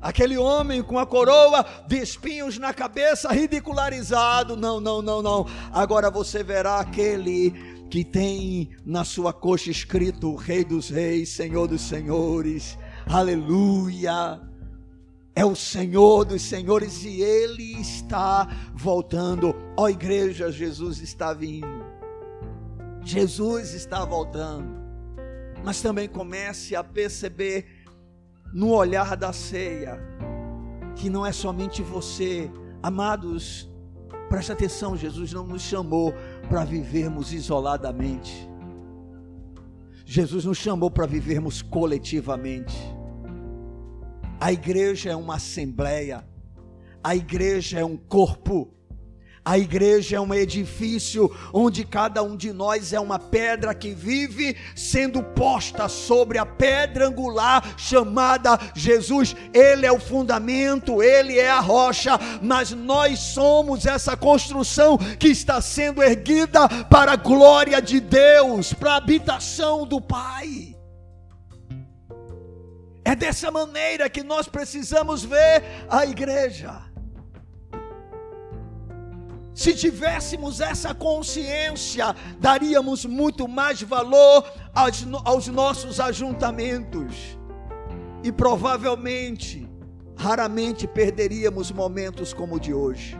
aquele 0.00 0.36
homem 0.36 0.82
com 0.82 0.98
a 0.98 1.06
coroa 1.06 1.64
de 1.88 1.96
espinhos 1.96 2.58
na 2.58 2.74
cabeça, 2.74 3.32
ridicularizado. 3.32 4.54
Não, 4.54 4.78
não, 4.78 5.00
não, 5.00 5.22
não. 5.22 5.46
Agora 5.72 6.10
você 6.10 6.42
verá 6.42 6.78
aquele 6.78 7.52
que 7.88 8.04
tem 8.04 8.70
na 8.84 9.04
sua 9.04 9.32
coxa 9.32 9.70
escrito 9.70 10.34
Rei 10.34 10.64
dos 10.64 10.90
Reis, 10.90 11.30
Senhor 11.30 11.66
dos 11.66 11.80
Senhores. 11.80 12.78
Aleluia. 13.06 14.40
É 15.36 15.44
o 15.44 15.56
Senhor 15.56 16.24
dos 16.24 16.42
Senhores 16.42 17.02
e 17.04 17.20
Ele 17.20 17.80
está 17.80 18.48
voltando. 18.74 19.54
Ó 19.76 19.88
igreja, 19.88 20.52
Jesus 20.52 21.00
está 21.00 21.32
vindo. 21.32 21.84
Jesus 23.02 23.74
está 23.74 24.04
voltando. 24.04 24.82
Mas 25.64 25.80
também 25.82 26.08
comece 26.08 26.76
a 26.76 26.84
perceber 26.84 27.66
no 28.52 28.70
olhar 28.70 29.16
da 29.16 29.32
ceia 29.32 30.00
que 30.94 31.10
não 31.10 31.26
é 31.26 31.32
somente 31.32 31.82
você, 31.82 32.50
amados. 32.82 33.68
Preste 34.28 34.52
atenção, 34.52 34.96
Jesus 34.96 35.32
não 35.32 35.46
nos 35.46 35.62
chamou 35.62 36.14
para 36.48 36.64
vivermos 36.64 37.32
isoladamente. 37.32 38.48
Jesus 40.04 40.44
nos 40.44 40.58
chamou 40.58 40.90
para 40.90 41.06
vivermos 41.06 41.62
coletivamente. 41.62 42.76
A 44.40 44.52
igreja 44.52 45.10
é 45.10 45.16
uma 45.16 45.36
assembleia, 45.36 46.24
a 47.02 47.14
igreja 47.14 47.78
é 47.78 47.84
um 47.84 47.96
corpo, 47.96 48.74
a 49.44 49.58
igreja 49.58 50.16
é 50.16 50.20
um 50.20 50.32
edifício 50.32 51.30
onde 51.52 51.84
cada 51.84 52.22
um 52.22 52.34
de 52.34 52.50
nós 52.50 52.94
é 52.94 52.98
uma 52.98 53.18
pedra 53.18 53.74
que 53.74 53.90
vive 53.90 54.56
sendo 54.74 55.22
posta 55.22 55.86
sobre 55.86 56.38
a 56.38 56.46
pedra 56.46 57.08
angular 57.08 57.74
chamada 57.76 58.58
Jesus. 58.74 59.36
Ele 59.52 59.84
é 59.84 59.92
o 59.92 60.00
fundamento, 60.00 61.02
ele 61.02 61.38
é 61.38 61.50
a 61.50 61.60
rocha, 61.60 62.18
mas 62.40 62.70
nós 62.70 63.18
somos 63.18 63.84
essa 63.84 64.16
construção 64.16 64.96
que 64.96 65.28
está 65.28 65.60
sendo 65.60 66.02
erguida 66.02 66.66
para 66.88 67.12
a 67.12 67.16
glória 67.16 67.82
de 67.82 68.00
Deus, 68.00 68.72
para 68.72 68.92
a 68.92 68.96
habitação 68.96 69.86
do 69.86 70.00
Pai. 70.00 70.63
É 73.04 73.14
dessa 73.14 73.50
maneira 73.50 74.08
que 74.08 74.22
nós 74.22 74.48
precisamos 74.48 75.22
ver 75.22 75.62
a 75.88 76.06
igreja. 76.06 76.80
Se 79.54 79.72
tivéssemos 79.72 80.60
essa 80.60 80.92
consciência, 80.94 82.16
daríamos 82.40 83.04
muito 83.04 83.46
mais 83.46 83.80
valor 83.82 84.44
aos, 84.74 85.06
aos 85.24 85.46
nossos 85.46 86.00
ajuntamentos. 86.00 87.38
E 88.24 88.32
provavelmente, 88.32 89.68
raramente 90.16 90.88
perderíamos 90.88 91.70
momentos 91.70 92.32
como 92.32 92.56
o 92.56 92.60
de 92.60 92.72
hoje. 92.72 93.16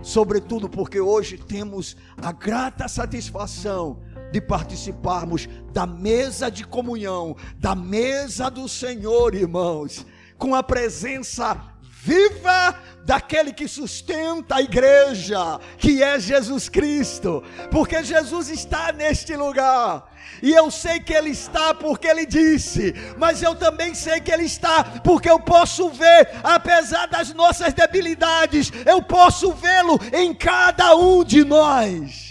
Sobretudo 0.00 0.68
porque 0.68 1.00
hoje 1.00 1.36
temos 1.36 1.96
a 2.22 2.32
grata 2.32 2.88
satisfação 2.88 4.00
de 4.30 4.40
participarmos 4.40 5.48
da 5.72 5.86
mesa 5.86 6.50
de 6.50 6.64
comunhão, 6.64 7.36
da 7.56 7.74
mesa 7.74 8.50
do 8.50 8.68
Senhor, 8.68 9.34
irmãos, 9.34 10.04
com 10.36 10.54
a 10.54 10.62
presença 10.62 11.56
viva 12.02 12.78
daquele 13.04 13.52
que 13.52 13.66
sustenta 13.66 14.56
a 14.56 14.62
igreja, 14.62 15.58
que 15.78 16.02
é 16.02 16.20
Jesus 16.20 16.68
Cristo, 16.68 17.42
porque 17.70 18.02
Jesus 18.04 18.48
está 18.50 18.92
neste 18.92 19.34
lugar. 19.34 20.06
E 20.42 20.52
eu 20.52 20.70
sei 20.70 21.00
que 21.00 21.12
Ele 21.12 21.30
está 21.30 21.74
porque 21.74 22.06
Ele 22.06 22.26
disse, 22.26 22.94
mas 23.16 23.42
eu 23.42 23.54
também 23.54 23.94
sei 23.94 24.20
que 24.20 24.30
Ele 24.30 24.44
está 24.44 24.84
porque 25.02 25.28
eu 25.28 25.40
posso 25.40 25.88
ver, 25.90 26.28
apesar 26.44 27.06
das 27.08 27.32
nossas 27.34 27.72
debilidades, 27.72 28.70
eu 28.86 29.02
posso 29.02 29.52
vê-lo 29.52 29.98
em 30.12 30.34
cada 30.34 30.94
um 30.94 31.24
de 31.24 31.44
nós, 31.44 32.27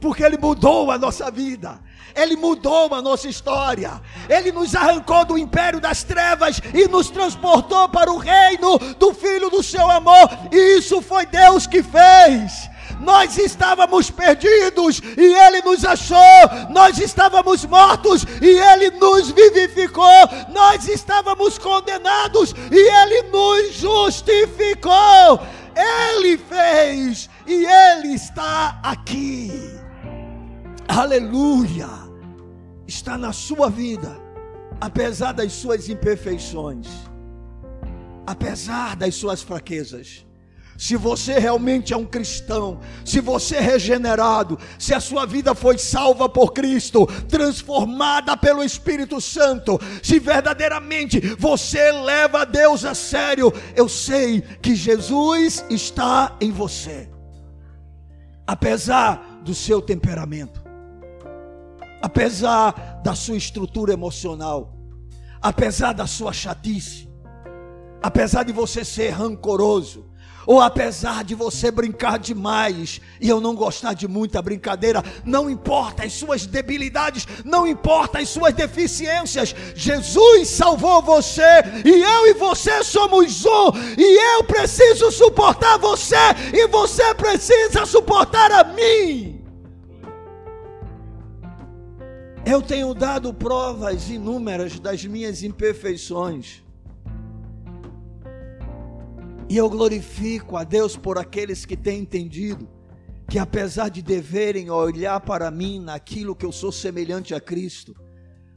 porque 0.00 0.22
Ele 0.22 0.38
mudou 0.38 0.90
a 0.90 0.98
nossa 0.98 1.30
vida. 1.30 1.80
Ele 2.14 2.36
mudou 2.36 2.92
a 2.94 3.02
nossa 3.02 3.28
história. 3.28 4.00
Ele 4.28 4.50
nos 4.50 4.74
arrancou 4.74 5.24
do 5.24 5.38
império 5.38 5.80
das 5.80 6.02
trevas 6.02 6.60
e 6.74 6.88
nos 6.88 7.10
transportou 7.10 7.88
para 7.88 8.10
o 8.10 8.18
reino 8.18 8.78
do 8.98 9.14
Filho 9.14 9.50
do 9.50 9.62
seu 9.62 9.88
amor. 9.88 10.28
E 10.50 10.78
isso 10.78 11.00
foi 11.00 11.26
Deus 11.26 11.66
que 11.66 11.82
fez. 11.82 12.68
Nós 13.00 13.38
estávamos 13.38 14.10
perdidos 14.10 15.00
e 15.16 15.34
Ele 15.34 15.62
nos 15.62 15.84
achou. 15.84 16.18
Nós 16.70 16.98
estávamos 16.98 17.64
mortos 17.64 18.24
e 18.42 18.48
Ele 18.48 18.90
nos 18.98 19.30
vivificou. 19.30 20.04
Nós 20.48 20.88
estávamos 20.88 21.58
condenados 21.58 22.52
e 22.70 22.76
Ele 22.76 23.22
nos 23.30 23.74
justificou. 23.74 25.40
Ele 25.76 26.36
fez 26.36 27.30
e 27.46 27.64
Ele 27.64 28.14
está 28.14 28.80
aqui. 28.82 29.77
Aleluia, 30.88 31.88
está 32.86 33.18
na 33.18 33.32
sua 33.32 33.68
vida, 33.68 34.16
apesar 34.80 35.32
das 35.32 35.52
suas 35.52 35.88
imperfeições, 35.88 36.88
apesar 38.26 38.96
das 38.96 39.14
suas 39.14 39.42
fraquezas. 39.42 40.26
Se 40.78 40.94
você 40.94 41.40
realmente 41.40 41.92
é 41.92 41.96
um 41.96 42.04
cristão, 42.04 42.78
se 43.04 43.20
você 43.20 43.56
é 43.56 43.60
regenerado, 43.60 44.56
se 44.78 44.94
a 44.94 45.00
sua 45.00 45.26
vida 45.26 45.52
foi 45.52 45.76
salva 45.76 46.28
por 46.28 46.52
Cristo, 46.52 47.04
transformada 47.28 48.36
pelo 48.36 48.62
Espírito 48.62 49.20
Santo, 49.20 49.76
se 50.00 50.20
verdadeiramente 50.20 51.18
você 51.36 51.90
leva 51.90 52.46
Deus 52.46 52.84
a 52.84 52.94
sério, 52.94 53.52
eu 53.74 53.88
sei 53.88 54.40
que 54.40 54.76
Jesus 54.76 55.64
está 55.68 56.36
em 56.40 56.52
você. 56.52 57.10
Apesar 58.46 59.40
do 59.42 59.56
seu 59.56 59.82
temperamento, 59.82 60.67
apesar 62.00 63.00
da 63.02 63.14
sua 63.14 63.36
estrutura 63.36 63.92
emocional, 63.92 64.76
apesar 65.40 65.92
da 65.92 66.06
sua 66.06 66.32
chatice, 66.32 67.08
apesar 68.02 68.44
de 68.44 68.52
você 68.52 68.84
ser 68.84 69.10
rancoroso, 69.10 70.08
ou 70.48 70.62
apesar 70.62 71.24
de 71.24 71.34
você 71.34 71.70
brincar 71.70 72.18
demais 72.18 73.02
e 73.20 73.28
eu 73.28 73.38
não 73.38 73.54
gostar 73.54 73.92
de 73.92 74.08
muita 74.08 74.40
brincadeira, 74.40 75.04
não 75.22 75.50
importa 75.50 76.04
as 76.04 76.14
suas 76.14 76.46
debilidades, 76.46 77.28
não 77.44 77.66
importa 77.66 78.18
as 78.18 78.30
suas 78.30 78.54
deficiências, 78.54 79.54
Jesus 79.74 80.48
salvou 80.48 81.02
você 81.02 81.42
e 81.84 81.90
eu 81.90 82.28
e 82.28 82.32
você 82.32 82.82
somos 82.82 83.44
um, 83.44 83.72
e 83.98 84.36
eu 84.36 84.44
preciso 84.44 85.12
suportar 85.12 85.76
você 85.76 86.16
e 86.54 86.66
você 86.68 87.14
precisa 87.14 87.84
suportar 87.84 88.50
a 88.50 88.64
mim. 88.64 89.37
Eu 92.50 92.62
tenho 92.62 92.94
dado 92.94 93.34
provas 93.34 94.08
inúmeras 94.08 94.80
das 94.80 95.04
minhas 95.04 95.42
imperfeições. 95.42 96.64
E 99.50 99.54
eu 99.54 99.68
glorifico 99.68 100.56
a 100.56 100.64
Deus 100.64 100.96
por 100.96 101.18
aqueles 101.18 101.66
que 101.66 101.76
têm 101.76 102.00
entendido 102.00 102.66
que, 103.28 103.38
apesar 103.38 103.90
de 103.90 104.00
deverem 104.00 104.70
olhar 104.70 105.20
para 105.20 105.50
mim 105.50 105.78
naquilo 105.78 106.34
que 106.34 106.46
eu 106.46 106.50
sou 106.50 106.72
semelhante 106.72 107.34
a 107.34 107.40
Cristo, 107.40 107.94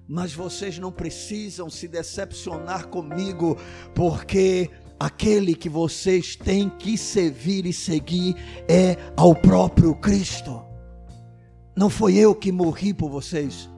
mas 0.07 0.33
vocês 0.33 0.79
não 0.79 0.89
precisam 0.89 1.69
se 1.69 1.85
decepcionar 1.85 2.87
comigo, 2.87 3.57
porque 3.93 4.69
aquele 4.97 5.53
que 5.53 5.67
vocês 5.67 6.37
têm 6.37 6.69
que 6.69 6.97
servir 6.97 7.65
e 7.65 7.73
seguir 7.73 8.37
é 8.69 8.95
ao 9.17 9.35
próprio 9.35 9.93
Cristo. 9.95 10.63
Não 11.75 11.89
foi 11.89 12.15
eu 12.15 12.33
que 12.33 12.53
morri 12.53 12.93
por 12.93 13.09
vocês. 13.09 13.69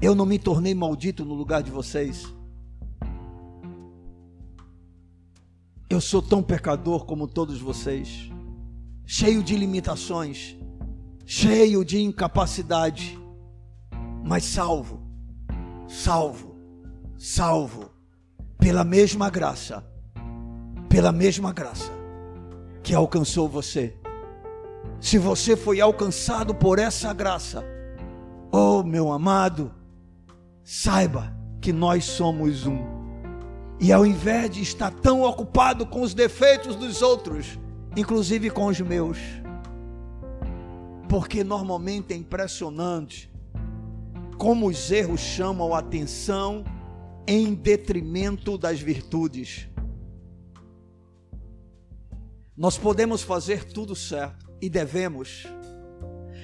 Eu 0.00 0.14
não 0.14 0.24
me 0.24 0.38
tornei 0.38 0.74
maldito 0.74 1.24
no 1.24 1.34
lugar 1.34 1.60
de 1.60 1.72
vocês. 1.72 2.32
Eu 5.90 6.00
sou 6.00 6.22
tão 6.22 6.40
pecador 6.40 7.04
como 7.04 7.26
todos 7.26 7.60
vocês, 7.60 8.30
cheio 9.04 9.42
de 9.42 9.56
limitações, 9.56 10.56
cheio 11.26 11.84
de 11.84 12.00
incapacidade, 12.00 13.18
mas 14.24 14.44
salvo, 14.44 15.02
salvo, 15.88 16.54
salvo, 17.16 17.90
pela 18.58 18.84
mesma 18.84 19.28
graça, 19.30 19.84
pela 20.88 21.10
mesma 21.10 21.52
graça 21.52 21.90
que 22.84 22.94
alcançou 22.94 23.48
você. 23.48 23.96
Se 25.00 25.18
você 25.18 25.56
foi 25.56 25.80
alcançado 25.80 26.54
por 26.54 26.78
essa 26.78 27.12
graça, 27.12 27.64
oh 28.52 28.82
meu 28.82 29.10
amado, 29.10 29.77
saiba 30.70 31.34
que 31.62 31.72
nós 31.72 32.04
somos 32.04 32.66
um. 32.66 32.78
E 33.80 33.90
ao 33.90 34.04
invés 34.04 34.50
de 34.50 34.60
estar 34.60 34.90
tão 34.90 35.22
ocupado 35.22 35.86
com 35.86 36.02
os 36.02 36.12
defeitos 36.12 36.76
dos 36.76 37.00
outros, 37.00 37.58
inclusive 37.96 38.50
com 38.50 38.66
os 38.66 38.78
meus, 38.78 39.16
porque 41.08 41.42
normalmente 41.42 42.12
é 42.12 42.16
impressionante 42.18 43.32
como 44.36 44.66
os 44.66 44.90
erros 44.92 45.20
chamam 45.20 45.74
a 45.74 45.78
atenção 45.78 46.66
em 47.26 47.54
detrimento 47.54 48.58
das 48.58 48.78
virtudes. 48.78 49.70
Nós 52.54 52.76
podemos 52.76 53.22
fazer 53.22 53.64
tudo 53.64 53.96
certo 53.96 54.52
e 54.60 54.68
devemos, 54.68 55.46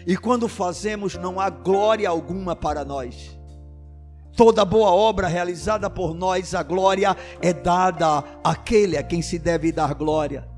e 0.07 0.17
quando 0.17 0.49
fazemos, 0.49 1.15
não 1.15 1.39
há 1.39 1.51
glória 1.51 2.09
alguma 2.09 2.57
para 2.57 2.87
nós. 2.87 3.34
Toda 4.37 4.65
boa 4.65 4.91
obra 4.91 5.29
realizada 5.29 5.89
por 5.89 6.13
nós, 6.13 6.55
a 6.55 6.63
glória 6.63 7.17
é 7.41 7.53
dada 7.53 8.25
àquele 8.43 8.97
a 8.97 9.03
quem 9.03 9.23
se 9.23 9.39
deve 9.39 9.71
dar 9.71 9.95
glória. 9.95 10.49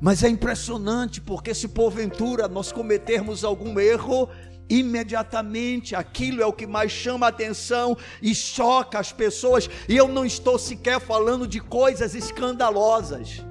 Mas 0.00 0.22
é 0.22 0.28
impressionante 0.28 1.18
porque 1.18 1.54
se 1.54 1.68
porventura 1.68 2.46
nós 2.46 2.70
cometermos 2.70 3.42
algum 3.42 3.80
erro, 3.80 4.28
imediatamente 4.68 5.96
aquilo 5.96 6.42
é 6.42 6.46
o 6.46 6.52
que 6.52 6.66
mais 6.66 6.92
chama 6.92 7.24
a 7.24 7.30
atenção 7.30 7.96
e 8.20 8.34
choca 8.34 8.98
as 8.98 9.12
pessoas, 9.12 9.68
e 9.88 9.96
eu 9.96 10.06
não 10.06 10.26
estou 10.26 10.58
sequer 10.58 11.00
falando 11.00 11.48
de 11.48 11.60
coisas 11.60 12.14
escandalosas 12.14 13.42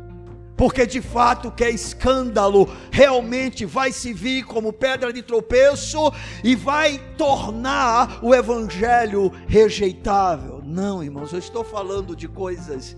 porque 0.55 0.85
de 0.85 1.01
fato 1.01 1.51
que 1.51 1.63
é 1.63 1.69
escândalo 1.69 2.69
realmente 2.91 3.65
vai 3.65 3.91
se 3.91 4.13
vir 4.13 4.45
como 4.45 4.71
pedra 4.71 5.11
de 5.11 5.21
tropeço 5.21 6.11
e 6.43 6.55
vai 6.55 6.99
tornar 7.17 8.19
o 8.23 8.33
evangelho 8.33 9.31
rejeitável. 9.47 10.61
Não, 10.63 11.03
irmãos, 11.03 11.33
eu 11.33 11.39
estou 11.39 11.63
falando 11.63 12.15
de 12.15 12.27
coisas 12.27 12.95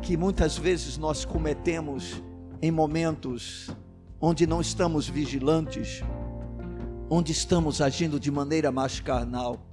que 0.00 0.16
muitas 0.16 0.56
vezes 0.56 0.96
nós 0.96 1.24
cometemos 1.24 2.22
em 2.62 2.70
momentos 2.70 3.70
onde 4.20 4.46
não 4.46 4.60
estamos 4.60 5.08
vigilantes, 5.08 6.02
onde 7.08 7.32
estamos 7.32 7.80
agindo 7.80 8.18
de 8.18 8.30
maneira 8.30 8.72
mais 8.72 9.00
carnal. 9.00 9.66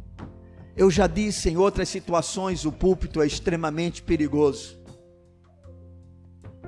Eu 0.75 0.91
já 0.91 1.07
disse 1.07 1.49
em 1.49 1.57
outras 1.57 1.89
situações, 1.89 2.65
o 2.65 2.71
púlpito 2.71 3.21
é 3.21 3.25
extremamente 3.25 4.03
perigoso 4.03 4.77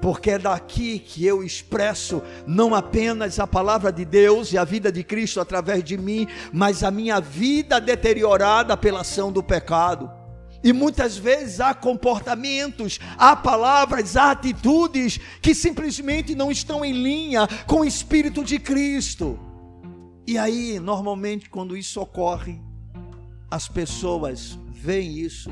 porque 0.01 0.31
é 0.31 0.39
daqui 0.39 0.99
que 0.99 1.25
eu 1.25 1.43
expresso 1.43 2.21
não 2.47 2.73
apenas 2.73 3.39
a 3.39 3.47
palavra 3.47 3.91
de 3.91 4.05
Deus 4.05 4.53
e 4.53 4.57
a 4.57 4.63
vida 4.63 4.91
de 4.91 5.03
Cristo 5.03 5.39
através 5.39 5.83
de 5.83 5.97
mim, 5.97 6.27
mas 6.51 6.83
a 6.83 6.91
minha 6.91 7.19
vida 7.19 7.79
deteriorada 7.79 8.75
pela 8.77 9.01
ação 9.01 9.31
do 9.31 9.43
pecado. 9.43 10.09
E 10.63 10.73
muitas 10.73 11.17
vezes 11.17 11.61
há 11.61 11.73
comportamentos, 11.73 12.99
há 13.17 13.35
palavras, 13.35 14.17
há 14.17 14.31
atitudes 14.31 15.19
que 15.41 15.55
simplesmente 15.55 16.35
não 16.35 16.51
estão 16.51 16.83
em 16.83 16.91
linha 16.91 17.47
com 17.65 17.81
o 17.81 17.85
Espírito 17.85 18.43
de 18.43 18.59
Cristo. 18.59 19.39
E 20.27 20.37
aí, 20.37 20.79
normalmente, 20.79 21.49
quando 21.49 21.77
isso 21.77 22.01
ocorre, 22.01 22.61
as 23.49 23.67
pessoas 23.67 24.59
veem 24.69 25.17
isso, 25.19 25.49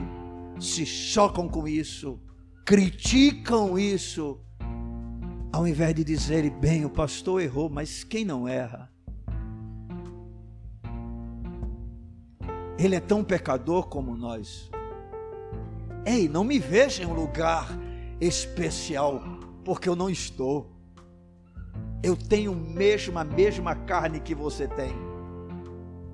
se 0.59 0.85
chocam 0.85 1.47
com 1.47 1.67
isso, 1.67 2.19
criticam 2.67 3.79
isso, 3.79 4.41
ao 5.53 5.65
invés 5.65 5.95
de 5.95 6.03
dizerem, 6.03 6.51
bem, 6.51 6.83
o 6.83 6.89
pastor 6.89 7.41
errou, 7.41 7.69
mas 7.69 8.03
quem 8.03 8.25
não 8.25 8.45
erra? 8.45 8.91
Ele 12.77 12.93
é 12.93 12.99
tão 12.99 13.23
pecador 13.23 13.87
como 13.87 14.17
nós. 14.17 14.69
Ei, 16.05 16.27
não 16.27 16.43
me 16.43 16.59
veja 16.59 17.03
em 17.03 17.05
um 17.05 17.13
lugar 17.13 17.69
especial, 18.19 19.23
porque 19.63 19.87
eu 19.87 19.95
não 19.95 20.09
estou. 20.09 20.69
Eu 22.03 22.17
tenho 22.17 22.53
mesmo 22.53 23.17
a 23.17 23.23
mesma 23.23 23.75
carne 23.75 24.19
que 24.19 24.35
você 24.35 24.67
tem, 24.67 24.91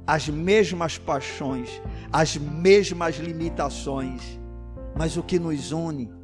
as 0.06 0.30
mesmas 0.30 1.00
paixões, 1.00 1.82
as 2.12 2.38
mesmas 2.38 3.16
limitações, 3.16 4.40
mas 4.96 5.18
o 5.18 5.24
que 5.24 5.40
nos 5.40 5.72
une 5.72 6.22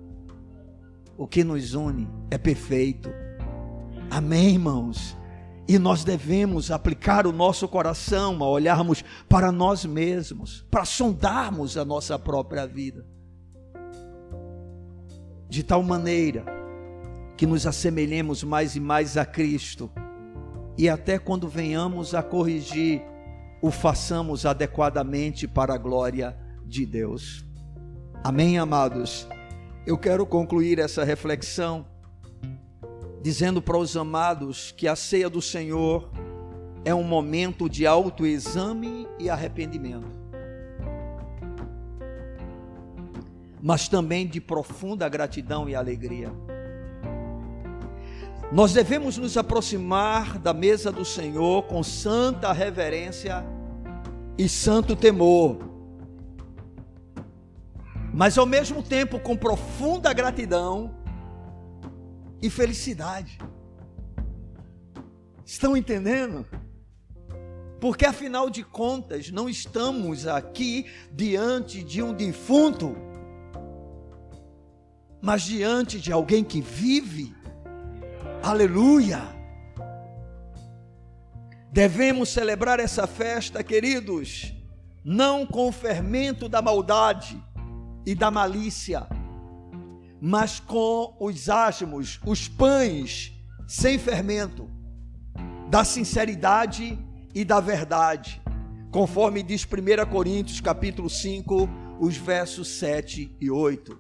o 1.20 1.28
que 1.28 1.44
nos 1.44 1.74
une 1.74 2.08
é 2.32 2.38
perfeito. 2.38 3.10
Amém, 4.10 4.52
irmãos? 4.52 5.18
E 5.68 5.78
nós 5.78 6.06
devemos 6.06 6.72
aplicar 6.72 7.28
o 7.28 7.34
nosso 7.34 7.68
coração 7.68 8.42
a 8.42 8.48
olharmos 8.48 9.04
para 9.28 9.52
nós 9.52 9.84
mesmos, 9.84 10.66
para 10.72 10.86
sondarmos 10.86 11.76
a 11.76 11.84
nossa 11.84 12.18
própria 12.18 12.66
vida. 12.66 13.06
De 15.50 15.62
tal 15.62 15.84
maneira 15.84 16.46
que 17.36 17.46
nos 17.46 17.68
assemelhemos 17.68 18.42
mais 18.42 18.78
e 18.78 18.80
mais 18.80 19.18
a 19.18 19.26
Cristo, 19.26 19.92
e 20.78 20.88
até 20.88 21.20
quando 21.20 21.50
venhamos 21.50 22.16
a 22.16 22.24
corrigir, 22.24 23.02
o 23.62 23.70
façamos 23.70 24.46
adequadamente 24.46 25.50
para 25.50 25.74
a 25.74 25.78
glória 25.78 26.38
de 26.66 26.86
Deus. 26.86 27.46
Amém, 28.24 28.58
amados? 28.58 29.28
Eu 29.86 29.98
quero 29.98 30.26
concluir 30.26 30.80
essa 30.80 31.04
reflexão 31.04 31.86
dizendo 33.22 33.62
para 33.62 33.78
os 33.78 33.96
amados 33.98 34.72
que 34.72 34.88
a 34.88 34.96
ceia 34.96 35.30
do 35.30 35.42
Senhor 35.42 36.10
é 36.86 36.94
um 36.94 37.04
momento 37.04 37.70
de 37.70 37.86
autoexame 37.86 39.08
e 39.20 39.30
arrependimento, 39.30 40.08
mas 43.62 43.88
também 43.88 44.26
de 44.26 44.40
profunda 44.40 45.08
gratidão 45.10 45.68
e 45.68 45.76
alegria. 45.76 46.32
Nós 48.52 48.74
devemos 48.74 49.18
nos 49.18 49.38
aproximar 49.38 50.40
da 50.40 50.54
mesa 50.54 50.92
do 50.92 51.06
Senhor 51.06 51.64
com 51.64 51.84
santa 51.84 52.52
reverência 52.52 53.46
e 54.38 54.48
santo 54.50 54.96
temor, 54.96 55.60
mas 58.20 58.38
ao 58.38 58.46
mesmo 58.46 58.84
tempo 58.84 59.18
com 59.18 59.38
profunda 59.38 60.12
gratidão 60.12 60.94
e 62.42 62.50
felicidade. 62.50 63.38
Estão 65.46 65.78
entendendo? 65.78 66.46
Porque 67.80 68.06
afinal 68.06 68.50
de 68.50 68.62
contas, 68.62 69.32
não 69.32 69.48
estamos 69.48 70.28
aqui 70.28 70.86
diante 71.14 71.82
de 71.82 72.04
um 72.04 72.14
defunto, 72.14 72.94
mas 75.22 75.44
diante 75.44 75.98
de 75.98 76.12
alguém 76.12 76.44
que 76.44 76.60
vive 76.60 77.34
Aleluia! 78.44 79.22
Devemos 81.72 82.28
celebrar 82.28 82.82
essa 82.82 83.08
festa, 83.08 83.64
queridos, 83.64 84.54
não 85.06 85.46
com 85.46 85.70
o 85.70 85.72
fermento 85.72 86.50
da 86.50 86.62
maldade 86.62 87.42
e 88.06 88.16
da 88.16 88.32
malícia, 88.32 89.08
mas 90.22 90.60
com 90.60 91.16
os 91.20 91.50
asmos, 91.50 92.20
os 92.26 92.48
pães 92.48 93.34
sem 93.68 93.98
fermento, 93.98 94.70
da 95.70 95.84
sinceridade 95.84 96.98
e 97.34 97.46
da 97.46 97.60
verdade, 97.60 98.42
conforme 98.92 99.44
diz 99.44 99.64
1 99.64 100.10
Coríntios 100.10 100.60
capítulo 100.60 101.10
5, 101.10 101.70
os 102.00 102.18
versos 102.18 102.68
7 102.80 103.36
e 103.40 103.52
8. 103.52 104.00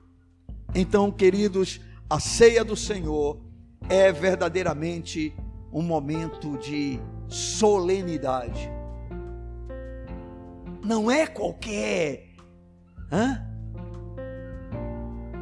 Então, 0.74 1.12
queridos, 1.12 1.80
a 2.10 2.20
ceia 2.20 2.64
do 2.64 2.76
Senhor 2.76 3.40
é 3.88 4.12
verdadeiramente 4.12 5.36
um 5.72 5.82
momento 5.82 6.58
de 6.58 7.00
solenidade. 7.28 8.70
Não 10.84 11.12
é 11.12 11.28
qualquer. 11.28 12.30
Hã? 13.12 13.49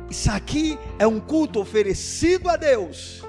Isso 0.09 0.31
aqui 0.31 0.79
é 0.97 1.05
um 1.05 1.19
culto 1.19 1.59
oferecido 1.59 2.49
a 2.49 2.55
Deus. 2.55 3.21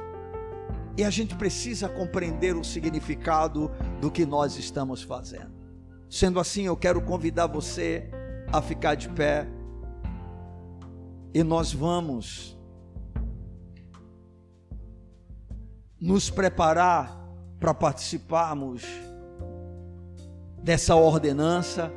E 0.96 1.04
a 1.04 1.10
gente 1.10 1.34
precisa 1.34 1.88
compreender 1.88 2.56
o 2.56 2.64
significado 2.64 3.70
do 4.00 4.10
que 4.10 4.24
nós 4.24 4.56
estamos 4.56 5.02
fazendo. 5.02 5.52
Sendo 6.08 6.40
assim, 6.40 6.66
eu 6.66 6.76
quero 6.76 7.00
convidar 7.02 7.46
você 7.46 8.10
a 8.52 8.62
ficar 8.62 8.94
de 8.94 9.08
pé. 9.08 9.46
E 11.34 11.42
nós 11.42 11.72
vamos 11.72 12.56
nos 16.00 16.30
preparar 16.30 17.18
para 17.58 17.74
participarmos 17.74 18.84
dessa 20.62 20.94
ordenança 20.94 21.92